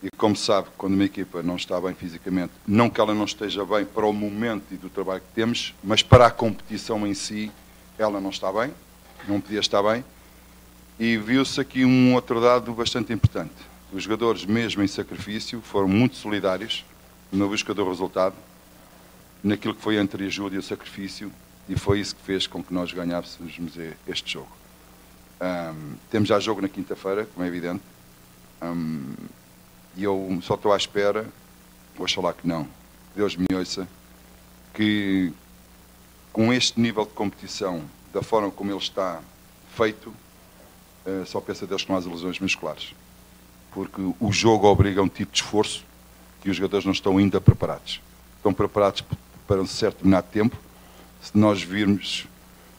E 0.02 0.10
como 0.16 0.36
sabe, 0.36 0.68
quando 0.78 0.94
uma 0.94 1.06
equipa 1.06 1.42
não 1.42 1.56
está 1.56 1.82
bem 1.82 1.94
fisicamente, 1.94 2.54
não 2.68 2.90
que 2.90 3.02
ela 3.02 3.16
não 3.16 3.26
esteja 3.26 3.66
bem 3.66 3.84
para 3.84 4.06
o 4.06 4.14
momento 4.14 4.66
e 4.72 4.78
do 4.78 4.90
trabalho 4.90 5.22
que 5.22 5.34
temos, 5.34 5.74
mas 5.84 6.04
para 6.04 6.28
a 6.28 6.32
competição 6.32 7.06
em 7.08 7.14
si, 7.14 7.52
ela 7.98 8.22
não 8.22 8.30
está 8.30 8.52
bem, 8.52 8.72
não 9.28 9.42
podia 9.42 9.60
estar 9.60 9.82
bem. 9.82 10.06
E 11.00 11.18
viu-se 11.18 11.60
aqui 11.60 11.84
um 11.84 12.14
outro 12.14 12.40
dado 12.40 12.72
bastante 12.74 13.12
importante. 13.12 13.54
Os 13.92 14.04
jogadores, 14.04 14.46
mesmo 14.46 14.84
em 14.84 14.88
sacrifício, 14.88 15.62
foram 15.62 15.88
muito 15.88 16.16
solidários 16.16 16.86
na 17.32 17.46
busca 17.46 17.74
do 17.74 17.88
resultado, 17.88 18.36
naquilo 19.44 19.74
que 19.74 19.82
foi 19.82 19.98
entre 19.98 20.24
a 20.24 20.28
ajuda 20.28 20.56
e 20.56 20.60
o 20.60 20.64
sacrifício, 20.64 21.32
e 21.68 21.78
foi 21.78 22.00
isso 22.00 22.16
que 22.16 22.22
fez 22.22 22.48
com 22.48 22.64
que 22.64 22.74
nós 22.74 22.92
ganhássemos 22.92 23.54
este 24.08 24.34
jogo. 24.34 24.50
Um, 25.40 25.96
temos 26.10 26.30
já 26.30 26.40
jogo 26.40 26.62
na 26.62 26.70
quinta-feira, 26.70 27.26
como 27.26 27.46
é 27.46 27.48
evidente. 27.48 27.84
Um, 28.62 29.14
e 29.96 30.04
eu 30.04 30.40
só 30.42 30.56
estou 30.56 30.74
à 30.74 30.78
espera, 30.78 31.28
oxalá 31.98 32.34
que 32.34 32.48
não, 32.48 32.68
Deus 33.16 33.36
me 33.36 33.46
ouça, 33.54 33.88
que 34.74 35.32
com 36.32 36.54
este 36.54 36.80
nível 36.80 37.06
de 37.06 37.12
competição, 37.12 37.84
da 38.14 38.22
forma 38.22 38.52
como 38.52 38.72
ele 38.72 38.78
está 38.78 39.22
feito, 39.76 40.14
uh, 41.06 41.26
só 41.26 41.40
a 41.40 41.66
Deus 41.66 41.84
que 41.84 41.90
não 41.90 41.98
haja 41.98 42.10
lesões 42.10 42.40
musculares. 42.40 42.94
Porque 43.72 44.02
o 44.20 44.32
jogo 44.32 44.68
obriga 44.68 45.02
a 45.02 45.04
um 45.04 45.10
tipo 45.10 45.32
de 45.32 45.40
esforço 45.40 45.84
que 46.42 46.50
os 46.50 46.56
jogadores 46.56 46.86
não 46.86 46.94
estão 46.94 47.18
ainda 47.18 47.42
preparados. 47.42 48.02
Estão 48.38 48.54
preparados 48.54 49.04
para 49.48 49.62
um 49.62 49.68
certo 49.68 49.96
determinado 49.96 50.28
tempo. 50.32 50.56
Se 51.22 51.38
nós 51.38 51.62
virmos, 51.62 52.28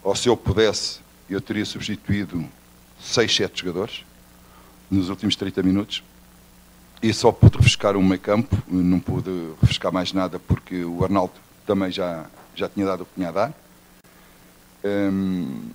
ou 0.02 0.14
se 0.14 0.28
eu 0.28 0.36
pudesse, 0.36 1.00
eu 1.28 1.40
teria 1.40 1.64
substituído 1.64 2.44
6, 3.00 3.36
7 3.36 3.60
jogadores 3.60 4.04
nos 4.90 5.08
últimos 5.08 5.36
30 5.36 5.62
minutos 5.62 6.02
e 7.02 7.12
só 7.12 7.30
pude 7.30 7.56
refrescar 7.56 7.96
um 7.96 8.02
meio 8.02 8.20
campo, 8.20 8.56
não 8.68 8.98
pude 8.98 9.30
refrescar 9.60 9.92
mais 9.92 10.12
nada 10.12 10.38
porque 10.38 10.84
o 10.84 11.04
Arnaldo 11.04 11.34
também 11.66 11.90
já, 11.90 12.26
já 12.54 12.68
tinha 12.68 12.86
dado 12.86 13.02
o 13.02 13.06
que 13.06 13.14
tinha 13.14 13.28
a 13.28 13.32
dar. 13.32 13.54
Hum, 14.84 15.70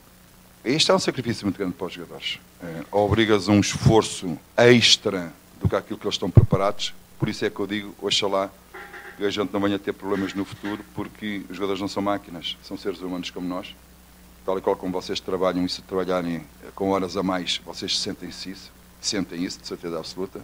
este 0.65 0.91
é 0.91 0.93
um 0.93 0.99
sacrifício 0.99 1.45
muito 1.45 1.57
grande 1.57 1.73
para 1.73 1.87
os 1.87 1.93
jogadores. 1.93 2.39
Uh, 2.61 2.85
obrigas 2.97 3.49
a 3.49 3.51
um 3.51 3.59
esforço 3.59 4.37
extra 4.57 5.33
do 5.61 5.69
que 5.69 5.75
aquilo 5.75 5.99
que 5.99 6.05
eles 6.05 6.15
estão 6.15 6.31
preparados. 6.31 6.93
Por 7.19 7.29
isso 7.29 7.45
é 7.45 7.49
que 7.49 7.59
eu 7.59 7.67
digo, 7.67 7.95
oxalá, 8.01 8.49
que 9.17 9.25
a 9.25 9.29
gente 9.29 9.51
não 9.53 9.59
venha 9.59 9.75
a 9.75 9.79
ter 9.79 9.93
problemas 9.93 10.33
no 10.33 10.43
futuro, 10.43 10.83
porque 10.95 11.43
os 11.49 11.55
jogadores 11.55 11.81
não 11.81 11.87
são 11.87 12.01
máquinas, 12.01 12.57
são 12.63 12.77
seres 12.77 12.99
humanos 13.01 13.29
como 13.29 13.47
nós. 13.47 13.75
Tal 14.45 14.57
e 14.57 14.61
qual 14.61 14.75
como 14.75 14.91
vocês 14.91 15.19
trabalham 15.19 15.65
e 15.65 15.69
se 15.69 15.81
trabalharem 15.81 16.43
com 16.75 16.89
horas 16.89 17.15
a 17.15 17.23
mais, 17.23 17.61
vocês 17.65 17.97
sentem 17.97 18.27
isso, 18.29 18.71
sentem 18.99 19.41
isso, 19.43 19.59
de 19.61 19.67
certeza 19.67 19.97
absoluta. 19.97 20.41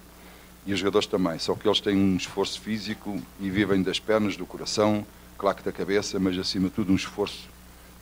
E 0.66 0.74
os 0.74 0.80
jogadores 0.80 1.08
também, 1.08 1.38
só 1.38 1.54
que 1.54 1.68
eles 1.68 1.82
têm 1.82 1.98
um 1.98 2.16
esforço 2.16 2.62
físico 2.62 3.22
e 3.40 3.50
vivem 3.50 3.82
das 3.82 4.00
pernas, 4.00 4.38
do 4.38 4.46
coração, 4.46 5.06
claro 5.38 5.58
que 5.58 5.64
da 5.64 5.72
cabeça, 5.72 6.20
mas 6.20 6.38
acima 6.38 6.70
de 6.70 6.76
tudo 6.76 6.94
um 6.94 6.96
esforço 6.96 7.50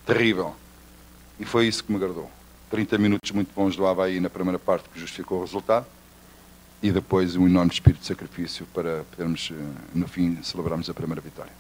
terrível. 0.05 0.55
E 1.39 1.45
foi 1.45 1.67
isso 1.67 1.83
que 1.83 1.91
me 1.91 1.97
agradou. 1.97 2.29
30 2.69 2.97
minutos 2.97 3.31
muito 3.31 3.51
bons 3.55 3.75
do 3.75 3.85
Havaí 3.87 4.19
na 4.19 4.29
primeira 4.29 4.59
parte, 4.59 4.89
que 4.89 4.99
justificou 4.99 5.39
o 5.39 5.41
resultado, 5.41 5.85
e 6.81 6.91
depois 6.91 7.35
um 7.35 7.47
enorme 7.47 7.71
espírito 7.71 8.01
de 8.01 8.07
sacrifício 8.07 8.67
para 8.73 9.03
podermos, 9.11 9.51
eh, 9.51 9.55
no 9.95 10.07
fim, 10.07 10.37
celebrarmos 10.43 10.89
a 10.89 10.93
primeira 10.93 11.21
vitória. 11.21 11.51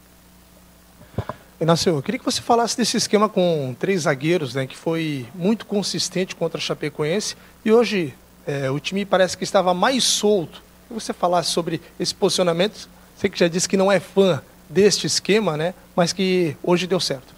Inácio, 1.59 1.95
eu 1.95 2.03
queria 2.03 2.19
que 2.19 2.25
você 2.25 2.39
falasse 2.39 2.77
desse 2.77 2.97
esquema 2.97 3.27
com 3.27 3.75
três 3.79 4.01
zagueiros, 4.01 4.53
né, 4.53 4.67
que 4.67 4.77
foi 4.77 5.25
muito 5.33 5.65
consistente 5.65 6.35
contra 6.35 6.59
a 6.59 6.61
Chapecoense, 6.61 7.35
e 7.65 7.71
hoje 7.71 8.13
é, 8.45 8.69
o 8.69 8.79
time 8.79 9.03
parece 9.03 9.35
que 9.35 9.43
estava 9.43 9.73
mais 9.73 10.03
solto. 10.03 10.61
Que 10.87 10.93
você 10.93 11.11
falasse 11.13 11.49
sobre 11.49 11.81
esse 11.99 12.13
posicionamento, 12.13 12.87
você 13.15 13.27
que 13.27 13.39
já 13.39 13.47
disse 13.47 13.67
que 13.67 13.75
não 13.75 13.91
é 13.91 13.99
fã 13.99 14.39
deste 14.69 15.07
esquema, 15.07 15.57
né, 15.57 15.73
mas 15.95 16.13
que 16.13 16.55
hoje 16.61 16.85
deu 16.85 16.99
certo. 16.99 17.33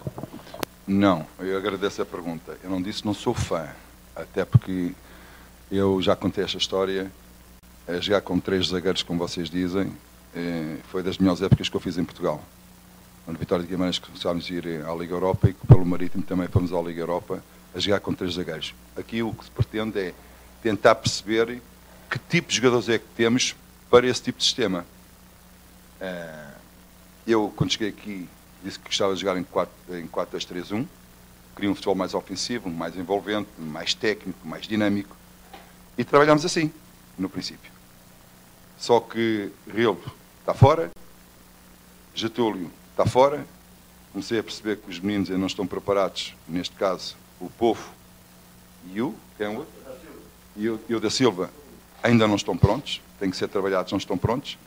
Não, 0.86 1.26
eu 1.38 1.56
agradeço 1.56 2.02
a 2.02 2.04
pergunta. 2.04 2.58
Eu 2.62 2.68
não 2.68 2.82
disse 2.82 3.06
não 3.06 3.14
sou 3.14 3.32
fã, 3.32 3.68
até 4.14 4.44
porque 4.44 4.92
eu 5.72 6.02
já 6.02 6.14
contei 6.14 6.44
esta 6.44 6.58
história. 6.58 7.10
É 7.88 7.98
jogar 8.02 8.20
com 8.20 8.38
três 8.38 8.66
zagueiros, 8.66 9.02
como 9.02 9.18
vocês 9.18 9.48
dizem, 9.48 9.90
é, 10.36 10.76
foi 10.90 11.02
das 11.02 11.16
melhores 11.16 11.40
épocas 11.40 11.70
que 11.70 11.76
eu 11.76 11.80
fiz 11.80 11.96
em 11.96 12.04
Portugal. 12.04 12.44
Na 13.30 13.38
Vitória 13.38 13.64
de 13.64 13.70
Guimarães 13.70 13.96
começámos 14.00 14.44
a 14.50 14.52
ir 14.52 14.84
à 14.84 14.92
Liga 14.92 15.14
Europa 15.14 15.48
e 15.48 15.52
pelo 15.52 15.86
Marítimo 15.86 16.20
também 16.20 16.48
fomos 16.48 16.72
à 16.72 16.80
Liga 16.80 17.00
Europa 17.00 17.40
a 17.72 17.78
jogar 17.78 18.00
com 18.00 18.12
três 18.12 18.34
zagueiros. 18.34 18.74
Aqui 18.96 19.22
o 19.22 19.32
que 19.32 19.44
se 19.44 19.50
pretende 19.52 20.00
é 20.00 20.14
tentar 20.60 20.96
perceber 20.96 21.62
que 22.10 22.18
tipo 22.18 22.48
de 22.48 22.56
jogadores 22.56 22.88
é 22.88 22.98
que 22.98 23.06
temos 23.16 23.54
para 23.88 24.04
esse 24.04 24.20
tipo 24.20 24.40
de 24.40 24.44
sistema. 24.44 24.84
É, 26.00 26.48
eu, 27.24 27.52
quando 27.54 27.70
cheguei 27.70 27.90
aqui, 27.90 28.28
disse 28.64 28.80
que 28.80 28.86
gostava 28.86 29.14
de 29.14 29.20
jogar 29.20 29.38
em 29.38 29.44
4-2-3-1. 29.44 30.84
Queria 31.54 31.70
um 31.70 31.74
futebol 31.76 31.94
mais 31.94 32.14
ofensivo, 32.14 32.68
mais 32.68 32.96
envolvente, 32.96 33.48
mais 33.58 33.94
técnico, 33.94 34.40
mais 34.44 34.66
dinâmico. 34.66 35.16
E 35.96 36.02
trabalhamos 36.02 36.44
assim, 36.44 36.72
no 37.16 37.28
princípio. 37.28 37.70
Só 38.76 38.98
que 38.98 39.52
Rildo 39.72 40.10
está 40.40 40.52
fora, 40.52 40.90
Getúlio 42.12 42.79
está 43.00 43.10
fora. 43.10 43.46
Comecei 44.12 44.38
a 44.38 44.42
perceber 44.42 44.76
que 44.76 44.90
os 44.90 44.98
meninos 44.98 45.30
ainda 45.30 45.38
não 45.38 45.46
estão 45.46 45.66
preparados, 45.66 46.34
neste 46.46 46.74
caso, 46.74 47.16
o 47.40 47.48
Povo 47.48 47.88
e 48.92 49.00
o, 49.00 49.14
quem 49.38 49.46
é? 49.46 49.62
E 50.56 50.68
o, 50.68 50.80
e 50.88 50.94
o 50.94 51.00
da 51.00 51.08
Silva 51.08 51.50
ainda 52.02 52.26
não 52.26 52.34
estão 52.34 52.56
prontos, 52.56 53.00
têm 53.18 53.30
que 53.30 53.36
ser 53.36 53.48
trabalhados, 53.48 53.92
não 53.92 53.98
estão 53.98 54.18
prontos. 54.18 54.58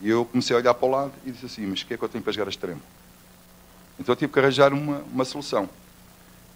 E 0.00 0.08
eu 0.08 0.24
comecei 0.24 0.54
a 0.54 0.60
olhar 0.60 0.74
para 0.74 0.86
o 0.86 0.90
lado 0.90 1.12
e 1.26 1.32
disse 1.32 1.46
assim: 1.46 1.66
Mas 1.66 1.82
o 1.82 1.86
que 1.86 1.94
é 1.94 1.96
que 1.96 2.04
eu 2.04 2.08
tenho 2.08 2.22
para 2.22 2.32
jogar 2.32 2.46
a 2.46 2.50
extremo? 2.50 2.80
Então 3.98 4.12
eu 4.12 4.16
tive 4.16 4.32
que 4.32 4.38
arranjar 4.38 4.72
uma, 4.72 4.98
uma 5.12 5.24
solução. 5.24 5.68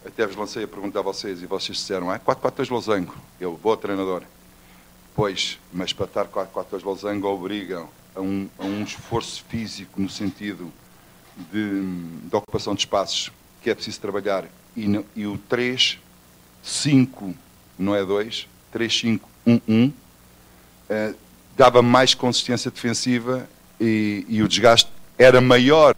Até 0.07 0.27
vos 0.27 0.37
lancei 0.37 0.65
a 0.65 0.69
pergunta 0.69 0.99
a 0.99 1.03
vocês 1.03 1.43
e 1.43 1.47
vocês 1.47 1.77
disseram: 1.77 2.11
Ah, 2.11 2.21
4-4-2 2.21 2.71
losango. 2.71 3.15
Eu, 3.41 3.55
boa 3.57 3.77
treinador. 3.77 4.23
Pois, 5.15 5.59
mas 5.73 5.93
para 5.93 6.07
estar 6.07 6.27
4-4-2 6.27 6.85
losango 6.85 7.27
obriga 7.27 7.85
a 8.15 8.21
um, 8.21 8.49
a 8.59 8.65
um 8.65 8.85
esforço 8.85 9.45
físico 9.49 10.01
no 10.01 10.09
sentido 10.09 10.73
de, 11.37 11.83
de, 12.29 12.37
ocupação 12.37 12.75
de 12.75 12.81
espaços 12.81 13.31
que 13.63 13.71
é 13.71 13.75
preciso 13.75 14.01
trabalhar. 14.01 14.45
E, 14.77 14.87
no, 14.87 15.05
e 15.15 15.27
o 15.27 15.39
3-5, 15.51 17.35
não 17.79 17.95
é 17.95 18.05
2, 18.05 18.49
3-5-1-1, 18.75 19.93
eh, 20.89 21.15
dava 21.57 21.83
mais 21.83 22.15
consistência 22.15 22.71
defensiva 22.71 23.49
e, 23.81 24.25
e 24.29 24.43
o 24.43 24.49
desgaste 24.49 24.91
era 25.19 25.41
maior. 25.41 25.95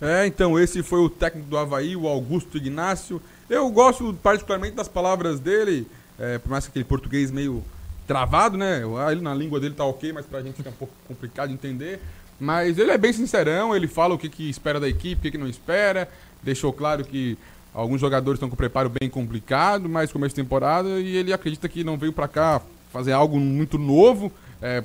É, 0.00 0.26
então 0.26 0.58
esse 0.58 0.82
foi 0.82 1.00
o 1.00 1.08
técnico 1.08 1.48
do 1.48 1.56
Havaí, 1.56 1.94
o 1.94 2.08
Augusto 2.08 2.56
Ignácio. 2.56 3.22
Eu 3.48 3.70
gosto 3.70 4.12
particularmente 4.22 4.74
das 4.74 4.88
palavras 4.88 5.38
dele, 5.38 5.86
é, 6.18 6.38
por 6.38 6.50
mais 6.50 6.64
que 6.64 6.70
aquele 6.70 6.84
português 6.84 7.30
meio 7.30 7.62
travado, 8.06 8.56
né? 8.56 8.82
Ele 9.10 9.20
na 9.20 9.32
língua 9.32 9.60
dele 9.60 9.74
tá 9.74 9.84
ok, 9.84 10.12
mas 10.12 10.26
pra 10.26 10.42
gente 10.42 10.56
fica 10.56 10.70
um 10.70 10.74
pouco 10.74 10.92
complicado 11.06 11.48
de 11.48 11.54
entender. 11.54 12.00
Mas 12.42 12.76
ele 12.76 12.90
é 12.90 12.98
bem 12.98 13.12
sincerão, 13.12 13.72
ele 13.72 13.86
fala 13.86 14.16
o 14.16 14.18
que, 14.18 14.28
que 14.28 14.50
espera 14.50 14.80
da 14.80 14.88
equipe, 14.88 15.14
o 15.14 15.22
que, 15.22 15.30
que 15.30 15.38
não 15.38 15.46
espera. 15.46 16.08
Deixou 16.42 16.72
claro 16.72 17.04
que 17.04 17.38
alguns 17.72 18.00
jogadores 18.00 18.36
estão 18.36 18.50
com 18.50 18.56
preparo 18.56 18.90
bem 18.90 19.08
complicado, 19.08 19.88
mas 19.88 20.10
começo 20.10 20.34
de 20.34 20.42
temporada, 20.42 20.88
e 20.98 21.16
ele 21.16 21.32
acredita 21.32 21.68
que 21.68 21.84
não 21.84 21.96
veio 21.96 22.12
para 22.12 22.26
cá 22.26 22.60
fazer 22.92 23.12
algo 23.12 23.38
muito 23.38 23.78
novo, 23.78 24.32
é, 24.60 24.82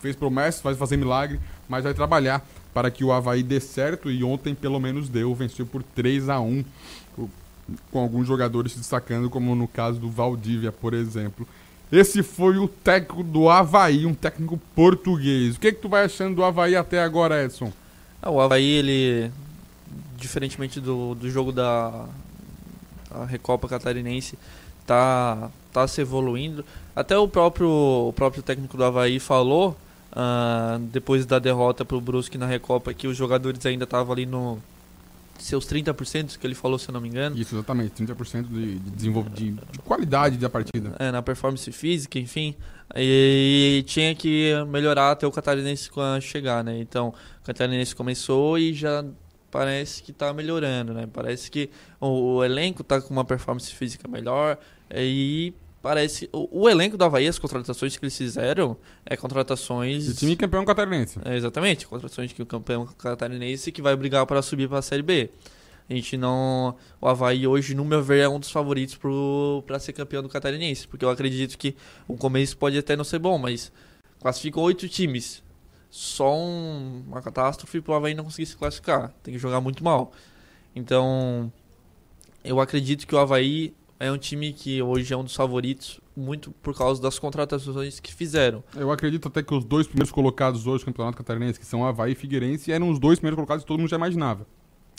fez 0.00 0.14
promessas, 0.16 0.60
vai 0.60 0.74
fazer 0.74 0.98
milagre, 0.98 1.40
mas 1.66 1.84
vai 1.84 1.94
trabalhar 1.94 2.46
para 2.74 2.90
que 2.90 3.02
o 3.02 3.10
Havaí 3.10 3.42
dê 3.42 3.58
certo 3.58 4.10
e 4.10 4.22
ontem 4.22 4.54
pelo 4.54 4.78
menos 4.78 5.08
deu, 5.08 5.34
venceu 5.34 5.64
por 5.64 5.82
3 5.82 6.28
a 6.28 6.40
1 6.40 6.62
com 7.90 8.00
alguns 8.00 8.26
jogadores 8.26 8.72
se 8.72 8.78
destacando, 8.80 9.30
como 9.30 9.54
no 9.54 9.66
caso 9.66 9.98
do 9.98 10.10
Valdívia, 10.10 10.70
por 10.70 10.92
exemplo. 10.92 11.48
Esse 11.90 12.22
foi 12.22 12.58
o 12.58 12.68
técnico 12.68 13.22
do 13.22 13.48
Havaí, 13.48 14.04
um 14.04 14.14
técnico 14.14 14.60
português. 14.74 15.56
O 15.56 15.60
que, 15.60 15.68
é 15.68 15.72
que 15.72 15.80
tu 15.80 15.88
vai 15.88 16.04
achando 16.04 16.36
do 16.36 16.44
Havaí 16.44 16.76
até 16.76 17.02
agora, 17.02 17.42
Edson? 17.42 17.72
Ah, 18.20 18.30
o 18.30 18.40
Havaí, 18.40 18.64
ele, 18.64 19.30
diferentemente 20.16 20.80
do, 20.80 21.14
do 21.14 21.30
jogo 21.30 21.50
da 21.50 22.06
Recopa 23.26 23.68
Catarinense, 23.68 24.38
tá, 24.86 25.50
tá 25.72 25.88
se 25.88 26.00
evoluindo. 26.00 26.64
Até 26.94 27.16
o 27.16 27.26
próprio, 27.26 27.68
o 27.70 28.12
próprio 28.12 28.42
técnico 28.42 28.76
do 28.76 28.84
Havaí 28.84 29.18
falou, 29.18 29.76
uh, 30.12 30.78
depois 30.78 31.24
da 31.24 31.38
derrota 31.38 31.84
para 31.84 31.96
o 31.96 32.00
Brusque 32.00 32.36
na 32.36 32.46
Recopa, 32.46 32.92
que 32.92 33.06
os 33.06 33.16
jogadores 33.16 33.64
ainda 33.64 33.84
estavam 33.84 34.12
ali 34.12 34.26
no 34.26 34.58
seus 35.44 35.66
30% 35.66 36.38
que 36.38 36.46
ele 36.46 36.54
falou, 36.54 36.78
se 36.78 36.88
eu 36.88 36.92
não 36.92 37.00
me 37.00 37.08
engano. 37.08 37.36
Isso, 37.36 37.54
exatamente, 37.54 38.02
30% 38.04 38.48
de, 38.48 38.78
de, 38.78 39.10
de, 39.10 39.52
de 39.52 39.78
qualidade 39.84 40.36
da 40.36 40.48
partida. 40.50 40.94
É, 40.98 41.10
na 41.10 41.22
performance 41.22 41.70
física, 41.72 42.18
enfim. 42.18 42.54
E 42.96 43.84
tinha 43.86 44.14
que 44.14 44.52
melhorar 44.68 45.12
até 45.12 45.26
o 45.26 45.30
Catarinense 45.30 45.90
chegar, 46.20 46.64
né? 46.64 46.78
Então, 46.78 47.14
o 47.42 47.44
Catarinense 47.44 47.94
começou 47.94 48.58
e 48.58 48.72
já 48.72 49.04
parece 49.50 50.02
que 50.02 50.10
está 50.10 50.32
melhorando, 50.32 50.92
né? 50.92 51.08
Parece 51.12 51.50
que 51.50 51.70
o, 52.00 52.36
o 52.36 52.44
elenco 52.44 52.82
está 52.82 53.00
com 53.00 53.12
uma 53.12 53.24
performance 53.24 53.72
física 53.74 54.06
melhor 54.08 54.58
e 54.90 55.52
parece. 55.82 56.28
O, 56.32 56.62
o, 56.62 56.68
elenco 56.68 56.96
do 56.96 57.04
Havaí, 57.04 57.26
as 57.26 57.38
contratações 57.38 57.96
que 57.96 58.04
eles 58.04 58.16
fizeram, 58.16 58.76
é 59.04 59.16
contratações. 59.16 60.06
De 60.06 60.14
time 60.14 60.36
campeão 60.36 60.64
catarinense. 60.64 61.18
É, 61.24 61.36
exatamente, 61.36 61.86
contratações 61.86 62.32
que 62.32 62.42
o 62.42 62.46
campeão 62.46 62.86
catarinense 62.86 63.72
que 63.72 63.82
vai 63.82 63.96
brigar 63.96 64.26
para 64.26 64.42
subir 64.42 64.68
para 64.68 64.78
a 64.78 64.82
Série 64.82 65.02
B. 65.02 65.30
A 65.88 65.94
gente 65.94 66.16
não. 66.18 66.76
O 67.00 67.08
Havaí 67.08 67.46
hoje, 67.46 67.74
no 67.74 67.84
meu 67.84 68.02
ver, 68.02 68.20
é 68.20 68.28
um 68.28 68.38
dos 68.38 68.50
favoritos 68.50 68.98
para 69.66 69.78
ser 69.78 69.94
campeão 69.94 70.22
do 70.22 70.28
catarinense. 70.28 70.86
Porque 70.86 71.04
eu 71.04 71.10
acredito 71.10 71.56
que 71.56 71.74
o 72.06 72.16
começo 72.16 72.56
pode 72.58 72.76
até 72.76 72.94
não 72.94 73.04
ser 73.04 73.18
bom, 73.18 73.38
mas 73.38 73.72
classificou 74.20 74.64
oito 74.64 74.86
times. 74.88 75.42
Só 75.90 76.36
um, 76.36 77.04
uma 77.06 77.22
catástrofe 77.22 77.80
para 77.80 77.92
o 77.92 77.94
Havaí 77.94 78.14
não 78.14 78.24
conseguir 78.24 78.46
se 78.46 78.56
classificar. 78.56 79.14
Tem 79.22 79.32
que 79.32 79.40
jogar 79.40 79.62
muito 79.62 79.82
mal. 79.82 80.12
Então, 80.76 81.50
eu 82.44 82.60
acredito 82.60 83.06
que 83.06 83.14
o 83.14 83.18
Havaí 83.18 83.74
é 84.00 84.12
um 84.12 84.18
time 84.18 84.52
que 84.52 84.80
hoje 84.80 85.12
é 85.12 85.16
um 85.16 85.24
dos 85.24 85.34
favoritos, 85.34 86.00
muito 86.16 86.50
por 86.50 86.76
causa 86.76 87.02
das 87.02 87.18
contratações 87.18 87.98
que 87.98 88.14
fizeram. 88.14 88.62
Eu 88.76 88.92
acredito 88.92 89.28
até 89.28 89.42
que 89.42 89.52
os 89.52 89.64
dois 89.64 89.86
primeiros 89.86 90.12
colocados 90.12 90.66
hoje 90.66 90.82
no 90.82 90.92
Campeonato 90.92 91.16
Catarinense, 91.18 91.58
que 91.58 91.66
são 91.66 91.84
Havaí 91.84 92.12
e 92.12 92.14
Figueirense, 92.14 92.70
eram 92.70 92.90
os 92.90 92.98
dois 92.98 93.18
primeiros 93.18 93.36
colocados 93.36 93.64
que 93.64 93.68
todo 93.68 93.80
mundo 93.80 93.90
já 93.90 93.96
imaginava. 93.96 94.46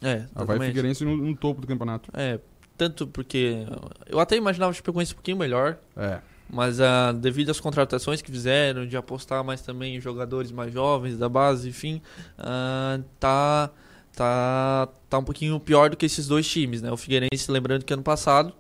É, 0.02 0.26
Havaí 0.36 0.60
e 0.60 0.66
Figueirense 0.66 1.06
no, 1.06 1.16
no, 1.16 1.36
topo 1.36 1.62
do 1.62 1.68
campeonato. 1.68 2.10
É, 2.14 2.40
tanto 2.78 3.08
porque 3.08 3.66
eu 4.06 4.20
até 4.20 4.36
imaginava 4.36 4.72
o 4.72 4.74
Chapecoense 4.74 5.14
um 5.14 5.16
pouquinho 5.16 5.38
melhor. 5.38 5.78
É. 5.96 6.20
Mas 6.52 6.80
uh, 6.80 7.14
devido 7.14 7.52
às 7.52 7.60
contratações 7.60 8.22
que 8.22 8.32
fizeram, 8.32 8.88
de 8.88 8.98
apostar 8.98 9.44
mais 9.44 9.62
também 9.62 9.96
em 9.96 10.02
jogadores 10.02 10.52
mais 10.52 10.74
jovens 10.74 11.16
da 11.18 11.30
base, 11.30 11.70
enfim, 11.70 12.02
uh, 12.40 13.04
tá, 13.20 13.70
tá, 14.16 14.90
tá 15.08 15.20
um 15.20 15.24
pouquinho 15.24 15.60
pior 15.60 15.92
do 15.92 15.96
que 15.96 16.08
esses 16.08 16.28
dois 16.28 16.50
times, 16.50 16.82
né? 16.82 16.92
O 16.92 16.98
Figueirense, 16.98 17.52
lembrando 17.52 17.86
que 17.86 17.94
ano 17.94 18.02
passado 18.02 18.52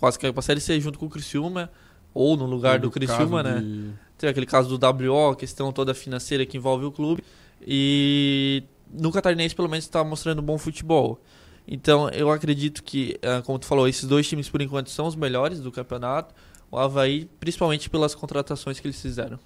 quase 0.00 0.18
que 0.18 0.26
a 0.26 0.42
Série 0.42 0.60
C 0.60 0.80
junto 0.80 0.98
com 0.98 1.06
o 1.06 1.10
Criciúma, 1.10 1.70
ou 2.12 2.36
no 2.36 2.46
lugar 2.46 2.78
do 2.78 2.90
Criciúma, 2.90 3.42
né? 3.42 3.60
De... 3.60 3.92
Tem 4.18 4.28
aquele 4.28 4.46
caso 4.46 4.76
do 4.76 4.86
WO, 4.86 5.30
a 5.30 5.36
questão 5.36 5.72
toda 5.72 5.94
financeira 5.94 6.44
que 6.44 6.56
envolve 6.56 6.84
o 6.84 6.90
clube. 6.90 7.22
E 7.64 8.64
no 8.92 9.12
Catarinense, 9.12 9.54
pelo 9.54 9.68
menos, 9.68 9.84
está 9.84 10.02
mostrando 10.02 10.42
bom 10.42 10.58
futebol. 10.58 11.20
Então, 11.68 12.08
eu 12.10 12.30
acredito 12.30 12.82
que, 12.82 13.16
ah, 13.22 13.42
como 13.42 13.58
tu 13.58 13.66
falou, 13.66 13.86
esses 13.86 14.04
dois 14.04 14.28
times 14.28 14.48
por 14.48 14.60
enquanto 14.60 14.90
são 14.90 15.06
os 15.06 15.14
melhores 15.14 15.60
do 15.60 15.70
campeonato. 15.70 16.34
O 16.70 16.76
Havaí, 16.76 17.28
principalmente 17.38 17.88
pelas 17.88 18.14
contratações 18.14 18.80
que 18.80 18.86
eles 18.86 19.00
fizeram. 19.00 19.38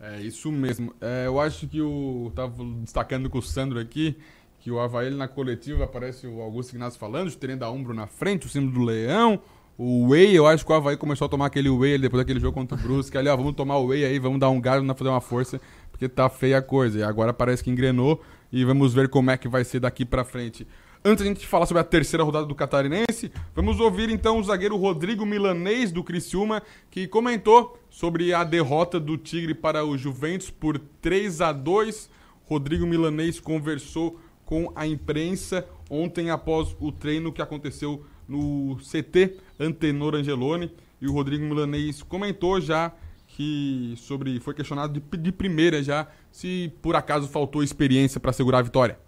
É, 0.00 0.20
isso 0.20 0.52
mesmo. 0.52 0.94
É, 1.00 1.26
eu 1.26 1.40
acho 1.40 1.66
que 1.66 1.80
o. 1.80 2.30
Tava 2.34 2.62
destacando 2.80 3.30
com 3.30 3.38
o 3.38 3.42
Sandro 3.42 3.78
aqui, 3.78 4.16
que 4.60 4.70
o 4.70 4.78
Havaí 4.78 5.10
na 5.10 5.28
coletiva 5.28 5.84
aparece 5.84 6.26
o 6.26 6.40
Augusto 6.40 6.72
Ignacio 6.72 6.98
falando, 6.98 7.30
de 7.30 7.36
terem 7.36 7.56
da 7.56 7.70
Umbro 7.70 7.94
na 7.94 8.06
frente, 8.06 8.46
o 8.46 8.48
símbolo 8.48 8.72
do 8.72 8.84
leão. 8.84 9.40
O 9.78 10.08
Whey, 10.08 10.34
eu 10.34 10.46
acho 10.46 10.64
que 10.64 10.72
o 10.72 10.74
Havaí 10.74 10.96
começou 10.96 11.26
a 11.26 11.28
tomar 11.28 11.46
aquele 11.46 11.68
Whey 11.68 11.98
depois 11.98 12.22
daquele 12.22 12.40
jogo 12.40 12.54
contra 12.54 12.78
o 12.78 12.80
Brusque. 12.80 13.18
Ali, 13.18 13.28
ó, 13.28 13.36
vamos 13.36 13.54
tomar 13.54 13.76
o 13.76 13.88
Whey 13.88 14.06
aí, 14.06 14.18
vamos 14.18 14.40
dar 14.40 14.48
um 14.48 14.58
vamos 14.58 14.96
fazer 14.96 15.10
uma 15.10 15.20
força, 15.20 15.60
porque 15.90 16.08
tá 16.08 16.30
feia 16.30 16.58
a 16.58 16.62
coisa. 16.62 17.00
E 17.00 17.02
agora 17.02 17.30
parece 17.30 17.62
que 17.62 17.70
engrenou 17.70 18.22
e 18.50 18.64
vamos 18.64 18.94
ver 18.94 19.10
como 19.10 19.30
é 19.30 19.36
que 19.36 19.46
vai 19.48 19.64
ser 19.64 19.80
daqui 19.80 20.06
pra 20.06 20.24
frente. 20.24 20.66
Antes 21.04 21.22
da 21.22 21.28
gente 21.28 21.46
falar 21.46 21.66
sobre 21.66 21.82
a 21.82 21.84
terceira 21.84 22.24
rodada 22.24 22.46
do 22.46 22.54
Catarinense, 22.54 23.30
vamos 23.54 23.78
ouvir 23.78 24.08
então 24.08 24.38
o 24.38 24.42
zagueiro 24.42 24.78
Rodrigo 24.78 25.26
Milanês 25.26 25.92
do 25.92 26.02
Criciúma, 26.02 26.62
que 26.90 27.06
comentou 27.06 27.78
sobre 27.90 28.32
a 28.32 28.42
derrota 28.44 28.98
do 28.98 29.18
Tigre 29.18 29.52
para 29.52 29.84
o 29.84 29.98
Juventus 29.98 30.48
por 30.48 30.78
3 31.02 31.42
a 31.42 31.52
2. 31.52 32.08
Rodrigo 32.46 32.86
Milanês 32.86 33.38
conversou 33.38 34.18
com 34.46 34.72
a 34.74 34.86
imprensa 34.86 35.66
ontem 35.90 36.30
após 36.30 36.74
o 36.80 36.90
treino 36.90 37.30
que 37.30 37.42
aconteceu 37.42 38.06
no 38.26 38.76
CT 38.76 39.36
Antenor 39.58 40.14
Angeloni 40.14 40.72
e 41.00 41.08
o 41.08 41.12
Rodrigo 41.12 41.44
Milanês 41.44 42.02
comentou 42.02 42.60
já 42.60 42.92
que 43.28 43.94
sobre 43.96 44.38
foi 44.40 44.54
questionado 44.54 44.98
de, 44.98 45.18
de 45.18 45.32
primeira 45.32 45.82
já 45.82 46.06
se 46.30 46.72
por 46.80 46.96
acaso 46.96 47.28
faltou 47.28 47.62
experiência 47.62 48.20
para 48.20 48.32
segurar 48.32 48.58
a 48.58 48.62
vitória. 48.62 48.98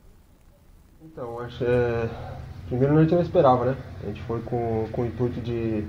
Então, 1.02 1.40
acho 1.40 1.64
é... 1.64 2.08
primeiro 2.68 2.98
a 2.98 3.02
gente 3.02 3.14
não 3.14 3.22
esperava, 3.22 3.64
né? 3.64 3.76
A 4.02 4.06
gente 4.06 4.22
foi 4.22 4.40
com, 4.42 4.88
com 4.92 5.02
o 5.02 5.06
intuito 5.06 5.40
de, 5.40 5.84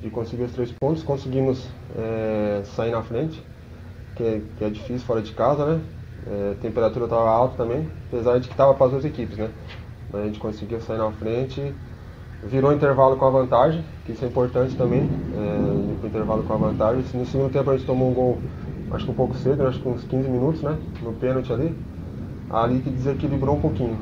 de 0.00 0.10
conseguir 0.10 0.42
os 0.42 0.52
três 0.52 0.72
pontos, 0.72 1.02
conseguimos 1.02 1.68
é, 1.96 2.62
sair 2.64 2.90
na 2.90 3.02
frente, 3.02 3.42
que 4.16 4.22
é, 4.22 4.42
que 4.58 4.64
é 4.64 4.70
difícil 4.70 5.06
fora 5.06 5.22
de 5.22 5.32
casa, 5.32 5.64
né? 5.64 5.82
É, 6.26 6.52
a 6.52 6.60
temperatura 6.60 7.06
estava 7.06 7.28
alta 7.28 7.56
também, 7.56 7.88
apesar 8.08 8.38
de 8.38 8.48
que 8.48 8.54
estava 8.54 8.74
para 8.74 8.86
as 8.86 8.92
duas 8.92 9.04
equipes, 9.04 9.38
né? 9.38 9.50
Mas 10.12 10.22
a 10.22 10.26
gente 10.26 10.38
conseguiu 10.38 10.80
sair 10.80 10.98
na 10.98 11.10
frente 11.12 11.74
virou 12.42 12.72
intervalo 12.72 13.16
com 13.16 13.24
a 13.24 13.30
vantagem, 13.30 13.84
que 14.04 14.12
isso 14.12 14.24
é 14.24 14.28
importante 14.28 14.76
também, 14.76 15.08
é, 15.36 16.06
intervalo 16.06 16.42
com 16.42 16.52
a 16.52 16.56
vantagem. 16.56 17.04
No 17.14 17.26
segundo 17.26 17.52
tempo 17.52 17.70
a 17.70 17.76
gente 17.76 17.86
tomou 17.86 18.10
um 18.10 18.14
gol, 18.14 18.38
acho 18.90 19.04
que 19.04 19.10
um 19.10 19.14
pouco 19.14 19.34
cedo, 19.36 19.66
acho 19.66 19.80
que 19.80 19.88
uns 19.88 20.04
15 20.04 20.28
minutos, 20.28 20.62
né? 20.62 20.76
No 21.02 21.12
pênalti 21.12 21.52
ali. 21.52 21.74
Ali 22.50 22.80
que 22.80 22.90
desequilibrou 22.90 23.56
um 23.56 23.60
pouquinho. 23.60 23.96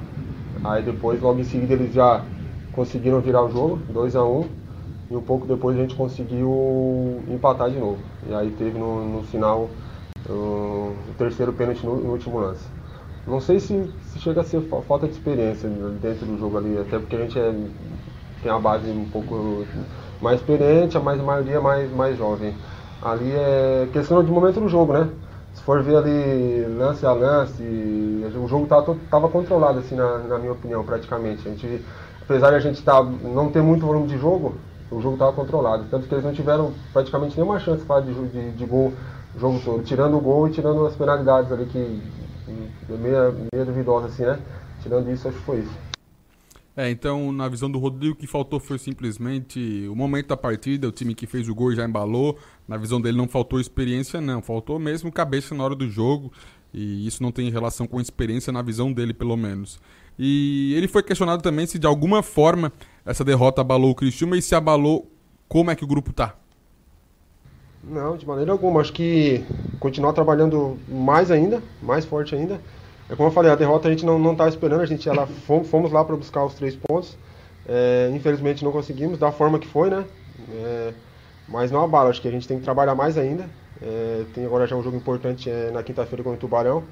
Aí 0.64 0.82
depois, 0.82 1.20
logo 1.20 1.38
em 1.38 1.45
seguida, 1.45 1.74
eles 1.74 1.93
já 1.93 2.24
conseguiram 2.72 3.20
virar 3.20 3.45
o 3.45 3.51
jogo, 3.51 3.78
2 3.93 4.16
a 4.16 4.24
1 4.24 4.41
um, 4.41 4.45
e 5.11 5.16
um 5.16 5.20
pouco 5.20 5.47
depois 5.47 5.76
a 5.76 5.80
gente 5.80 5.95
conseguiu 5.95 7.20
empatar 7.28 7.70
de 7.70 7.78
novo. 7.78 7.99
E 8.28 8.34
aí 8.34 8.51
teve 8.51 8.78
no, 8.78 9.05
no 9.16 9.22
final 9.24 9.68
o, 10.28 10.32
o 10.32 11.14
terceiro 11.18 11.53
pênalti 11.53 11.84
no, 11.84 11.97
no 11.97 12.12
último 12.12 12.38
lance. 12.38 12.64
Não 13.26 13.41
sei 13.41 13.61
se, 13.61 13.91
se, 14.05 14.18
chega 14.18 14.41
a 14.41 14.45
ser 14.45 14.61
falta 14.88 15.07
de 15.07 15.12
experiência 15.12 15.68
dentro 16.01 16.26
do 16.26 16.38
jogo 16.38 16.59
ali, 16.59 16.78
até 16.78 16.99
porque 16.99 17.16
a 17.16 17.18
gente 17.20 17.38
é 17.38 17.55
tem 18.43 18.51
uma 18.51 18.61
base 18.61 18.91
um 18.91 19.09
pouco 19.09 19.64
mais 20.20 20.41
experiente, 20.41 20.99
mas 20.99 21.20
a 21.20 21.22
maioria 21.22 21.61
mais, 21.61 21.91
mais 21.93 22.16
jovem. 22.16 22.55
Ali 23.03 23.32
é 23.32 23.88
questão 23.93 24.22
de 24.22 24.30
momento 24.30 24.61
do 24.61 24.68
jogo, 24.68 24.93
né? 24.93 25.09
Se 25.55 25.62
for 25.62 25.82
ver 25.82 25.97
ali 25.97 26.64
lance 26.78 27.05
a 27.05 27.12
lance, 27.12 27.62
o 27.62 28.47
jogo 28.47 28.64
estava 28.64 28.97
tava 29.11 29.28
controlado, 29.28 29.78
assim, 29.78 29.95
na, 29.95 30.18
na, 30.18 30.38
minha 30.38 30.53
opinião, 30.53 30.84
praticamente. 30.84 31.47
A 31.49 31.51
gente, 31.51 31.84
apesar 32.22 32.51
de 32.51 32.57
a 32.57 32.61
gente 32.61 32.82
tá, 32.82 33.03
não 33.03 33.51
ter 33.51 33.62
muito 33.62 33.86
volume 33.86 34.07
de 34.07 34.18
jogo, 34.18 34.55
o 34.91 35.01
jogo 35.01 35.14
estava 35.14 35.32
controlado. 35.32 35.84
Tanto 35.91 36.07
que 36.07 36.14
eles 36.14 36.24
não 36.24 36.32
tiveram 36.32 36.72
praticamente 36.93 37.36
nenhuma 37.36 37.59
chance 37.59 37.84
de, 37.84 38.28
de, 38.28 38.51
de 38.53 38.64
gol 38.66 38.93
o 39.34 39.38
jogo 39.38 39.61
todo, 39.64 39.82
tirando 39.82 40.16
o 40.16 40.20
gol 40.20 40.49
e 40.49 40.51
tirando 40.51 40.84
as 40.86 40.95
penalidades 40.97 41.53
ali 41.53 41.64
que, 41.66 42.03
meia, 42.88 43.32
meia 43.53 43.64
duvidosa, 43.64 44.07
assim, 44.07 44.24
né? 44.24 44.38
Tirando 44.82 45.11
isso, 45.11 45.28
acho 45.28 45.36
que 45.36 45.45
foi 45.45 45.59
isso. 45.59 45.89
É, 46.81 46.89
então, 46.89 47.31
na 47.31 47.47
visão 47.47 47.70
do 47.70 47.78
Rodrigo, 47.78 48.14
o 48.14 48.16
que 48.16 48.26
faltou 48.26 48.59
foi 48.59 48.78
simplesmente 48.78 49.87
o 49.87 49.95
momento 49.95 50.28
da 50.28 50.37
partida, 50.37 50.89
o 50.89 50.91
time 50.91 51.14
que 51.14 51.26
fez 51.26 51.47
o 51.47 51.55
gol 51.55 51.74
já 51.74 51.85
embalou. 51.85 52.39
Na 52.66 52.78
visão 52.78 52.99
dele, 52.99 53.18
não 53.18 53.28
faltou 53.28 53.61
experiência, 53.61 54.18
não. 54.18 54.41
Faltou 54.41 54.78
mesmo 54.78 55.12
cabeça 55.12 55.55
na 55.55 55.62
hora 55.62 55.74
do 55.74 55.87
jogo. 55.87 56.33
E 56.72 57.07
isso 57.07 57.22
não 57.22 57.31
tem 57.31 57.51
relação 57.51 57.87
com 57.87 58.01
experiência 58.01 58.51
na 58.51 58.62
visão 58.62 58.91
dele, 58.91 59.12
pelo 59.12 59.37
menos. 59.37 59.78
E 60.18 60.72
ele 60.74 60.89
foi 60.89 61.03
questionado 61.03 61.43
também 61.43 61.66
se 61.66 61.78
de 61.78 61.87
alguma 61.87 62.22
forma 62.22 62.72
essa 63.05 63.22
derrota 63.22 63.61
abalou 63.61 63.91
o 63.91 63.95
Cristiúma 63.95 64.39
e 64.39 64.41
se 64.41 64.55
abalou, 64.55 65.07
como 65.49 65.70
é 65.70 65.76
que 65.76 65.85
o 65.85 65.87
grupo 65.87 66.14
tá? 66.14 66.35
Não, 67.85 68.16
de 68.16 68.26
maneira 68.26 68.53
alguma. 68.53 68.81
Acho 68.81 68.95
que 68.95 69.45
continuar 69.78 70.14
trabalhando 70.14 70.78
mais 70.89 71.31
ainda, 71.31 71.62
mais 71.83 72.07
forte 72.07 72.35
ainda. 72.35 72.59
É 73.11 73.16
como 73.16 73.28
eu 73.28 73.32
falei, 73.32 73.50
a 73.50 73.56
derrota 73.56 73.88
a 73.88 73.90
gente 73.90 74.06
não 74.06 74.18
não 74.18 74.32
estava 74.32 74.48
esperando, 74.48 74.82
a 74.82 74.86
gente 74.86 75.08
ela 75.08 75.26
fomos 75.64 75.90
lá 75.90 76.04
para 76.04 76.14
buscar 76.14 76.44
os 76.44 76.54
três 76.54 76.76
pontos. 76.76 77.18
É, 77.66 78.11
infelizmente 78.14 78.64
não 78.64 78.72
conseguimos 78.72 79.18
da 79.18 79.32
forma 79.32 79.58
que 79.58 79.66
foi, 79.66 79.90
né? 79.90 80.04
É, 80.52 80.94
mas 81.48 81.70
não 81.70 81.82
abala, 81.82 82.08
acho 82.08 82.22
que 82.22 82.28
a 82.28 82.30
gente 82.30 82.46
tem 82.46 82.58
que 82.58 82.64
trabalhar 82.64 82.94
mais 82.94 83.18
ainda. 83.18 83.48
É, 83.82 84.24
tem 84.32 84.44
agora 84.44 84.66
já 84.66 84.76
um 84.76 84.82
jogo 84.82 84.96
importante 84.96 85.50
é, 85.50 85.70
na 85.72 85.82
quinta-feira 85.82 86.22
com 86.22 86.32
o 86.32 86.36
Tubarão 86.36 86.84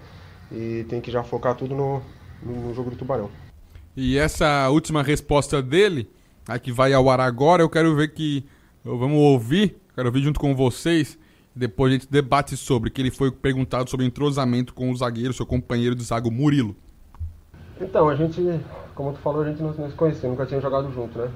e 0.50 0.84
tem 0.88 1.00
que 1.00 1.10
já 1.10 1.22
focar 1.22 1.54
tudo 1.54 1.74
no, 1.74 2.02
no, 2.42 2.68
no, 2.68 2.74
jogo 2.74 2.90
do 2.90 2.96
Tubarão. 2.96 3.30
E 3.96 4.18
essa 4.18 4.68
última 4.70 5.02
resposta 5.02 5.62
dele, 5.62 6.10
a 6.48 6.58
que 6.58 6.72
vai 6.72 6.92
ao 6.92 7.08
ar 7.08 7.20
agora, 7.20 7.62
eu 7.62 7.68
quero 7.68 7.94
ver 7.94 8.12
que 8.12 8.44
vamos 8.84 9.18
ouvir, 9.18 9.76
quero 9.94 10.08
ouvir 10.08 10.22
junto 10.22 10.40
com 10.40 10.54
vocês 10.54 11.18
depois 11.58 11.90
a 11.90 11.94
gente 11.94 12.10
debate 12.10 12.56
sobre, 12.56 12.90
que 12.90 13.02
ele 13.02 13.10
foi 13.10 13.30
perguntado 13.30 13.90
sobre 13.90 14.06
entrosamento 14.06 14.72
com 14.72 14.90
o 14.90 14.96
zagueiro, 14.96 15.32
seu 15.32 15.44
companheiro 15.44 15.94
de 15.94 16.04
zago 16.04 16.30
Murilo. 16.30 16.76
Então, 17.80 18.08
a 18.08 18.14
gente, 18.14 18.40
como 18.94 19.12
tu 19.12 19.18
falou, 19.18 19.42
a 19.42 19.48
gente 19.48 19.62
não, 19.62 19.72
se 19.72 19.94
conhecia, 19.96 20.28
nunca 20.28 20.46
tinha 20.46 20.60
jogado 20.60 20.92
junto, 20.92 21.18
né? 21.18 21.30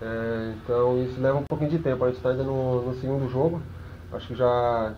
É, 0.00 0.54
então 0.62 1.02
isso 1.02 1.20
leva 1.20 1.38
um 1.38 1.44
pouquinho 1.44 1.70
de 1.70 1.78
tempo. 1.78 2.04
A 2.04 2.08
gente 2.08 2.16
está 2.16 2.30
ainda 2.30 2.42
no, 2.42 2.82
no, 2.82 2.94
segundo 3.00 3.30
jogo. 3.30 3.62
Acho 4.12 4.28
que 4.28 4.34
já 4.34 4.94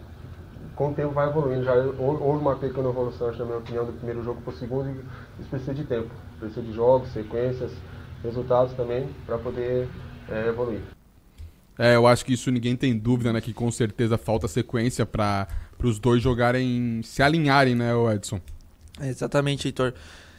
com 0.74 0.90
o 0.90 0.94
tempo 0.94 1.12
vai 1.12 1.28
evoluindo. 1.28 1.64
Já 1.64 1.74
houve 1.74 2.40
uma 2.40 2.56
pequena 2.56 2.88
evolução, 2.88 3.28
acho, 3.28 3.38
na 3.38 3.44
minha 3.44 3.58
opinião, 3.58 3.84
do 3.84 3.92
primeiro 3.92 4.22
jogo 4.22 4.40
para 4.40 4.52
o 4.52 4.56
segundo. 4.56 4.90
Isso 5.38 5.48
precisa 5.48 5.74
de 5.74 5.84
tempo. 5.84 6.10
Precisa 6.38 6.62
de 6.62 6.72
jogos, 6.72 7.12
sequências, 7.12 7.72
resultados 8.22 8.72
também 8.74 9.08
para 9.26 9.38
poder 9.38 9.88
é, 10.28 10.48
evoluir. 10.48 10.95
É, 11.78 11.94
eu 11.94 12.06
acho 12.06 12.24
que 12.24 12.32
isso 12.32 12.50
ninguém 12.50 12.74
tem 12.74 12.96
dúvida, 12.96 13.32
né? 13.32 13.40
Que 13.40 13.52
com 13.52 13.70
certeza 13.70 14.16
falta 14.16 14.48
sequência 14.48 15.04
para 15.04 15.46
os 15.82 15.98
dois 15.98 16.22
jogarem, 16.22 17.00
se 17.02 17.22
alinharem, 17.22 17.74
né, 17.74 17.90
Edson? 18.14 18.40
É, 19.00 19.08
exatamente, 19.08 19.68
Heitor. 19.68 19.92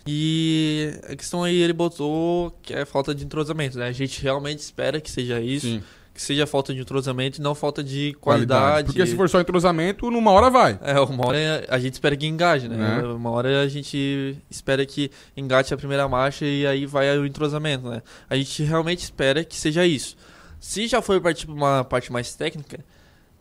E 0.07 0.93
a 1.03 1.15
questão 1.15 1.43
aí 1.43 1.61
ele 1.61 1.73
botou 1.73 2.57
que 2.61 2.73
é 2.73 2.85
falta 2.85 3.13
de 3.13 3.25
entrosamento, 3.25 3.77
né? 3.77 3.87
A 3.87 3.91
gente 3.91 4.21
realmente 4.23 4.59
espera 4.59 5.01
que 5.01 5.11
seja 5.11 5.39
isso. 5.41 5.67
Sim. 5.67 5.83
Que 6.13 6.21
seja 6.21 6.47
falta 6.47 6.73
de 6.73 6.81
entrosamento 6.81 7.39
e 7.39 7.43
não 7.43 7.53
falta 7.53 7.83
de 7.83 8.13
qualidade. 8.19 8.59
qualidade. 8.59 8.85
Porque 8.87 9.05
se 9.05 9.15
for 9.15 9.29
só 9.29 9.39
entrosamento, 9.39 10.09
numa 10.09 10.31
hora 10.31 10.49
vai. 10.49 10.79
É, 10.81 10.99
uma 10.99 11.27
hora 11.27 11.37
a 11.69 11.77
gente 11.77 11.93
espera 11.93 12.15
que 12.17 12.25
engaje, 12.25 12.67
né? 12.67 13.01
É. 13.03 13.05
Uma 13.05 13.29
hora 13.29 13.61
a 13.61 13.67
gente 13.67 14.35
espera 14.49 14.83
que 14.83 15.11
engate 15.35 15.75
a 15.75 15.77
primeira 15.77 16.07
marcha 16.07 16.43
e 16.43 16.65
aí 16.65 16.87
vai 16.87 17.15
o 17.19 17.23
entrosamento, 17.23 17.87
né? 17.87 18.01
A 18.27 18.35
gente 18.35 18.63
realmente 18.63 19.03
espera 19.03 19.43
que 19.43 19.55
seja 19.55 19.85
isso. 19.85 20.17
Se 20.59 20.87
já 20.87 21.01
for 21.01 21.19
partir 21.21 21.45
para 21.45 21.55
uma 21.55 21.83
parte 21.83 22.11
mais 22.11 22.33
técnica, 22.35 22.79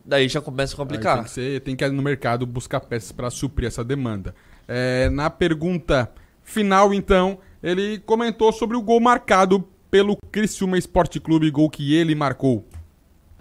daí 0.05 0.27
já 0.27 0.41
começa 0.41 0.73
a 0.73 0.77
complicar. 0.77 1.15
tem, 1.15 1.23
que 1.23 1.29
ser, 1.31 1.61
tem 1.61 1.75
que 1.75 1.83
ir 1.83 1.91
no 1.91 2.01
mercado 2.01 2.45
buscar 2.45 2.79
peças 2.79 3.11
para 3.11 3.29
suprir 3.29 3.67
essa 3.67 3.83
demanda. 3.83 4.33
É, 4.67 5.09
na 5.09 5.29
pergunta 5.29 6.11
final, 6.43 6.93
então, 6.93 7.39
ele 7.61 7.99
comentou 7.99 8.51
sobre 8.51 8.77
o 8.77 8.81
gol 8.81 8.99
marcado 8.99 9.67
pelo 9.89 10.17
Criciúma 10.31 10.77
Esporte 10.77 11.19
Clube, 11.19 11.49
gol 11.49 11.69
que 11.69 11.95
ele 11.95 12.15
marcou. 12.15 12.65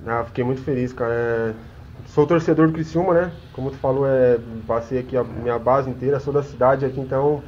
Ah, 0.04 0.24
fiquei 0.24 0.44
muito 0.44 0.62
feliz, 0.62 0.92
cara. 0.92 1.12
É... 1.14 1.54
Sou 2.06 2.26
torcedor 2.26 2.68
do 2.68 2.72
Criciúma, 2.72 3.14
né? 3.14 3.32
Como 3.52 3.70
tu 3.70 3.76
falou, 3.78 4.06
é... 4.06 4.38
passei 4.66 4.98
aqui 4.98 5.16
a 5.16 5.24
minha 5.24 5.58
base 5.58 5.90
inteira, 5.90 6.20
sou 6.20 6.32
da 6.32 6.42
cidade 6.42 6.84
aqui, 6.84 7.00
então 7.00 7.42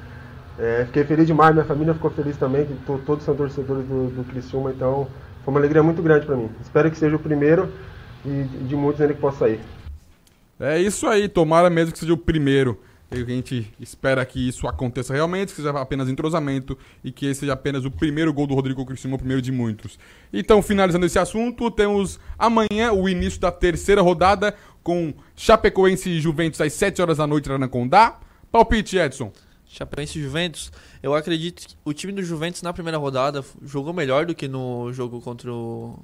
é... 0.59 0.85
fiquei 0.87 1.05
feliz 1.05 1.27
demais. 1.27 1.55
Minha 1.55 1.65
família 1.65 1.95
ficou 1.95 2.11
feliz 2.11 2.37
também, 2.37 2.67
que 2.67 2.75
todos 3.05 3.25
são 3.25 3.35
torcedores 3.37 3.87
do, 3.87 4.11
do 4.11 4.25
Criciúma, 4.25 4.71
então 4.71 5.07
foi 5.45 5.53
uma 5.53 5.61
alegria 5.61 5.83
muito 5.83 6.03
grande 6.03 6.27
para 6.27 6.37
mim. 6.37 6.51
Espero 6.61 6.91
que 6.91 6.97
seja 6.97 7.17
o 7.17 7.19
primeiro 7.19 7.71
e 8.25 8.45
de 8.67 8.77
muitos 8.77 9.01
ainda 9.01 9.15
que 9.15 9.21
possa 9.21 9.39
sair. 9.39 9.61
É 10.61 10.81
isso 10.81 11.07
aí, 11.07 11.29
tomara 11.29 11.71
mesmo 11.71 11.93
que 11.93 11.99
seja 11.99 12.13
o 12.13 12.17
primeiro. 12.17 12.81
A 13.11 13.17
gente 13.17 13.73
espera 13.81 14.23
que 14.27 14.49
isso 14.49 14.69
aconteça 14.69 15.15
realmente, 15.15 15.49
que 15.49 15.57
seja 15.57 15.71
apenas 15.71 16.11
entrosamento 16.11 16.77
e 17.03 17.11
que 17.11 17.25
esse 17.25 17.41
seja 17.41 17.55
apenas 17.55 17.87
o 17.87 17.91
primeiro 17.91 18.35
gol 18.35 18.47
do 18.47 18.55
Rodrigo 18.55 18.85
Criciúma, 18.85 19.17
o 19.17 19.19
primeiro 19.19 19.41
de 19.41 19.51
muitos. 19.51 19.99
Então, 20.31 20.61
finalizando 20.61 21.07
esse 21.07 21.19
assunto, 21.19 21.71
temos 21.71 22.21
amanhã 22.39 22.93
o 22.93 23.09
início 23.09 23.41
da 23.41 23.51
terceira 23.51 24.03
rodada 24.03 24.55
com 24.83 25.15
Chapecoense 25.35 26.11
e 26.11 26.21
Juventus 26.21 26.61
às 26.61 26.75
7 26.75 27.01
horas 27.01 27.17
da 27.17 27.27
noite 27.27 27.49
na 27.49 27.67
Condá. 27.69 28.19
Palpite, 28.53 28.99
Edson. 28.99 29.33
Chapecoense 29.69 30.19
e 30.19 30.23
Juventus, 30.23 30.73
eu 31.03 31.15
acredito 31.15 31.69
que 31.69 31.77
o 31.85 31.93
time 31.93 32.13
do 32.13 32.23
Juventus 32.23 32.63
na 32.63 32.73
primeira 32.73 32.97
rodada 32.99 33.45
jogou 33.63 33.93
melhor 33.93 34.27
do 34.27 34.35
que 34.35 34.49
no 34.49 34.93
jogo 34.93 35.21
contra 35.21 35.53
o, 35.53 35.99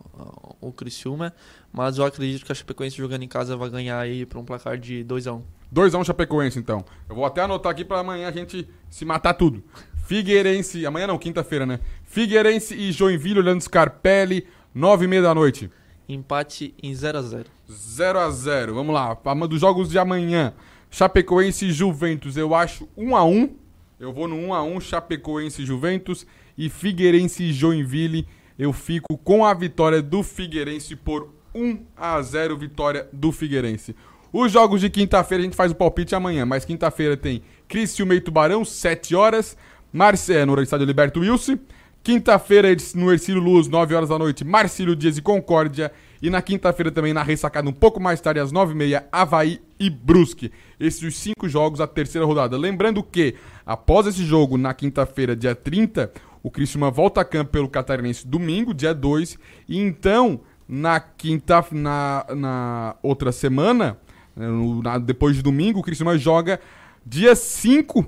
o 0.61 0.71
Criciúma, 0.71 1.35
mas 1.73 1.99
eu 1.99 2.05
acredito 2.05 2.45
que 2.45 2.53
a 2.53 2.55
Chapecoense 2.55 2.97
jogando 2.97 3.23
em 3.23 3.29
casa 3.29 3.57
vai 3.57 3.71
ganhar 3.71 3.99
aí 3.99 4.27
para 4.27 4.39
um 4.39 4.45
placar 4.45 4.79
de 4.79 5.03
2 5.03 5.27
a 5.27 5.33
1 5.33 5.43
2x1 5.75 6.05
Chapecoense, 6.05 6.59
então. 6.59 6.85
Eu 7.09 7.17
vou 7.17 7.25
até 7.25 7.43
anotar 7.43 7.73
aqui 7.73 7.85
para 7.85 7.99
amanhã 7.99 8.29
a 8.29 8.33
gente 8.33 8.69
se 8.89 9.05
matar 9.05 9.35
tudo. 9.35 9.65
Figueirense, 10.07 10.87
amanhã 10.87 11.09
não, 11.09 11.19
quinta-feira, 11.19 11.67
né? 11.67 11.81
Figueirense 12.05 12.75
e 12.75 12.93
Joinville, 12.93 13.41
olhando 13.41 13.61
Scarpelli, 13.61 14.47
9h30 14.77 15.23
da 15.23 15.35
noite. 15.35 15.71
Empate 16.09 16.75
em 16.81 16.93
0x0. 16.93 17.47
0x0, 17.69 18.73
vamos 18.73 18.95
lá. 18.95 19.15
Dos 19.49 19.61
jogos 19.61 19.89
de 19.89 19.99
amanhã. 19.99 20.53
Chapecoense 20.95 21.67
e 21.67 21.73
Juventus, 21.73 22.37
eu 22.37 22.55
acho 22.55 22.89
1x1. 22.97 23.51
Eu 23.99 24.13
vou 24.13 24.29
no 24.29 24.37
1x1, 24.37 24.81
Chapecoense 24.81 25.63
e 25.63 25.67
Juventus. 25.67 26.25
E 26.57 26.71
Figueirense 26.71 27.43
e 27.43 27.53
Joinville, 27.53 28.29
eu 28.57 28.73
fico 28.73 29.19
com 29.19 29.45
a 29.45 29.53
vitória 29.53 30.01
do 30.01 30.23
Figueirense 30.23 30.95
por 30.95 31.35
1x0, 31.53 32.57
vitória 32.57 33.09
do 33.13 33.33
Figueirense. 33.33 33.97
Os 34.33 34.53
jogos 34.53 34.81
de 34.81 34.89
quinta-feira 34.89 35.43
a 35.43 35.45
gente 35.47 35.57
faz 35.57 35.73
o 35.73 35.75
palpite 35.75 36.15
amanhã, 36.15 36.47
mas 36.47 36.65
quinta-feira 36.65 37.17
tem 37.17 37.43
Criciúma 37.67 38.15
e 38.15 38.21
Tubarão, 38.21 38.65
7 38.65 39.17
horas. 39.17 39.57
Marcé, 39.93 40.47
no 40.47 40.63
estádio 40.63 40.87
Liberto 40.87 41.19
Wilson. 41.19 41.59
Quinta-feira 42.05 42.69
no 42.95 43.11
Ercílio 43.11 43.43
Luz, 43.43 43.67
9 43.67 43.97
horas 43.97 44.11
da 44.11 44.19
noite, 44.19 44.45
Marcílio 44.45 44.95
Dias 44.95 45.19
e 45.19 45.23
Concórdia. 45.23 45.91
E 46.23 46.31
na 46.31 46.41
quinta-feira 46.41 46.91
também 46.91 47.13
na 47.13 47.23
ressacada, 47.23 47.69
um 47.69 47.73
pouco 47.73 48.01
mais 48.01 48.21
tarde, 48.21 48.41
às 48.41 48.53
9h30, 48.53 49.05
Havaí 49.11 49.61
e 49.79 49.91
Brusque. 49.91 50.53
Esses 50.79 51.03
os 51.03 51.17
cinco 51.17 51.49
jogos, 51.49 51.81
a 51.81 51.87
terceira 51.87 52.27
rodada. 52.27 52.57
Lembrando 52.57 53.03
que, 53.03 53.35
após 53.67 54.07
esse 54.07 54.25
jogo, 54.25 54.57
na 54.57 54.73
quinta-feira, 54.73 55.37
dia 55.37 55.55
30, 55.55 56.13
o 56.43 56.51
Criciúma 56.51 56.91
volta 56.91 57.21
a 57.21 57.25
campo 57.25 57.51
pelo 57.51 57.69
Catarinense 57.69 58.27
domingo, 58.27 58.75
dia 58.75 58.95
2. 58.95 59.39
E 59.69 59.79
então, 59.79 60.41
na 60.69 61.01
quinta, 61.01 61.65
na, 61.73 62.27
na 62.35 62.97
outra 63.03 63.33
semana, 63.33 63.99
né, 64.37 64.47
no, 64.47 64.83
na, 64.83 64.99
depois 64.99 65.37
de 65.37 65.43
domingo, 65.43 65.81
o 65.81 65.83
Criciúma 65.83 66.17
joga 66.17 66.61
dia 67.05 67.35
5 67.35 68.07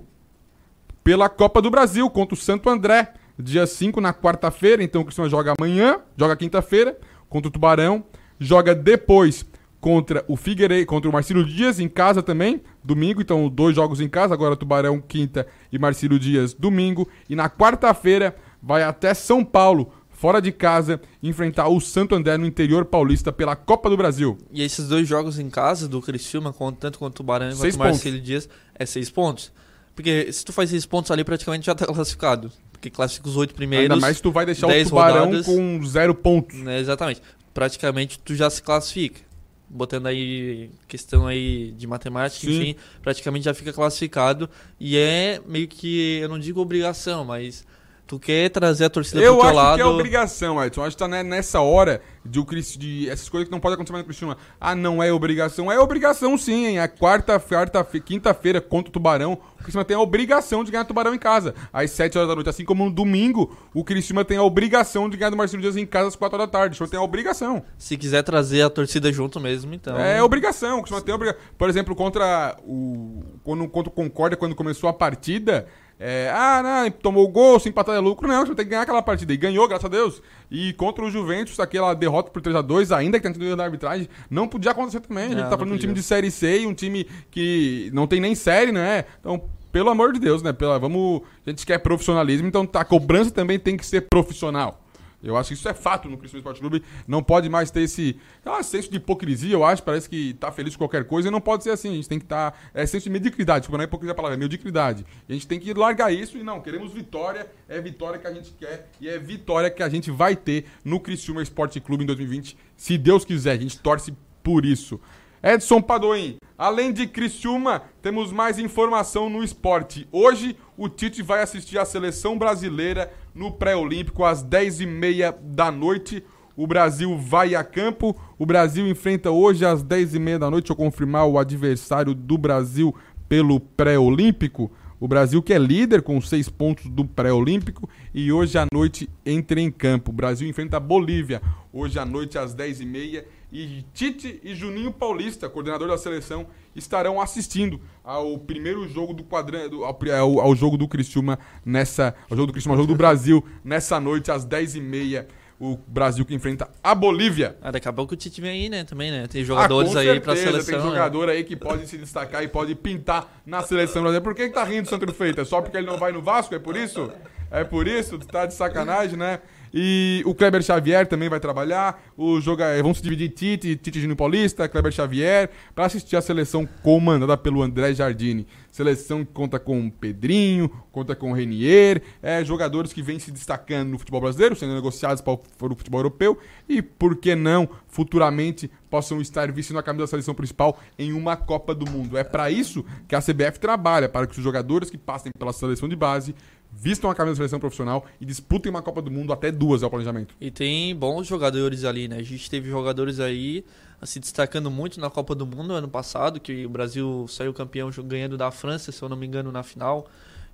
pela 1.05 1.29
Copa 1.29 1.61
do 1.61 1.71
Brasil 1.71 2.09
contra 2.11 2.35
o 2.35 2.39
Santo 2.39 2.69
André. 2.69 3.13
Dia 3.39 3.67
5 3.67 4.01
na 4.01 4.15
quarta-feira, 4.15 4.83
então 4.83 5.03
o 5.03 5.05
Criciúma 5.05 5.29
joga 5.29 5.55
amanhã, 5.59 6.01
joga 6.17 6.35
quinta-feira 6.35 6.97
contra 7.29 7.49
o 7.49 7.51
Tubarão, 7.51 8.05
joga 8.39 8.75
depois 8.75 9.45
contra 9.81 10.25
o 10.27 10.37
Figueiredo, 10.37 10.87
contra 10.87 11.09
o 11.09 11.13
Marcílio 11.13 11.45
Dias 11.45 11.79
em 11.79 11.89
casa 11.89 12.23
também, 12.23 12.61
domingo, 12.83 13.21
então 13.21 13.49
dois 13.49 13.77
jogos 13.77 14.01
em 14.01 14.09
casa, 14.09 14.35
agora 14.35 14.57
Tubarão 14.57 15.01
quinta 15.01 15.47
e 15.71 15.79
Marcílio 15.79 16.19
Dias 16.19 16.55
domingo, 16.55 17.09
e 17.29 17.37
na 17.37 17.49
quarta-feira 17.49 18.35
vai 18.63 18.83
até 18.83 19.15
São 19.15 19.45
Paulo, 19.45 19.93
fora 20.11 20.41
de 20.41 20.51
casa, 20.51 21.01
enfrentar 21.23 21.69
o 21.69 21.81
Santo 21.81 22.15
André 22.15 22.37
no 22.37 22.47
interior 22.47 22.87
paulista 22.87 23.31
pela 23.31 23.55
Copa 23.55 23.91
do 23.91 23.97
Brasil. 23.97 24.37
E 24.51 24.63
esses 24.63 24.89
dois 24.89 25.07
jogos 25.07 25.39
em 25.39 25.51
casa 25.51 25.87
do 25.87 26.01
Criciúma, 26.01 26.55
tanto 26.81 26.99
contra 26.99 27.07
o 27.07 27.11
Tubarão 27.11 27.55
quanto 27.55 27.75
o 27.75 27.79
Marcílio 27.79 28.21
Dias, 28.21 28.49
é 28.75 28.87
seis 28.87 29.11
pontos. 29.11 29.53
Porque 29.95 30.31
se 30.33 30.45
tu 30.45 30.53
faz 30.53 30.69
seis 30.69 30.85
pontos 30.85 31.11
ali, 31.11 31.25
praticamente 31.25 31.67
já 31.67 31.75
tá 31.75 31.87
classificado 31.87 32.51
que 32.81 32.91
classifica 32.91 33.29
os 33.29 33.37
oito 33.37 33.55
primeiros. 33.55 33.91
Ainda 33.91 34.01
mais 34.01 34.21
tu 34.21 34.31
vai 34.31 34.47
deixar 34.47 34.67
o 34.67 34.85
Tubarão 34.85 35.27
rodadas, 35.27 35.47
com 35.47 35.85
zero 35.85 36.15
pontos. 36.15 36.59
Né, 36.59 36.79
exatamente. 36.79 37.23
Praticamente 37.53 38.19
tu 38.19 38.35
já 38.35 38.51
se 38.51 38.63
classifica. 38.63 39.21
Botando 39.69 40.07
aí 40.07 40.71
questão 40.87 41.27
aí 41.27 41.73
de 41.73 41.87
matemática, 41.89 42.47
Sim. 42.47 42.57
enfim, 42.57 42.77
praticamente 43.03 43.45
já 43.47 43.55
fica 43.55 43.73
classificado. 43.73 44.49
E 44.79 44.97
é 44.97 45.41
meio 45.45 45.67
que, 45.67 46.19
eu 46.21 46.29
não 46.29 46.39
digo 46.39 46.61
obrigação, 46.61 47.25
mas 47.25 47.67
Tu 48.07 48.21
quer 48.21 48.49
trazer 48.51 48.85
a 48.85 48.91
torcida 48.91 49.21
eu 49.21 49.35
pro 49.35 49.47
teu 49.47 49.55
lado. 49.55 49.67
Eu 49.67 49.69
acho 49.69 49.77
que 49.77 49.83
é 49.83 49.87
obrigação, 49.87 50.65
Edson. 50.65 50.85
Acho 50.85 50.97
que 50.97 51.03
tá 51.03 51.09
nessa 51.09 51.61
hora 51.61 52.01
de, 52.25 52.39
o, 52.39 52.45
de 52.45 53.11
essas 53.11 53.29
coisas 53.29 53.49
que 53.49 53.53
não 53.53 53.59
podem 53.59 53.75
acontecer 53.75 53.93
mais 53.93 54.05
no 54.05 54.07
Cristiano. 54.07 54.37
Ah, 54.61 54.77
não 54.77 55.03
é 55.03 55.13
obrigação. 55.13 55.73
É 55.73 55.81
obrigação 55.81 56.39
sim, 56.39 56.67
hein? 56.67 56.79
É 56.79 56.87
quarta, 56.87 57.39
quarta 57.41 57.85
quinta-feira 58.05 58.61
contra 58.61 58.91
o 58.91 58.93
Tubarão. 58.93 59.33
O 59.59 59.63
Cristiano 59.63 59.85
tem 59.85 59.97
a 59.97 60.01
obrigação 60.01 60.63
de 60.63 60.71
ganhar 60.71 60.85
o 60.85 60.87
Tubarão 60.87 61.13
em 61.13 61.19
casa, 61.19 61.53
às 61.73 61.91
7 61.91 62.17
horas 62.17 62.29
da 62.29 62.35
noite. 62.37 62.49
Assim 62.49 62.65
como 62.65 62.85
no 62.85 62.93
domingo, 62.93 63.57
o 63.75 63.83
Cristiano 63.83 64.25
tem 64.25 64.37
a 64.37 64.43
obrigação 64.45 65.11
de 65.11 65.17
ganhar 65.17 65.31
do 65.31 65.37
Marcelo 65.37 65.61
Dias 65.61 65.77
em 65.77 65.85
casa 65.85 66.07
às 66.07 66.15
4 66.15 66.39
horas 66.39 66.47
da 66.47 66.59
tarde. 66.59 66.81
O 66.81 66.87
tem 66.87 67.01
a 67.01 67.03
obrigação. 67.03 67.65
Se 67.77 67.97
quiser 67.97 68.23
trazer 68.23 68.63
a 68.63 68.71
torcida 68.71 69.13
junto 69.13 69.41
mesmo, 69.41 69.75
então. 69.75 69.99
É 69.99 70.23
obrigação. 70.23 70.79
O 70.79 70.83
Cristiano 70.83 71.05
tem 71.05 71.13
obrigação. 71.13 71.43
Por 71.59 71.69
exemplo, 71.69 71.97
contra 71.97 72.57
o. 72.65 73.25
Quando, 73.43 73.67
contra 73.69 73.91
o 73.91 73.93
Concórdia, 73.93 74.37
quando 74.37 74.55
começou 74.55 74.89
a 74.89 74.93
partida. 74.93 75.67
É, 75.99 76.31
ah, 76.35 76.63
não, 76.63 76.91
tomou 76.91 77.27
gol, 77.29 77.59
se 77.59 77.69
empatar 77.69 77.95
é 77.95 77.99
lucro. 77.99 78.29
Não, 78.29 78.45
você 78.45 78.55
tem 78.55 78.65
que 78.65 78.71
ganhar 78.71 78.83
aquela 78.83 79.03
partida. 79.03 79.33
E 79.33 79.37
ganhou, 79.37 79.67
graças 79.67 79.87
a 79.87 79.89
Deus. 79.89 80.23
E 80.51 80.73
contra 80.75 81.05
o 81.05 81.11
Juventus, 81.11 81.59
aquela 81.59 81.95
derrota 81.95 82.31
por 82.31 82.43
3x2, 82.43 82.95
ainda 82.95 83.19
que 83.19 83.23
tenha 83.23 83.35
tido 83.35 83.61
arbitragem, 83.61 84.09
não 84.31 84.47
podia 84.47 84.73
acontecer 84.73 85.01
também. 85.01 85.25
A 85.25 85.29
gente 85.29 85.43
não, 85.43 85.51
tá 85.51 85.57
falando 85.57 85.71
de 85.71 85.77
um 85.77 85.81
time 85.81 85.95
de 85.95 86.03
Série 86.03 86.31
C 86.31 86.61
e 86.61 86.67
um 86.67 86.75
time 86.75 87.07
que 87.31 87.91
não 87.95 88.07
tem 88.07 88.21
nem 88.21 88.35
série, 88.35 88.73
né? 88.73 89.07
Então, 89.21 89.43
pelo 89.73 89.91
amor 89.91 90.13
de 90.13 90.21
Deus, 90.21 90.43
né? 90.43 90.53
Pela, 90.53 90.79
vamos, 90.79 91.23
a 91.47 91.51
gente 91.51 91.65
quer 91.65 91.79
profissionalismo, 91.79 92.47
então 92.47 92.67
tá, 92.67 92.81
a 92.81 92.85
cobrança 92.85 93.31
também 93.31 93.59
tem 93.59 93.77
que 93.77 93.87
ser 93.87 94.03
profissional. 94.03 94.86
Eu 95.23 95.37
acho 95.37 95.49
que 95.49 95.55
isso 95.55 95.69
é 95.69 95.75
fato 95.75 96.09
no 96.09 96.17
Cristiano 96.17 96.41
Esporte 96.41 96.61
Clube. 96.61 96.83
Não 97.07 97.23
pode 97.23 97.49
mais 97.49 97.71
ter 97.71 97.83
esse 97.83 98.19
ah, 98.45 98.63
senso 98.63 98.91
de 98.91 98.97
hipocrisia, 98.97 99.53
eu 99.53 99.65
acho. 99.65 99.83
Parece 99.83 100.09
que 100.09 100.35
tá 100.35 100.53
feliz 100.53 100.75
com 100.77 100.85
qualquer 100.85 101.05
coisa 101.05 101.29
e 101.29 101.31
não 101.31 101.41
pode 101.41 101.65
ser 101.65 101.71
assim. 101.71 101.91
A 101.91 101.95
gente 101.95 102.09
tem 102.09 102.19
que 102.19 102.25
estar. 102.25 102.53
Tá, 102.53 102.59
é 102.75 102.87
senso 102.87 103.05
de 103.05 103.11
mediocridade. 103.11 103.61
Desculpa, 103.61 103.79
não 103.79 103.85
é 103.85 103.87
hipocrisia 103.87 104.13
a 104.13 104.15
palavra, 104.15 104.37
é 104.37 104.39
mediocridade. 104.39 105.05
A 105.29 105.33
gente 105.33 105.47
tem 105.47 105.59
que 105.59 105.73
largar 105.75 106.13
isso 106.13 106.39
e 106.39 106.43
não, 106.43 106.61
queremos 106.61 106.93
vitória. 106.93 107.51
É 107.69 107.81
vitória 107.81 108.19
que 108.19 108.27
a 108.27 108.33
gente 108.33 108.53
quer 108.53 108.89
e 109.01 109.09
é 109.09 109.19
vitória 109.19 109.71
que 109.71 109.83
a 109.83 109.89
gente 109.89 110.11
vai 110.11 110.37
ter 110.37 110.67
no 110.85 111.01
Criciúma 111.01 111.43
Esporte 111.43 111.81
Clube 111.81 112.05
em 112.05 112.07
2020. 112.07 112.57
Se 112.77 112.97
Deus 112.99 113.25
quiser, 113.25 113.53
a 113.53 113.57
gente 113.57 113.79
torce 113.79 114.15
por 114.43 114.65
isso. 114.65 115.01
Edson 115.49 115.81
Padoim, 115.81 116.39
além 116.59 116.93
de 116.93 117.07
Criciúma, 117.07 117.83
temos 118.03 118.33
mais 118.33 118.59
informação 118.59 119.31
no 119.31 119.45
esporte. 119.45 120.09
Hoje, 120.11 120.57
o 120.77 120.89
Tite 120.89 121.23
vai 121.23 121.41
assistir 121.41 121.79
a 121.79 121.85
seleção 121.85 122.37
brasileira 122.37 123.13
no 123.33 123.53
pré-olímpico 123.53 124.25
às 124.25 124.45
10h30 124.45 125.37
da 125.41 125.71
noite. 125.71 126.25
O 126.57 126.67
Brasil 126.67 127.17
vai 127.17 127.55
a 127.55 127.63
campo. 127.63 128.17
O 128.37 128.45
Brasil 128.45 128.89
enfrenta 128.89 129.31
hoje 129.31 129.65
às 129.65 129.85
10h30 129.85 130.39
da 130.39 130.51
noite. 130.51 130.65
Deixa 130.65 130.73
eu 130.73 130.85
confirmar 130.85 131.29
o 131.29 131.39
adversário 131.39 132.13
do 132.13 132.37
Brasil 132.37 132.93
pelo 133.29 133.61
pré-olímpico. 133.61 134.73
O 134.99 135.07
Brasil 135.07 135.41
que 135.41 135.53
é 135.53 135.59
líder 135.59 136.03
com 136.03 136.21
seis 136.21 136.49
pontos 136.49 136.91
do 136.91 137.05
pré-olímpico 137.05 137.89
e 138.13 138.33
hoje 138.33 138.59
à 138.59 138.67
noite 138.73 139.09
entra 139.25 139.61
em 139.61 139.71
campo. 139.71 140.11
O 140.11 140.15
Brasil 140.15 140.49
enfrenta 140.49 140.79
a 140.79 140.81
Bolívia 140.81 141.41
hoje 141.73 141.99
à 142.01 142.05
noite 142.05 142.37
às 142.37 142.53
10h30 142.57 143.25
e 143.63 143.85
Tite 143.95 144.39
e 144.45 144.55
Juninho 144.55 144.93
Paulista, 144.93 145.49
coordenador 145.49 145.89
da 145.89 145.97
seleção, 145.97 146.47
estarão 146.75 147.21
assistindo 147.21 147.81
ao 148.05 148.39
primeiro 148.39 148.87
jogo 148.87 149.15
do 149.15 149.25
quadrante, 149.25 149.75
ao, 149.75 150.41
ao, 150.41 150.55
jogo 150.55 150.77
do 150.77 150.87
Criciúma 150.87 151.39
nessa, 151.65 152.15
ao 152.29 152.37
jogo 152.37 152.49
do 152.49 152.53
Criciúma, 152.53 152.75
ao 152.75 152.83
jogo 152.83 152.93
do 152.93 152.97
Brasil 152.97 153.43
nessa 153.65 153.99
noite 153.99 154.31
às 154.31 154.47
10h30 154.47 155.27
o 155.59 155.79
Brasil 155.87 156.23
que 156.27 156.35
enfrenta 156.35 156.69
a 156.85 156.95
Bolívia. 156.95 157.57
Ah, 157.63 157.71
daqui 157.71 157.89
a 157.89 157.93
pouco 157.93 158.13
o 158.13 158.17
Tite 158.17 158.43
vem 158.43 158.51
aí, 158.51 158.69
né? 158.69 158.85
Também, 158.85 159.11
né? 159.11 159.27
Tem 159.27 159.43
jogadores 159.43 159.97
ah, 159.97 160.01
aí 160.01 160.21
pra 160.21 160.37
seleção. 160.37 160.75
Tem 160.75 160.85
né? 160.85 160.91
jogador 160.91 161.29
né? 161.29 161.33
aí 161.33 161.45
que 161.45 161.57
pode 161.57 161.87
se 161.87 161.97
destacar 161.97 162.43
e 162.43 162.49
pode 162.49 162.75
pintar 162.75 163.41
na 163.47 163.63
seleção 163.63 164.03
brasileira. 164.03 164.23
Por 164.23 164.35
que, 164.35 164.49
que 164.49 164.55
tá 164.55 164.65
rindo, 164.65 164.87
Sandro 164.87 165.15
Freitas? 165.15 165.49
Só 165.49 165.63
porque 165.63 165.79
ele 165.79 165.87
não 165.87 165.97
vai 165.97 166.13
no 166.13 166.21
Vasco? 166.21 166.55
É 166.55 166.59
por 166.59 166.77
isso? 166.77 167.11
É 167.51 167.65
por 167.65 167.89
isso? 167.89 168.19
Tu 168.19 168.27
tá 168.27 168.45
de 168.45 168.53
sacanagem, 168.53 169.17
né? 169.17 169.41
E 169.79 170.23
o 170.25 170.35
Kleber 170.35 170.63
Xavier 170.63 171.07
também 171.07 171.29
vai 171.29 171.39
trabalhar. 171.39 172.03
O 172.17 172.41
joga... 172.41 172.65
Eh, 172.69 172.83
vão 172.83 172.95
se 172.95 173.03
dividir 173.03 173.29
Tite, 173.29 173.77
Tite 173.77 174.01
Júnior 174.01 174.17
Paulista, 174.17 174.67
Kleber 174.67 174.91
Xavier, 174.91 175.51
para 175.75 175.85
assistir 175.85 176.17
a 176.17 176.23
seleção 176.23 176.67
comandada 176.83 177.37
pelo 177.37 177.63
André 177.63 177.93
Jardini. 177.93 178.47
Seleção 178.77 179.25
que 179.25 179.33
conta 179.33 179.59
com 179.59 179.89
Pedrinho, 179.89 180.69
conta 180.93 181.17
com 181.17 181.33
Renier, 181.33 182.03
é, 182.23 182.45
jogadores 182.45 182.93
que 182.93 183.01
vêm 183.01 183.19
se 183.19 183.31
destacando 183.31 183.89
no 183.89 183.99
futebol 183.99 184.21
brasileiro, 184.21 184.55
sendo 184.55 184.75
negociados 184.75 185.23
para 185.23 185.33
o 185.33 185.75
futebol 185.75 186.01
europeu 186.01 186.39
e, 186.69 186.83
por 186.83 187.17
que 187.17 187.35
não, 187.35 187.67
futuramente 187.89 188.71
possam 188.91 189.19
estar 189.23 189.51
vestindo 189.51 189.79
a 189.79 189.83
camisa 189.83 190.03
da 190.03 190.09
seleção 190.09 190.35
principal 190.35 190.79
em 190.99 191.15
uma 191.15 191.39
Copa 191.39 191.75
do 191.75 191.91
Mundo. 191.91 192.19
É 192.19 192.23
para 192.23 192.51
isso 192.51 192.85
que 193.09 193.17
a 193.17 193.23
CBF 193.23 193.59
trabalha, 193.59 194.11
para 194.11 194.27
que 194.27 194.37
os 194.37 194.45
jogadores 194.45 194.91
que 194.91 194.99
passem 194.99 195.33
pela 195.39 195.55
seleção 195.55 195.89
de 195.89 195.97
base 195.97 196.35
vistam 196.71 197.09
a 197.09 197.15
camisa 197.15 197.33
da 197.33 197.37
seleção 197.37 197.59
profissional 197.59 198.05
e 198.21 198.27
disputem 198.27 198.69
uma 198.69 198.83
Copa 198.83 199.01
do 199.01 199.11
Mundo 199.11 199.33
até 199.33 199.51
duas 199.51 199.83
é 199.83 199.87
o 199.87 199.91
planejamento. 199.91 200.35
E 200.39 200.51
tem 200.51 200.95
bons 200.95 201.27
jogadores 201.27 201.83
ali, 201.83 202.09
né? 202.09 202.19
A 202.19 202.23
gente 202.23 202.51
teve 202.51 202.69
jogadores 202.69 203.21
aí 203.21 203.65
se 204.03 204.21
destacando 204.21 204.71
muito 204.71 205.01
na 205.01 205.09
Copa 205.09 205.35
do 205.35 205.47
Mundo 205.47 205.73
ano 205.73 205.89
passado, 205.89 206.39
que 206.39 206.67
o 206.67 206.69
Brasil 206.69 207.27
saiu 207.29 207.55
campeão 207.55 207.91
ganhando 208.05 208.37
da 208.37 208.51
França, 208.51 208.93
se 208.93 209.03
eu 209.03 209.09
não 209.09 209.17
me 209.17 209.27
engano, 209.27 209.51
na 209.51 209.63
final. 209.63 210.07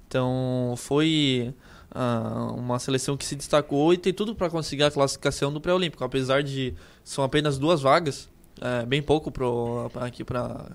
Então 0.07 0.75
foi 0.77 1.55
uh, 1.95 2.55
uma 2.55 2.79
seleção 2.79 3.17
que 3.17 3.25
se 3.25 3.35
destacou 3.35 3.93
e 3.93 3.97
tem 3.97 4.13
tudo 4.13 4.35
para 4.35 4.51
conseguir 4.51 4.85
a 4.85 4.91
classificação 4.91 5.53
do 5.53 5.61
pré-olímpico, 5.61 6.05
apesar 6.05 6.43
de 6.43 6.75
são 7.03 7.25
apenas 7.25 7.59
duas 7.59 7.81
vagas, 7.81 8.29
é, 8.61 8.85
bem 8.87 9.03
pouco 9.03 9.31
pro, 9.33 9.91
aqui 9.97 10.23
para 10.23 10.67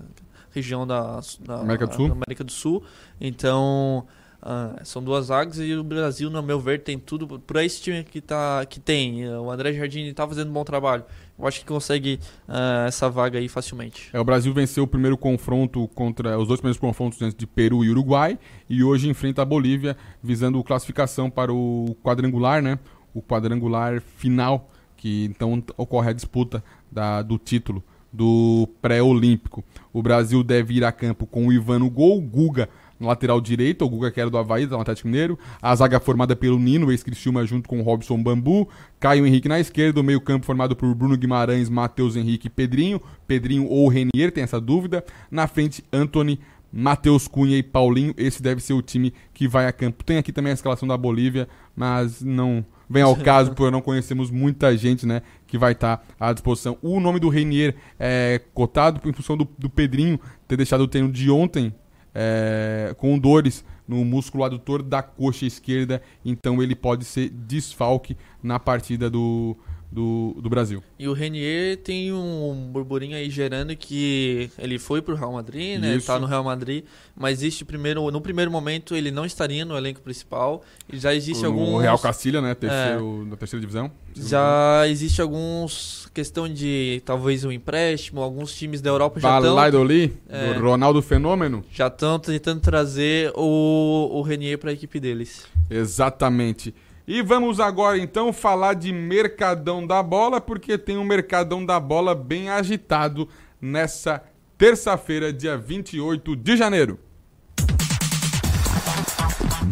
região 0.50 0.86
da, 0.86 1.20
da 1.40 1.60
América 1.60 1.86
do 1.86 2.04
América 2.04 2.44
do 2.44 2.52
Sul. 2.52 2.82
Então, 3.20 4.06
ah, 4.40 4.80
são 4.84 5.02
duas 5.02 5.28
vagas 5.28 5.58
e 5.58 5.74
o 5.74 5.82
Brasil, 5.82 6.30
no 6.30 6.42
meu 6.42 6.60
ver, 6.60 6.82
tem 6.82 6.98
tudo 6.98 7.38
para 7.40 7.64
esse 7.64 7.80
time 7.82 8.04
que, 8.04 8.20
tá, 8.20 8.64
que 8.66 8.78
tem. 8.78 9.28
O 9.28 9.50
André 9.50 9.72
Jardine 9.72 10.10
está 10.10 10.26
fazendo 10.26 10.50
um 10.50 10.52
bom 10.52 10.64
trabalho. 10.64 11.04
Eu 11.38 11.46
acho 11.46 11.60
que 11.60 11.66
consegue 11.66 12.20
ah, 12.46 12.84
essa 12.86 13.10
vaga 13.10 13.38
aí 13.38 13.48
facilmente. 13.48 14.10
É, 14.12 14.20
o 14.20 14.24
Brasil 14.24 14.52
venceu 14.52 14.84
o 14.84 14.86
primeiro 14.86 15.16
confronto 15.16 15.88
contra 15.88 16.38
os 16.38 16.48
dois 16.48 16.60
primeiros 16.60 16.80
confrontos 16.80 17.34
de 17.34 17.46
Peru 17.46 17.84
e 17.84 17.90
Uruguai 17.90 18.38
e 18.68 18.82
hoje 18.82 19.08
enfrenta 19.08 19.42
a 19.42 19.44
Bolívia 19.44 19.96
visando 20.22 20.62
classificação 20.62 21.28
para 21.28 21.52
o 21.52 21.96
quadrangular, 22.02 22.62
né? 22.62 22.78
O 23.12 23.22
quadrangular 23.22 24.00
final 24.00 24.70
que 24.96 25.24
então 25.24 25.62
ocorre 25.76 26.10
a 26.10 26.12
disputa 26.12 26.62
da, 26.90 27.22
do 27.22 27.38
título 27.38 27.82
do 28.12 28.68
pré-olímpico. 28.80 29.62
O 29.92 30.02
Brasil 30.02 30.42
deve 30.42 30.74
ir 30.74 30.84
a 30.84 30.90
campo 30.90 31.26
com 31.26 31.46
o 31.46 31.52
Ivan 31.52 31.80
no 31.80 31.90
gol, 31.90 32.20
Guga 32.20 32.68
no 32.98 33.06
lateral 33.06 33.40
direito, 33.40 33.84
o 33.84 33.88
Guga 33.88 34.10
que 34.10 34.20
era 34.20 34.30
do 34.30 34.38
Havaí, 34.38 34.66
do 34.66 34.76
Atlético 34.76 35.08
Mineiro, 35.08 35.38
a 35.60 35.74
zaga 35.74 36.00
formada 36.00 36.34
pelo 36.34 36.58
Nino, 36.58 36.90
ex-Criciúma, 36.90 37.46
junto 37.46 37.68
com 37.68 37.80
o 37.80 37.82
Robson 37.82 38.22
Bambu, 38.22 38.68
Caio 38.98 39.26
Henrique 39.26 39.48
na 39.48 39.60
esquerda, 39.60 40.00
o 40.00 40.04
meio 40.04 40.20
campo 40.20 40.46
formado 40.46 40.74
por 40.74 40.92
Bruno 40.94 41.16
Guimarães, 41.16 41.68
Matheus 41.68 42.16
Henrique 42.16 42.48
e 42.48 42.50
Pedrinho, 42.50 43.00
Pedrinho 43.26 43.66
ou 43.66 43.88
Renier, 43.88 44.32
tem 44.32 44.44
essa 44.44 44.60
dúvida, 44.60 45.04
na 45.30 45.46
frente 45.46 45.84
Anthony, 45.92 46.40
Matheus 46.72 47.26
Cunha 47.26 47.56
e 47.56 47.62
Paulinho, 47.62 48.14
esse 48.16 48.42
deve 48.42 48.60
ser 48.60 48.74
o 48.74 48.82
time 48.82 49.14
que 49.32 49.48
vai 49.48 49.66
a 49.66 49.72
campo. 49.72 50.04
Tem 50.04 50.18
aqui 50.18 50.32
também 50.32 50.50
a 50.50 50.54
escalação 50.54 50.86
da 50.86 50.96
Bolívia, 50.96 51.48
mas 51.74 52.20
não 52.20 52.64
vem 52.88 53.02
ao 53.02 53.16
caso, 53.16 53.54
porque 53.54 53.70
não 53.70 53.80
conhecemos 53.80 54.30
muita 54.30 54.76
gente, 54.76 55.06
né, 55.06 55.22
que 55.46 55.56
vai 55.56 55.72
estar 55.72 56.04
à 56.18 56.32
disposição. 56.32 56.76
O 56.82 57.00
nome 57.00 57.18
do 57.18 57.28
Renier 57.28 57.74
é 57.98 58.40
cotado 58.52 59.00
em 59.08 59.12
função 59.12 59.36
do, 59.36 59.48
do 59.58 59.70
Pedrinho 59.70 60.20
ter 60.46 60.56
deixado 60.56 60.82
o 60.82 60.88
treino 60.88 61.10
de 61.10 61.30
ontem 61.30 61.72
é, 62.20 62.96
com 62.98 63.16
dores 63.16 63.64
no 63.86 64.04
músculo 64.04 64.42
adutor 64.42 64.82
da 64.82 65.00
coxa 65.00 65.46
esquerda, 65.46 66.02
então 66.24 66.60
ele 66.60 66.74
pode 66.74 67.04
ser 67.04 67.28
desfalque 67.30 68.16
na 68.42 68.58
partida 68.58 69.08
do, 69.08 69.56
do, 69.90 70.36
do 70.40 70.50
Brasil. 70.50 70.82
E 70.98 71.08
o 71.08 71.12
Renier 71.12 71.78
tem 71.78 72.12
um 72.12 72.68
burburinho 72.70 73.16
aí 73.16 73.30
gerando 73.30 73.74
que 73.74 74.50
ele 74.58 74.78
foi 74.78 75.00
pro 75.00 75.14
Real 75.14 75.32
Madrid, 75.32 75.80
né? 75.80 75.92
Ele 75.92 76.02
tá 76.02 76.18
no 76.18 76.26
Real 76.26 76.44
Madrid, 76.44 76.84
mas 77.16 77.38
existe 77.38 77.64
primeiro, 77.64 78.10
no 78.10 78.20
primeiro 78.20 78.50
momento 78.50 78.94
ele 78.94 79.10
não 79.10 79.24
estaria 79.24 79.64
no 79.64 79.76
elenco 79.76 80.00
principal. 80.00 80.62
E 80.92 80.98
já 80.98 81.14
existe 81.14 81.42
no 81.42 81.48
alguns 81.48 81.82
Real 81.82 81.98
Castilha, 81.98 82.40
né? 82.40 82.54
Terceiro, 82.54 83.22
é, 83.24 83.30
na 83.30 83.36
terceira 83.36 83.60
divisão. 83.60 83.90
Já 84.14 84.86
existe 84.88 85.22
alguns 85.22 86.08
questão 86.12 86.52
de 86.52 87.00
talvez 87.04 87.44
um 87.44 87.52
empréstimo, 87.52 88.20
alguns 88.20 88.54
times 88.54 88.80
da 88.80 88.90
Europa 88.90 89.20
já 89.20 89.38
estão 89.38 89.54
Valladolid, 89.54 90.12
é, 90.28 90.54
do 90.54 90.60
Ronaldo 90.60 91.00
Fenômeno. 91.00 91.64
Já 91.72 91.86
estão 91.86 92.18
tentando 92.18 92.60
trazer 92.60 93.32
o, 93.34 94.10
o 94.12 94.22
Renier 94.22 94.58
para 94.58 94.70
a 94.70 94.72
equipe 94.72 94.98
deles. 94.98 95.46
Exatamente. 95.70 96.74
E 97.08 97.22
vamos 97.22 97.58
agora 97.58 97.96
então 97.96 98.34
falar 98.34 98.74
de 98.74 98.92
Mercadão 98.92 99.86
da 99.86 100.02
Bola, 100.02 100.42
porque 100.42 100.76
tem 100.76 100.98
um 100.98 101.04
Mercadão 101.04 101.64
da 101.64 101.80
Bola 101.80 102.14
bem 102.14 102.50
agitado 102.50 103.26
nessa 103.58 104.22
terça-feira, 104.58 105.32
dia 105.32 105.56
28 105.56 106.36
de 106.36 106.54
janeiro. 106.54 106.98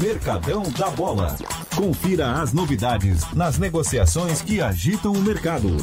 Mercadão 0.03 0.63
da 0.79 0.89
Bola. 0.89 1.37
Confira 1.77 2.41
as 2.41 2.55
novidades 2.55 3.31
nas 3.35 3.59
negociações 3.59 4.41
que 4.41 4.63
agitam 4.63 5.13
o 5.13 5.21
mercado. 5.21 5.77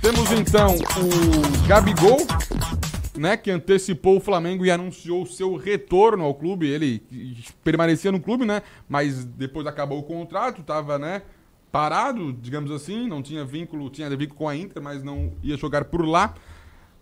Temos 0.00 0.30
então 0.30 0.76
o 0.76 1.66
Gabigol, 1.66 2.24
né, 3.20 3.36
que 3.36 3.50
antecipou 3.50 4.16
o 4.16 4.20
Flamengo 4.20 4.64
e 4.64 4.70
anunciou 4.70 5.26
seu 5.26 5.54
retorno 5.54 6.24
ao 6.24 6.34
clube. 6.34 6.66
Ele 6.66 7.02
permanecia 7.62 8.10
no 8.10 8.18
clube, 8.18 8.46
né, 8.46 8.62
mas 8.88 9.26
depois 9.26 9.66
acabou 9.66 9.98
o 9.98 10.02
contrato, 10.02 10.62
estava, 10.62 10.98
né, 10.98 11.20
parado, 11.70 12.32
digamos 12.32 12.70
assim, 12.70 13.06
não 13.06 13.22
tinha 13.22 13.44
vínculo, 13.44 13.90
tinha 13.90 14.08
vínculo 14.08 14.38
com 14.38 14.48
a 14.48 14.56
Inter, 14.56 14.82
mas 14.82 15.02
não 15.02 15.34
ia 15.42 15.58
jogar 15.58 15.84
por 15.84 16.02
lá. 16.02 16.34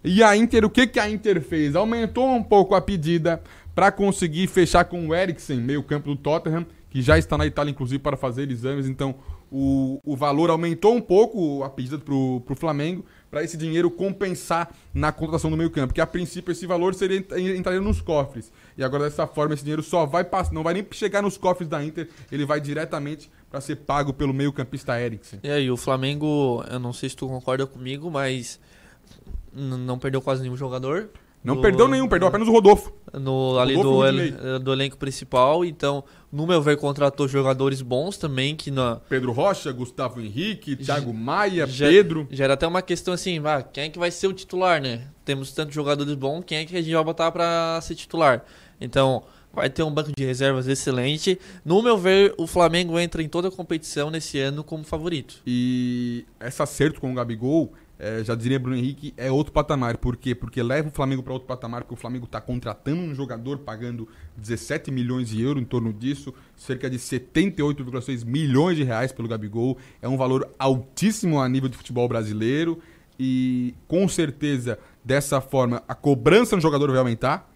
E 0.03 0.21
a 0.21 0.37
Inter, 0.37 0.65
o 0.65 0.71
que, 0.71 0.89
que 0.89 0.99
a 0.99 1.09
Inter 1.09 1.41
fez? 1.41 1.77
Aumentou 1.77 2.29
um 2.35 2.43
pouco 2.43 2.75
a 2.75 2.81
pedida 2.81 3.41
para 3.73 3.93
conseguir 3.93 4.49
fechar 4.49 4.85
com 4.87 5.07
o 5.07 5.15
Eriksen, 5.15 5.61
meio-campo 5.61 6.09
do 6.09 6.17
Tottenham, 6.17 6.67
que 6.91 7.01
já 7.01 7.17
está 7.17 7.39
na 7.39 7.47
Itália, 7.47 7.71
inclusive, 7.71 8.01
para 8.01 8.17
fazer 8.17 8.51
exames. 8.51 8.89
Então, 8.89 9.15
o, 9.51 10.01
o 10.05 10.17
valor 10.17 10.51
aumentou 10.51 10.97
um 10.97 11.01
pouco 11.01 11.63
a 11.63 11.71
pedida 11.71 11.99
para 11.99 12.13
o 12.15 12.57
Flamengo, 12.57 13.05
para 13.31 13.43
esse 13.43 13.57
dinheiro 13.57 13.91
compensar 13.91 14.75
na 14.93 15.13
contratação 15.13 15.51
do 15.51 15.57
meio-campo. 15.57 15.95
Que 15.95 16.01
a 16.01 16.07
princípio 16.07 16.53
esse 16.53 16.67
valor 16.67 16.95
seria 16.95 17.19
entraria 17.57 17.81
nos 17.81 18.01
cofres. 18.01 18.53
E 18.77 18.83
agora 18.83 19.05
dessa 19.05 19.27
forma 19.27 19.55
esse 19.55 19.63
dinheiro 19.63 19.83
só 19.83 20.07
vai 20.07 20.25
passar, 20.25 20.53
não 20.53 20.63
vai 20.63 20.75
nem 20.75 20.87
chegar 20.93 21.23
nos 21.23 21.37
cofres 21.37 21.69
da 21.69 21.85
Inter, 21.85 22.09
ele 22.31 22.45
vai 22.45 22.61
diretamente 22.61 23.31
para 23.51 23.61
ser 23.61 23.77
pago 23.77 24.13
pelo 24.13 24.33
meio-campista 24.33 25.01
Eriksen. 25.01 25.41
E 25.43 25.51
aí, 25.51 25.71
o 25.71 25.77
Flamengo, 25.77 26.65
eu 26.71 26.79
não 26.79 26.93
sei 26.93 27.09
se 27.09 27.17
tu 27.17 27.27
concorda 27.27 27.67
comigo, 27.67 28.11
mas 28.11 28.61
não 29.53 29.99
perdeu 29.99 30.21
quase 30.21 30.43
nenhum 30.43 30.57
jogador. 30.57 31.09
Não 31.49 31.57
do, 31.57 31.63
perdeu 31.63 31.89
nenhum, 31.89 32.07
perdeu 32.07 32.29
apenas 32.29 32.47
o 32.47 32.53
Rodolfo. 32.53 32.93
No, 33.13 33.59
ali 33.59 33.75
Rodolfo 33.75 33.99
do, 33.99 34.07
el, 34.07 34.59
do 34.59 34.73
elenco 34.73 34.99
principal, 34.99 35.65
então, 35.65 36.05
no 36.31 36.47
meu 36.47 36.61
ver, 36.61 36.77
contratou 36.77 37.27
jogadores 37.27 37.81
bons 37.81 38.19
também, 38.19 38.55
que 38.55 38.71
na... 38.71 38.97
Pedro 39.09 39.33
Rocha, 39.33 39.73
Gustavo 39.73 40.21
Henrique, 40.21 40.77
Thiago 40.77 41.13
Maia, 41.15 41.67
já, 41.67 41.89
Pedro... 41.89 42.29
Gera 42.31 42.53
até 42.53 42.67
uma 42.67 42.83
questão 42.83 43.15
assim, 43.15 43.41
ah, 43.45 43.63
quem 43.63 43.85
é 43.85 43.89
que 43.89 43.99
vai 43.99 44.11
ser 44.11 44.27
o 44.27 44.33
titular, 44.35 44.81
né? 44.81 45.09
Temos 45.25 45.51
tantos 45.53 45.75
jogadores 45.75 46.15
bons, 46.15 46.45
quem 46.47 46.59
é 46.59 46.65
que 46.67 46.77
a 46.77 46.83
gente 46.83 46.95
vai 46.95 47.05
botar 47.05 47.33
para 47.33 47.81
ser 47.81 47.95
titular? 47.95 48.45
Então, 48.79 49.23
vai 49.53 49.71
ter 49.71 49.83
um 49.83 49.91
banco 49.91 50.13
de 50.15 50.25
reservas 50.25 50.69
excelente. 50.69 51.39
No 51.65 51.83
meu 51.83 51.97
ver, 51.97 52.35
o 52.37 52.47
Flamengo 52.47 52.99
entra 52.99 53.23
em 53.23 53.29
toda 53.29 53.49
a 53.49 53.51
competição 53.51 54.11
nesse 54.11 54.39
ano 54.39 54.63
como 54.63 54.85
favorito. 54.85 55.37
E 55.47 56.27
esse 56.41 56.63
acerto 56.63 57.01
com 57.01 57.11
o 57.11 57.15
Gabigol 57.15 57.73
é, 57.99 58.23
já 58.23 58.35
diria 58.35 58.59
Bruno 58.59 58.77
Henrique, 58.77 59.13
é 59.17 59.31
outro 59.31 59.53
patamar. 59.53 59.97
Por 59.97 60.17
quê? 60.17 60.35
Porque 60.35 60.63
leva 60.63 60.89
o 60.89 60.93
Flamengo 60.93 61.23
para 61.23 61.33
outro 61.33 61.49
patamar, 61.49 61.83
porque 61.83 61.95
o 61.95 61.97
Flamengo 61.97 62.27
está 62.27 62.41
contratando 62.41 63.03
um 63.03 63.15
jogador 63.15 63.59
pagando 63.59 64.09
17 64.37 64.91
milhões 64.91 65.29
de 65.29 65.43
euros 65.43 65.61
em 65.61 65.67
torno 65.67 65.93
disso, 65.93 66.33
cerca 66.57 66.89
de 66.89 66.99
78,6 66.99 68.25
milhões 68.25 68.77
de 68.77 68.85
reais 68.85 69.11
pelo 69.11 69.27
Gabigol. 69.27 69.79
É 70.01 70.09
um 70.09 70.17
valor 70.17 70.49
altíssimo 70.59 71.41
a 71.41 71.49
nível 71.49 71.69
de 71.69 71.77
futebol 71.77 72.07
brasileiro 72.07 72.81
e 73.19 73.75
com 73.89 74.07
certeza 74.07 74.79
dessa 75.05 75.41
forma 75.41 75.83
a 75.89 75.95
cobrança 75.95 76.55
no 76.55 76.63
jogador 76.63 76.91
vai 76.91 76.99
aumentar, 76.99 77.51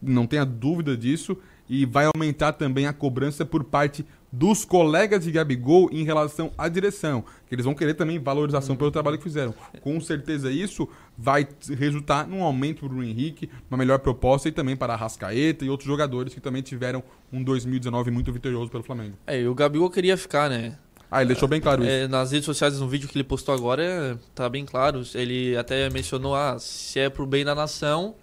não 0.00 0.26
tenha 0.26 0.44
dúvida 0.44 0.96
disso, 0.96 1.36
e 1.68 1.84
vai 1.84 2.06
aumentar 2.06 2.52
também 2.52 2.86
a 2.86 2.92
cobrança 2.92 3.44
por 3.44 3.62
parte 3.64 4.04
dos 4.32 4.64
colegas 4.64 5.24
de 5.24 5.30
Gabigol 5.30 5.90
em 5.92 6.04
relação 6.04 6.50
à 6.56 6.66
direção, 6.66 7.22
que 7.46 7.54
eles 7.54 7.66
vão 7.66 7.74
querer 7.74 7.92
também 7.92 8.18
valorização 8.18 8.74
pelo 8.74 8.90
trabalho 8.90 9.18
que 9.18 9.24
fizeram. 9.24 9.54
Com 9.82 10.00
certeza 10.00 10.50
isso 10.50 10.88
vai 11.18 11.46
resultar 11.78 12.26
num 12.26 12.42
aumento 12.42 12.88
para 12.88 12.96
o 12.96 13.04
Henrique, 13.04 13.50
uma 13.70 13.76
melhor 13.76 13.98
proposta 13.98 14.48
e 14.48 14.52
também 14.52 14.74
para 14.74 14.94
a 14.94 14.96
Rascaeta 14.96 15.66
e 15.66 15.68
outros 15.68 15.86
jogadores 15.86 16.32
que 16.32 16.40
também 16.40 16.62
tiveram 16.62 17.02
um 17.30 17.44
2019 17.44 18.10
muito 18.10 18.32
vitorioso 18.32 18.70
pelo 18.70 18.82
Flamengo. 18.82 19.18
É, 19.26 19.38
e 19.38 19.46
o 19.46 19.54
Gabigol 19.54 19.90
queria 19.90 20.16
ficar, 20.16 20.48
né? 20.48 20.78
Ah, 21.10 21.20
ele 21.20 21.28
deixou 21.28 21.46
bem 21.46 21.60
claro 21.60 21.84
é, 21.84 22.04
isso. 22.04 22.08
nas 22.08 22.32
redes 22.32 22.46
sociais, 22.46 22.80
no 22.80 22.88
vídeo 22.88 23.06
que 23.06 23.18
ele 23.18 23.24
postou 23.24 23.54
agora, 23.54 24.18
tá 24.34 24.48
bem 24.48 24.64
claro. 24.64 25.02
Ele 25.14 25.54
até 25.58 25.90
mencionou, 25.90 26.34
ah, 26.34 26.58
se 26.58 26.98
é 26.98 27.10
pro 27.10 27.26
bem 27.26 27.44
da 27.44 27.54
nação, 27.54 28.14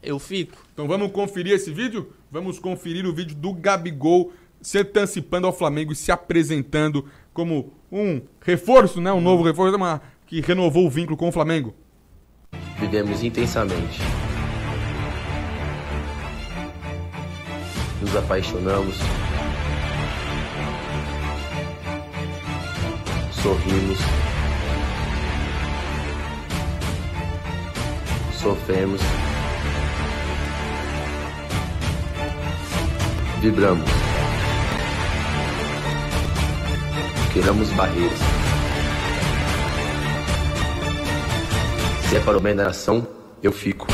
eu 0.00 0.16
fico. 0.20 0.56
Então 0.72 0.86
vamos 0.86 1.10
conferir 1.10 1.54
esse 1.54 1.72
vídeo? 1.72 2.12
Vamos 2.30 2.60
conferir 2.60 3.04
o 3.04 3.12
vídeo 3.12 3.34
do 3.34 3.52
Gabigol 3.52 4.32
se 4.66 4.78
antecipando 4.78 5.46
ao 5.46 5.52
Flamengo 5.52 5.92
e 5.92 5.94
se 5.94 6.10
apresentando 6.10 7.04
como 7.32 7.72
um 7.90 8.20
reforço, 8.40 9.00
né? 9.00 9.12
Um 9.12 9.20
novo 9.20 9.44
reforço 9.44 9.76
uma, 9.76 10.02
que 10.26 10.40
renovou 10.40 10.84
o 10.84 10.90
vínculo 10.90 11.16
com 11.16 11.28
o 11.28 11.32
Flamengo. 11.32 11.72
Vivemos 12.76 13.22
intensamente. 13.22 14.00
Nos 18.00 18.16
apaixonamos. 18.16 18.96
Sorrimos. 23.40 23.98
Sofremos. 28.32 29.00
Vibramos. 33.40 34.15
Queiramos 37.36 37.70
barreiras. 37.72 38.18
Se 42.08 42.16
é 42.16 42.20
para 42.20 42.38
o 42.38 42.40
bem 42.40 42.56
da 42.56 42.64
nação, 42.64 43.06
eu 43.42 43.52
fico. 43.52 43.86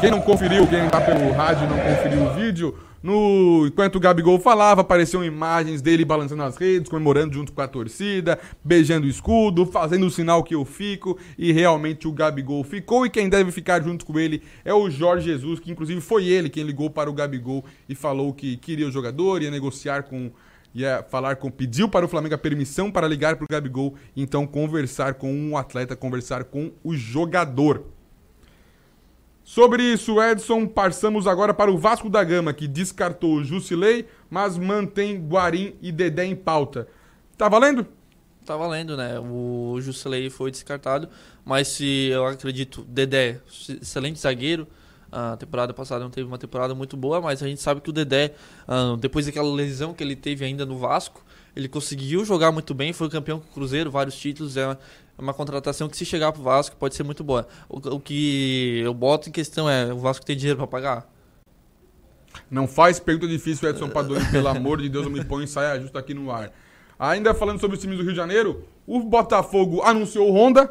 Quem 0.00 0.10
não 0.10 0.22
conferiu, 0.22 0.66
quem 0.66 0.88
tá 0.88 1.02
pelo 1.02 1.32
rádio 1.32 1.68
não 1.68 1.76
conferiu 1.76 2.24
o 2.24 2.32
vídeo, 2.32 2.78
no, 3.04 3.66
enquanto 3.66 3.96
o 3.96 4.00
Gabigol 4.00 4.40
falava, 4.40 4.80
apareciam 4.80 5.22
imagens 5.22 5.82
dele 5.82 6.06
balançando 6.06 6.42
as 6.42 6.56
redes, 6.56 6.88
comemorando 6.88 7.34
junto 7.34 7.52
com 7.52 7.60
a 7.60 7.68
torcida, 7.68 8.38
beijando 8.64 9.06
o 9.06 9.10
escudo, 9.10 9.66
fazendo 9.66 10.06
o 10.06 10.10
sinal 10.10 10.42
que 10.42 10.54
eu 10.54 10.64
fico, 10.64 11.18
e 11.36 11.52
realmente 11.52 12.08
o 12.08 12.12
Gabigol 12.12 12.64
ficou. 12.64 13.04
E 13.04 13.10
quem 13.10 13.28
deve 13.28 13.52
ficar 13.52 13.82
junto 13.82 14.06
com 14.06 14.18
ele 14.18 14.42
é 14.64 14.72
o 14.72 14.88
Jorge 14.88 15.26
Jesus, 15.26 15.60
que 15.60 15.70
inclusive 15.70 16.00
foi 16.00 16.24
ele 16.24 16.48
quem 16.48 16.64
ligou 16.64 16.88
para 16.88 17.10
o 17.10 17.12
Gabigol 17.12 17.62
e 17.86 17.94
falou 17.94 18.32
que 18.32 18.56
queria 18.56 18.88
o 18.88 18.90
jogador, 18.90 19.42
ia 19.42 19.50
negociar 19.50 20.04
com 20.04 20.30
ia 20.74 21.04
falar 21.08 21.36
com, 21.36 21.50
pediu 21.50 21.90
para 21.90 22.06
o 22.06 22.08
Flamengo 22.08 22.34
a 22.34 22.38
permissão 22.38 22.90
para 22.90 23.06
ligar 23.06 23.36
para 23.36 23.44
o 23.44 23.48
Gabigol, 23.48 23.94
então 24.16 24.46
conversar 24.46 25.12
com 25.14 25.30
um 25.30 25.58
atleta, 25.58 25.94
conversar 25.94 26.44
com 26.44 26.72
o 26.82 26.94
jogador. 26.96 27.84
Sobre 29.44 29.82
isso, 29.82 30.22
Edson, 30.22 30.66
passamos 30.66 31.26
agora 31.26 31.52
para 31.52 31.70
o 31.70 31.76
Vasco 31.76 32.08
da 32.08 32.24
Gama, 32.24 32.54
que 32.54 32.66
descartou 32.66 33.34
o 33.34 33.44
Jusilei, 33.44 34.08
mas 34.30 34.56
mantém 34.56 35.18
Guarim 35.18 35.74
e 35.82 35.92
Dedé 35.92 36.24
em 36.24 36.34
pauta. 36.34 36.88
Tá 37.36 37.46
valendo? 37.46 37.86
Tá 38.46 38.56
valendo, 38.56 38.96
né? 38.96 39.20
O 39.20 39.78
Jusilei 39.82 40.30
foi 40.30 40.50
descartado, 40.50 41.10
mas 41.44 41.68
se 41.68 42.08
eu 42.08 42.24
acredito, 42.24 42.86
Dedé, 42.88 43.38
excelente 43.82 44.18
zagueiro. 44.18 44.66
A 45.12 45.36
temporada 45.36 45.74
passada 45.74 46.02
não 46.02 46.10
teve 46.10 46.26
uma 46.26 46.38
temporada 46.38 46.74
muito 46.74 46.96
boa, 46.96 47.20
mas 47.20 47.42
a 47.42 47.46
gente 47.46 47.60
sabe 47.60 47.82
que 47.82 47.90
o 47.90 47.92
Dedé, 47.92 48.32
ah, 48.66 48.96
depois 48.98 49.26
daquela 49.26 49.52
lesão 49.52 49.92
que 49.92 50.02
ele 50.02 50.16
teve 50.16 50.44
ainda 50.44 50.64
no 50.64 50.78
Vasco, 50.78 51.22
ele 51.54 51.68
conseguiu 51.68 52.24
jogar 52.24 52.50
muito 52.50 52.74
bem, 52.74 52.92
foi 52.92 53.08
campeão 53.08 53.38
com 53.38 53.46
o 53.46 53.52
Cruzeiro, 53.52 53.90
vários 53.90 54.16
títulos. 54.16 54.56
É 54.56 54.76
uma 55.18 55.34
contratação 55.34 55.88
que, 55.88 55.96
se 55.96 56.04
chegar 56.04 56.32
pro 56.32 56.42
Vasco, 56.42 56.76
pode 56.76 56.94
ser 56.94 57.02
muito 57.02 57.22
boa. 57.22 57.46
O, 57.68 57.96
o 57.96 58.00
que 58.00 58.80
eu 58.84 58.92
boto 58.92 59.28
em 59.28 59.32
questão 59.32 59.68
é: 59.68 59.92
o 59.92 59.98
Vasco 59.98 60.24
tem 60.24 60.36
dinheiro 60.36 60.58
para 60.58 60.66
pagar? 60.66 61.14
Não 62.50 62.66
faz 62.66 62.98
pergunta 62.98 63.28
difícil, 63.28 63.68
Edson 63.68 63.88
Padoni, 63.88 64.24
pelo 64.30 64.48
amor 64.48 64.80
de 64.80 64.88
Deus, 64.88 65.04
não 65.04 65.12
me 65.12 65.24
põe 65.24 65.46
saia 65.46 65.80
justa 65.80 65.98
aqui 65.98 66.14
no 66.14 66.30
ar. 66.30 66.52
Ainda 66.98 67.34
falando 67.34 67.60
sobre 67.60 67.76
os 67.76 67.80
times 67.80 67.96
do 67.96 68.02
Rio 68.02 68.12
de 68.12 68.16
Janeiro, 68.16 68.64
o 68.86 69.00
Botafogo 69.00 69.82
anunciou 69.82 70.30
o 70.30 70.32
Honda 70.32 70.70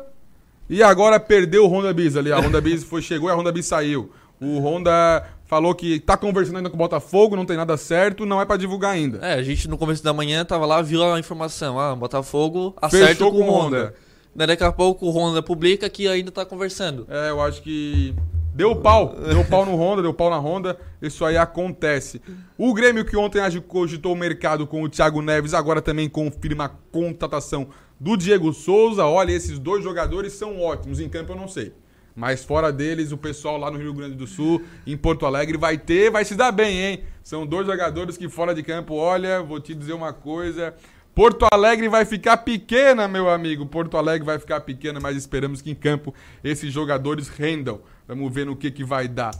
e 0.69 0.81
agora 0.81 1.19
perdeu 1.19 1.65
o 1.65 1.67
Honda 1.67 1.93
Bis 1.93 2.15
ali. 2.15 2.31
A 2.31 2.39
Honda 2.39 2.61
Bis 2.61 2.83
foi, 2.83 3.01
chegou 3.01 3.29
e 3.29 3.31
a 3.31 3.35
Honda 3.35 3.51
Bis 3.51 3.65
saiu. 3.65 4.11
O 4.39 4.59
Honda 4.59 5.25
falou 5.45 5.75
que 5.75 5.99
tá 5.99 6.17
conversando 6.17 6.57
ainda 6.57 6.69
com 6.69 6.75
o 6.75 6.79
Botafogo, 6.79 7.35
não 7.35 7.45
tem 7.45 7.57
nada 7.57 7.77
certo, 7.77 8.25
não 8.25 8.41
é 8.41 8.45
para 8.45 8.57
divulgar 8.57 8.91
ainda. 8.91 9.19
É, 9.19 9.33
a 9.33 9.43
gente 9.43 9.67
no 9.67 9.77
começo 9.77 10.03
da 10.03 10.13
manhã 10.13 10.43
tava 10.43 10.65
lá, 10.65 10.81
viu 10.81 11.03
a 11.03 11.19
informação, 11.19 11.79
ah, 11.79 11.95
Botafogo 11.95 12.73
acerta 12.81 13.07
Fechou 13.07 13.31
com 13.31 13.39
o 13.39 13.51
Honda. 13.51 13.77
Honda. 13.77 13.95
Daqui 14.35 14.63
a 14.63 14.71
pouco 14.71 15.05
o 15.05 15.11
Honda 15.11 15.43
publica 15.43 15.89
que 15.89 16.07
ainda 16.07 16.31
tá 16.31 16.45
conversando. 16.45 17.05
É, 17.09 17.29
eu 17.29 17.39
acho 17.39 17.61
que 17.61 18.15
deu 18.53 18.75
pau, 18.75 19.15
deu 19.15 19.45
pau 19.45 19.65
no 19.65 19.75
Honda, 19.75 20.01
deu 20.01 20.13
pau 20.13 20.29
na 20.29 20.37
Honda, 20.37 20.77
isso 21.01 21.23
aí 21.23 21.37
acontece. 21.37 22.21
O 22.57 22.73
Grêmio 22.73 23.05
que 23.05 23.15
ontem 23.15 23.39
cogitou 23.61 24.13
o 24.13 24.15
mercado 24.15 24.65
com 24.65 24.81
o 24.83 24.89
Thiago 24.89 25.21
Neves, 25.21 25.53
agora 25.53 25.81
também 25.81 26.09
confirma 26.09 26.65
a 26.65 26.69
contratação 26.69 27.67
do 27.99 28.17
Diego 28.17 28.51
Souza. 28.53 29.05
Olha, 29.05 29.31
esses 29.31 29.59
dois 29.59 29.83
jogadores 29.83 30.33
são 30.33 30.59
ótimos, 30.61 30.99
em 30.99 31.09
campo 31.09 31.31
eu 31.31 31.37
não 31.37 31.47
sei. 31.47 31.73
Mas 32.15 32.43
fora 32.43 32.71
deles, 32.71 33.11
o 33.11 33.17
pessoal 33.17 33.57
lá 33.57 33.71
no 33.71 33.79
Rio 33.79 33.93
Grande 33.93 34.15
do 34.15 34.27
Sul, 34.27 34.61
em 34.85 34.95
Porto 34.95 35.25
Alegre, 35.25 35.57
vai 35.57 35.77
ter, 35.77 36.11
vai 36.11 36.23
se 36.23 36.35
dar 36.35 36.51
bem, 36.51 36.79
hein? 36.79 37.03
São 37.23 37.45
dois 37.45 37.65
jogadores 37.65 38.17
que 38.17 38.29
fora 38.29 38.53
de 38.53 38.61
campo, 38.61 38.93
olha, 38.93 39.41
vou 39.41 39.59
te 39.59 39.73
dizer 39.73 39.93
uma 39.93 40.13
coisa. 40.13 40.75
Porto 41.15 41.45
Alegre 41.51 41.87
vai 41.87 42.05
ficar 42.05 42.37
pequena, 42.37 43.07
meu 43.07 43.29
amigo. 43.29 43.67
Porto 43.67 43.97
Alegre 43.97 44.25
vai 44.25 44.39
ficar 44.39 44.61
pequena, 44.61 44.99
mas 44.99 45.15
esperamos 45.15 45.61
que 45.61 45.69
em 45.69 45.75
campo 45.75 46.11
esses 46.43 46.73
jogadores 46.73 47.27
rendam. 47.27 47.81
Vamos 48.07 48.33
ver 48.33 48.47
no 48.47 48.55
que, 48.55 48.71
que 48.71 48.83
vai 48.83 49.07
dar. 49.07 49.31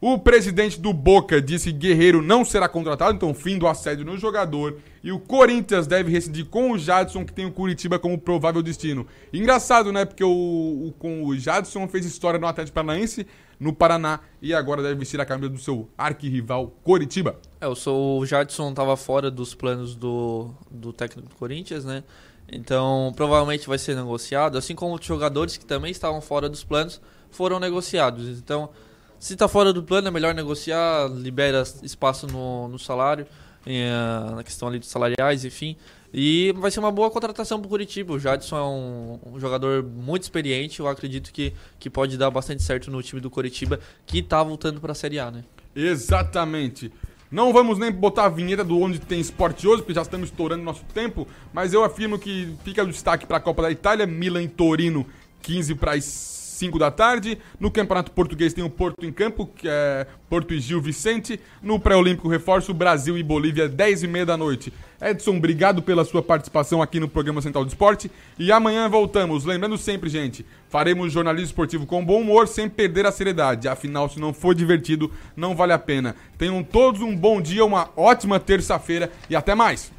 O 0.00 0.18
presidente 0.18 0.78
do 0.78 0.92
Boca 0.92 1.42
disse 1.42 1.72
que 1.72 1.78
Guerreiro 1.78 2.22
não 2.22 2.44
será 2.44 2.68
contratado, 2.68 3.16
então 3.16 3.34
fim 3.34 3.58
do 3.58 3.66
assédio 3.66 4.04
no 4.04 4.16
jogador. 4.16 4.76
E 5.02 5.10
o 5.10 5.18
Corinthians 5.18 5.88
deve 5.88 6.12
rescindir 6.12 6.46
com 6.46 6.70
o 6.70 6.78
Jadson, 6.78 7.24
que 7.24 7.32
tem 7.32 7.44
o 7.44 7.50
Curitiba 7.50 7.98
como 7.98 8.16
provável 8.18 8.62
destino. 8.62 9.04
Engraçado, 9.32 9.90
né? 9.90 10.04
Porque 10.04 10.22
o, 10.22 10.28
o, 10.28 10.94
com 10.96 11.24
o 11.24 11.36
Jadson 11.36 11.88
fez 11.88 12.06
história 12.06 12.38
no 12.38 12.46
Atlético 12.46 12.74
Paranaense, 12.74 13.26
no 13.58 13.72
Paraná, 13.72 14.20
e 14.40 14.54
agora 14.54 14.80
deve 14.80 14.94
vestir 14.94 15.20
a 15.20 15.24
camisa 15.24 15.48
do 15.48 15.58
seu 15.58 15.88
arquirrival 15.98 16.68
Coritiba. 16.84 17.40
É, 17.60 17.66
eu 17.66 17.74
sou, 17.74 18.20
o 18.20 18.26
Jadson 18.26 18.70
estava 18.70 18.96
fora 18.96 19.30
dos 19.30 19.54
planos 19.54 19.94
do, 19.94 20.50
do 20.70 20.92
técnico 20.92 21.28
do 21.28 21.34
Corinthians, 21.34 21.84
né? 21.84 22.02
Então 22.50 23.12
provavelmente 23.16 23.66
vai 23.66 23.78
ser 23.78 23.96
negociado, 23.96 24.56
assim 24.56 24.74
como 24.74 24.94
os 24.94 25.04
jogadores 25.04 25.56
que 25.56 25.64
também 25.64 25.90
estavam 25.90 26.20
fora 26.20 26.48
dos 26.48 26.62
planos 26.62 27.00
foram 27.30 27.58
negociados. 27.58 28.28
Então 28.38 28.70
se 29.18 29.32
está 29.32 29.48
fora 29.48 29.72
do 29.72 29.82
plano, 29.82 30.08
é 30.08 30.10
melhor 30.10 30.34
negociar, 30.34 31.08
libera 31.08 31.62
espaço 31.82 32.26
no, 32.26 32.68
no 32.68 32.78
salário, 32.78 33.26
eh, 33.64 33.90
na 34.34 34.44
questão 34.44 34.68
ali 34.68 34.78
dos 34.78 34.88
salariais, 34.88 35.44
enfim. 35.44 35.76
E 36.12 36.52
vai 36.56 36.70
ser 36.70 36.80
uma 36.80 36.92
boa 36.92 37.10
contratação 37.10 37.58
para 37.58 37.66
o 37.66 37.68
Curitiba. 37.68 38.12
O 38.12 38.18
Jadson 38.18 38.56
é 38.56 38.62
um, 38.62 39.34
um, 39.34 39.40
jogador 39.40 39.82
muito 39.82 40.22
experiente, 40.22 40.80
eu 40.80 40.86
acredito 40.86 41.32
que, 41.32 41.52
que 41.78 41.90
pode 41.90 42.16
dar 42.16 42.30
bastante 42.30 42.62
certo 42.62 42.90
no 42.90 43.02
time 43.02 43.20
do 43.20 43.30
Curitiba, 43.30 43.80
que 44.06 44.18
está 44.18 44.42
voltando 44.42 44.80
para 44.80 44.92
a 44.92 44.94
Série 44.94 45.18
A, 45.18 45.30
né? 45.30 45.44
Exatamente. 45.74 46.92
Não 47.30 47.52
vamos 47.52 47.78
nem 47.78 47.90
botar 47.90 48.26
a 48.26 48.28
vinheta 48.28 48.62
do 48.62 48.80
Onde 48.80 49.00
Tem 49.00 49.20
Esporte 49.20 49.66
hoje, 49.66 49.82
porque 49.82 49.94
já 49.94 50.02
estamos 50.02 50.28
estourando 50.28 50.62
nosso 50.62 50.84
tempo, 50.94 51.26
mas 51.52 51.72
eu 51.72 51.82
afirmo 51.82 52.18
que 52.18 52.54
fica 52.64 52.84
o 52.84 52.86
destaque 52.86 53.26
para 53.26 53.38
a 53.38 53.40
Copa 53.40 53.62
da 53.62 53.70
Itália, 53.70 54.06
Milan 54.06 54.42
e 54.42 54.48
Torino, 54.48 55.04
15 55.42 55.74
para 55.74 55.94
as 55.94 56.35
5 56.56 56.78
da 56.78 56.90
tarde. 56.90 57.38
No 57.60 57.70
Campeonato 57.70 58.10
Português 58.10 58.52
tem 58.52 58.64
o 58.64 58.70
Porto 58.70 59.04
em 59.04 59.12
campo, 59.12 59.46
que 59.46 59.68
é 59.68 60.06
Porto 60.28 60.52
e 60.54 60.60
Gil 60.60 60.80
Vicente. 60.80 61.38
No 61.62 61.78
Pré-Olímpico 61.78 62.28
Reforço, 62.28 62.74
Brasil 62.74 63.16
e 63.16 63.22
Bolívia, 63.22 63.68
10 63.68 64.02
e 64.02 64.06
meia 64.06 64.26
da 64.26 64.36
noite. 64.36 64.72
Edson, 65.00 65.36
obrigado 65.36 65.82
pela 65.82 66.04
sua 66.04 66.22
participação 66.22 66.80
aqui 66.80 66.98
no 66.98 67.08
programa 67.08 67.42
Central 67.42 67.64
do 67.64 67.68
Esporte. 67.68 68.10
E 68.38 68.50
amanhã 68.50 68.88
voltamos. 68.88 69.44
Lembrando 69.44 69.76
sempre, 69.76 70.08
gente, 70.08 70.44
faremos 70.68 71.12
jornalismo 71.12 71.46
esportivo 71.48 71.86
com 71.86 72.04
bom 72.04 72.20
humor, 72.20 72.48
sem 72.48 72.68
perder 72.68 73.06
a 73.06 73.12
seriedade. 73.12 73.68
Afinal, 73.68 74.08
se 74.08 74.18
não 74.18 74.32
for 74.32 74.54
divertido, 74.54 75.12
não 75.36 75.54
vale 75.54 75.72
a 75.72 75.78
pena. 75.78 76.16
Tenham 76.38 76.62
todos 76.62 77.02
um 77.02 77.14
bom 77.14 77.40
dia, 77.40 77.64
uma 77.64 77.90
ótima 77.96 78.40
terça-feira 78.40 79.12
e 79.28 79.36
até 79.36 79.54
mais. 79.54 79.92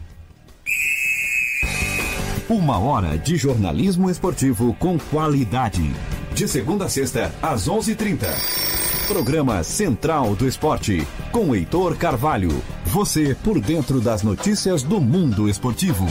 Uma 2.50 2.80
hora 2.80 3.18
de 3.18 3.36
jornalismo 3.36 4.10
esportivo 4.10 4.74
com 4.80 4.98
qualidade. 4.98 5.92
De 6.38 6.48
segunda 6.48 6.86
a 6.86 6.90
sexta, 6.90 7.34
às 7.42 7.68
11:30. 7.68 8.28
h 8.28 8.28
30 8.28 9.08
Programa 9.08 9.64
Central 9.64 10.36
do 10.36 10.48
Esporte, 10.48 11.02
com 11.32 11.56
Heitor 11.56 11.98
Carvalho. 11.98 12.52
Você 12.86 13.36
por 13.44 13.60
dentro 13.60 14.00
das 14.00 14.22
notícias 14.22 14.84
do 14.84 15.02
mundo 15.02 15.50
esportivo. 15.50 16.06